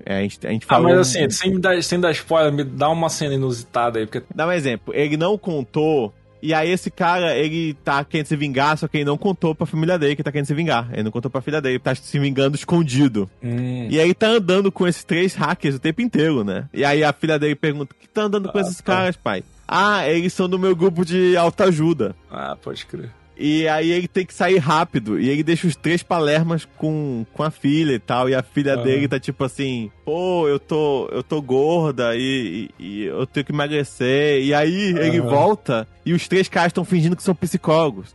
[0.05, 0.89] É, a gente, a gente Ah, falou...
[0.89, 4.47] mas assim, sem dar, sem dar spoiler, me dá uma cena inusitada aí, porque Dá
[4.47, 4.93] um exemplo.
[4.95, 6.13] Ele não contou.
[6.41, 9.65] E aí esse cara, ele tá querendo se vingar, só que ele não contou pra
[9.65, 10.89] família dele que tá querendo se vingar.
[10.91, 13.29] Ele não contou pra filha dele, tá se vingando escondido.
[13.41, 13.87] Hum.
[13.89, 16.67] E aí tá andando com esses três hackers o tempo inteiro, né?
[16.73, 19.41] E aí a filha dele pergunta, que tá andando com esses caras, pai?
[19.65, 22.13] Ah, eles são do meu grupo de autoajuda.
[22.29, 23.09] Ah, pode crer.
[23.37, 25.19] E aí ele tem que sair rápido.
[25.19, 28.29] E ele deixa os três palermas com, com a filha e tal.
[28.29, 28.83] E a filha Aham.
[28.83, 33.45] dele tá tipo assim, pô, eu tô, eu tô gorda e, e- e eu tenho
[33.45, 34.43] que emagrecer.
[34.43, 35.29] E aí ele Aham.
[35.29, 38.13] volta e os três caras estão fingindo que são psicólogos.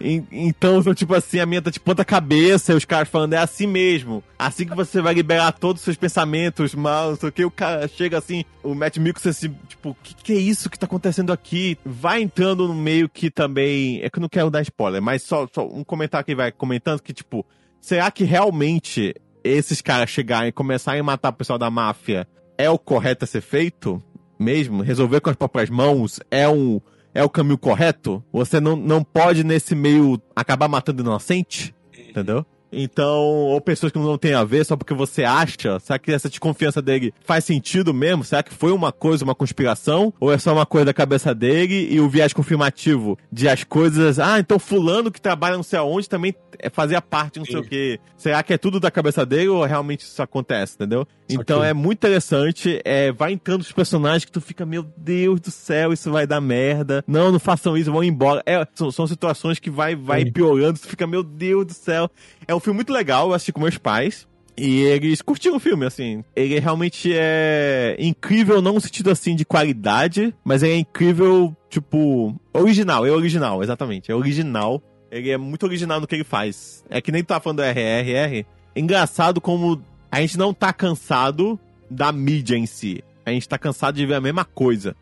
[0.00, 3.34] En- Então, são tipo assim, a minha tá de ponta cabeça, e os caras falando,
[3.34, 4.22] é assim mesmo.
[4.38, 7.50] Assim que você vai liberar todos os seus pensamentos mal, não sei o que, o
[7.50, 10.86] cara chega assim, o Matt Mikkelsen assim, tipo, o que, que é isso que tá
[10.86, 11.76] acontecendo aqui?
[11.84, 15.46] Vai entrando no meio que também, é que eu não quero dar spoiler, mas só,
[15.52, 17.44] só um comentário que vai comentando que, tipo,
[17.80, 19.14] será que realmente
[19.50, 22.26] esses caras chegarem e começarem a matar o pessoal da máfia
[22.56, 24.02] é o correto a ser feito?
[24.38, 24.82] Mesmo?
[24.82, 26.80] Resolver com as próprias mãos é um
[27.14, 28.22] é o caminho correto?
[28.32, 31.74] Você não, não pode, nesse meio, acabar matando inocente?
[31.96, 32.46] Entendeu?
[32.72, 36.28] Então, ou pessoas que não têm a ver só porque você acha, será que essa
[36.28, 38.24] desconfiança dele faz sentido mesmo?
[38.24, 40.12] Será que foi uma coisa, uma conspiração?
[40.20, 44.18] Ou é só uma coisa da cabeça dele e o viés confirmativo de as coisas,
[44.18, 47.62] ah, então fulano que trabalha não sei aonde também é- fazia parte, não sei o
[47.62, 48.00] quê.
[48.16, 51.06] Será que é tudo da cabeça dele ou realmente isso acontece, entendeu?
[51.28, 55.50] Então é muito interessante, é, vai entrando os personagens que tu fica, meu Deus do
[55.50, 57.04] céu, isso vai dar merda.
[57.06, 58.42] Não, não façam isso, vão embora.
[58.46, 60.32] É, são, são situações que vai, vai Sim.
[60.32, 62.10] piorando, tu fica, meu Deus do céu.
[62.48, 64.26] É um filme muito legal, eu assisti com meus pais.
[64.56, 66.24] E eles curtiram o filme, assim.
[66.34, 72.34] Ele realmente é incrível, não no sentido assim de qualidade, mas ele é incrível, tipo,
[72.52, 74.10] original, é original, exatamente.
[74.10, 74.82] É original.
[75.12, 76.84] Ele é muito original no que ele faz.
[76.90, 78.44] É que nem tu tá falando do RRR.
[78.74, 79.80] Engraçado como
[80.10, 83.04] a gente não tá cansado da mídia em si.
[83.24, 84.96] A gente tá cansado de ver a mesma coisa.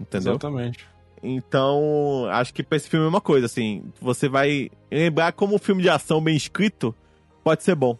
[0.00, 0.32] Entendeu?
[0.32, 0.95] Exatamente.
[1.28, 3.82] Então, acho que pra esse filme é uma coisa, assim.
[4.00, 6.94] Você vai lembrar como um filme de ação bem escrito
[7.46, 7.96] pode ser bom.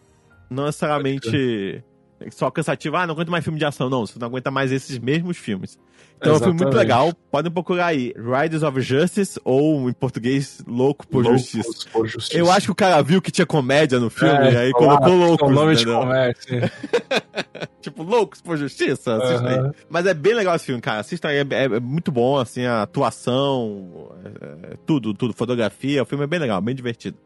[0.51, 1.85] Não necessariamente
[2.33, 2.97] só cansativo.
[2.97, 3.89] Ah, não aguento mais filme de ação.
[3.89, 5.79] Não, você não aguenta mais esses mesmos filmes.
[6.19, 7.13] Então é um filme muito legal.
[7.31, 8.13] Podem procurar aí.
[8.17, 11.89] Riders of Justice, ou em português, Louco por Loucos Justiça.
[11.93, 12.39] por Justiça.
[12.39, 14.99] Eu acho que o cara viu que tinha comédia no filme, É, e aí claro,
[15.03, 16.73] colocou Loucos, nome de comédia.
[17.81, 19.67] Tipo, Loucos por Justiça, assista Aham.
[19.69, 19.73] aí.
[19.89, 21.01] Mas é bem legal esse filme, cara.
[21.01, 26.03] Assista aí, é, é- é muito bom, assim, a atuação, é- é tudo, tudo, fotografia.
[26.03, 27.17] O filme é bem legal, bem divertido.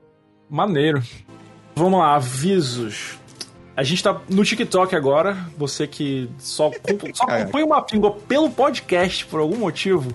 [0.50, 1.00] Maneiro.
[1.76, 3.18] Vamos lá, avisos.
[3.76, 5.36] A gente tá no TikTok agora.
[5.56, 6.70] Você que só,
[7.14, 7.42] só Caraca.
[7.44, 10.12] acompanha uma píngua pelo podcast por algum motivo.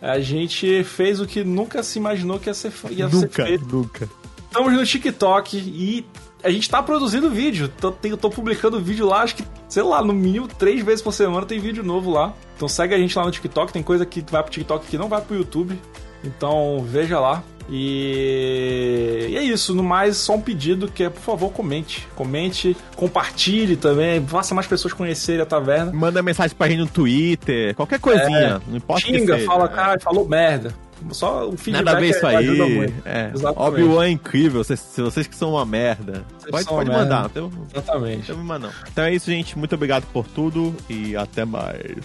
[0.00, 3.64] A gente fez o que nunca se imaginou que ia ser, ia ser nunca, feito.
[3.66, 4.08] nunca.
[4.46, 6.06] Estamos no TikTok e
[6.42, 7.68] a gente tá produzindo vídeo.
[7.80, 11.12] Tô, tenho- tô publicando vídeo lá, acho que, sei lá, no mínimo três vezes por
[11.12, 12.34] semana tem vídeo novo lá.
[12.56, 13.72] Então segue a gente lá no TikTok.
[13.72, 15.78] Tem coisa que vai pro TikTok que não vai pro YouTube.
[16.22, 17.42] Então veja lá.
[17.68, 19.26] E...
[19.30, 19.74] e é isso.
[19.74, 22.06] No mais, só um pedido que é, por favor, comente.
[22.14, 24.24] Comente, compartilhe também.
[24.26, 25.92] Faça mais pessoas conhecerem a taverna.
[25.92, 29.46] Manda mensagem pra gente no Twitter, qualquer coisinha, não importa Xinga, seja.
[29.46, 29.68] fala, É.
[29.68, 30.74] cara, falou merda.
[31.10, 32.94] Só o feedback Nada a ver isso ajuda aí.
[33.04, 33.30] É.
[33.54, 36.24] Obi-Wan é incrível, vocês, se vocês que são uma merda.
[36.38, 37.28] Vocês Pode, pode uma mandar, merda.
[37.34, 38.26] tem, não Exatamente.
[38.32, 38.70] tem não.
[38.90, 39.58] Então é isso, gente.
[39.58, 41.96] Muito obrigado por tudo e até mais.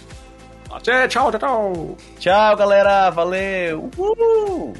[0.70, 1.96] Até, tchau, tchau, tchau.
[2.18, 3.10] Tchau, galera.
[3.10, 3.90] Valeu.
[3.96, 4.74] Uhul.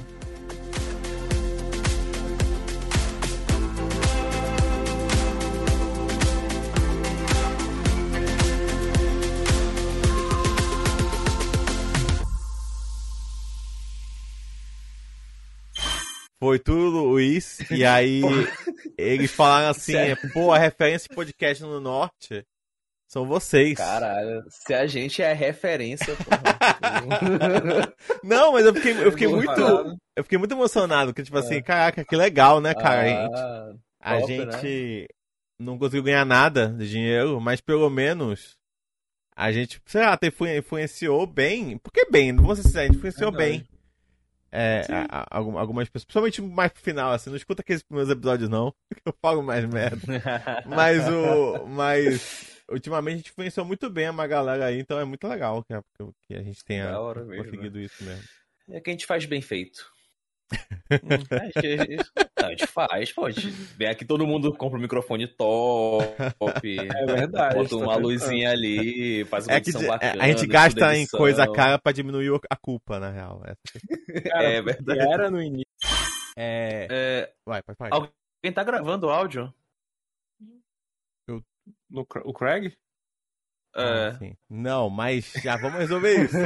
[16.43, 17.61] Foi tudo Luiz.
[17.71, 18.21] E aí
[18.99, 19.93] eles falaram assim:
[20.33, 22.45] pô, a referência de podcast no norte
[23.07, 23.79] são vocês.
[23.79, 27.95] Caralho, se a gente é referência, porra.
[28.25, 29.61] Não, mas eu fiquei, eu fiquei muito.
[30.17, 31.63] Eu fiquei muito emocionado, porque, tipo assim, É.
[31.63, 33.03] caraca, que legal, né, cara?
[33.03, 35.09] A gente, Ah, a top, gente
[35.61, 38.57] não conseguiu ganhar nada de dinheiro, mas pelo menos
[39.37, 41.79] a gente, sei lá, até influ- influenciou bem.
[41.79, 43.59] Porque bem, não vou ser sincero, a gente influenciou Verdade.
[43.59, 43.72] bem.
[44.53, 48.13] É, a- a- algum- algumas pessoas, principalmente mais pro final, assim, não escuta aqueles primeiros
[48.13, 49.97] episódios, não, que eu falo mais merda.
[50.67, 51.67] Mas o.
[51.67, 55.73] Mas ultimamente a gente influenciou muito bem uma galera aí, então é muito legal que
[55.73, 55.83] a,
[56.27, 58.23] que a gente tenha hora mesmo, conseguido isso mesmo.
[58.71, 59.91] É que a gente faz bem feito.
[60.93, 62.32] a,
[62.67, 63.23] gente, a gente faz, pô.
[63.79, 66.07] Vem aqui, todo mundo compra um microfone top.
[66.93, 67.55] É verdade.
[67.57, 68.03] Bota uma pensando.
[68.09, 70.23] luzinha ali, faz uma É que edição de- bacana.
[70.23, 73.43] a gente gasta em coisa cara pra diminuir o- a culpa, na real.
[73.45, 75.01] Essa- Cara, É verdade.
[75.01, 75.67] Era no início.
[76.37, 76.87] É.
[76.91, 77.91] É, Vai, vai, vai.
[77.93, 79.53] alguém tá gravando áudio?
[81.91, 82.73] No, Cra- o Craig?
[83.75, 84.19] Ah, É.
[84.19, 84.35] sim.
[84.51, 86.37] Não, mas já vamos resolver isso.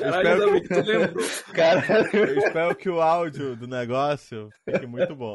[0.00, 1.24] Caralho, espero ainda bem que tu lembrou.
[1.54, 2.08] Caralho.
[2.16, 5.34] Eu espero que o áudio do negócio fique muito bom.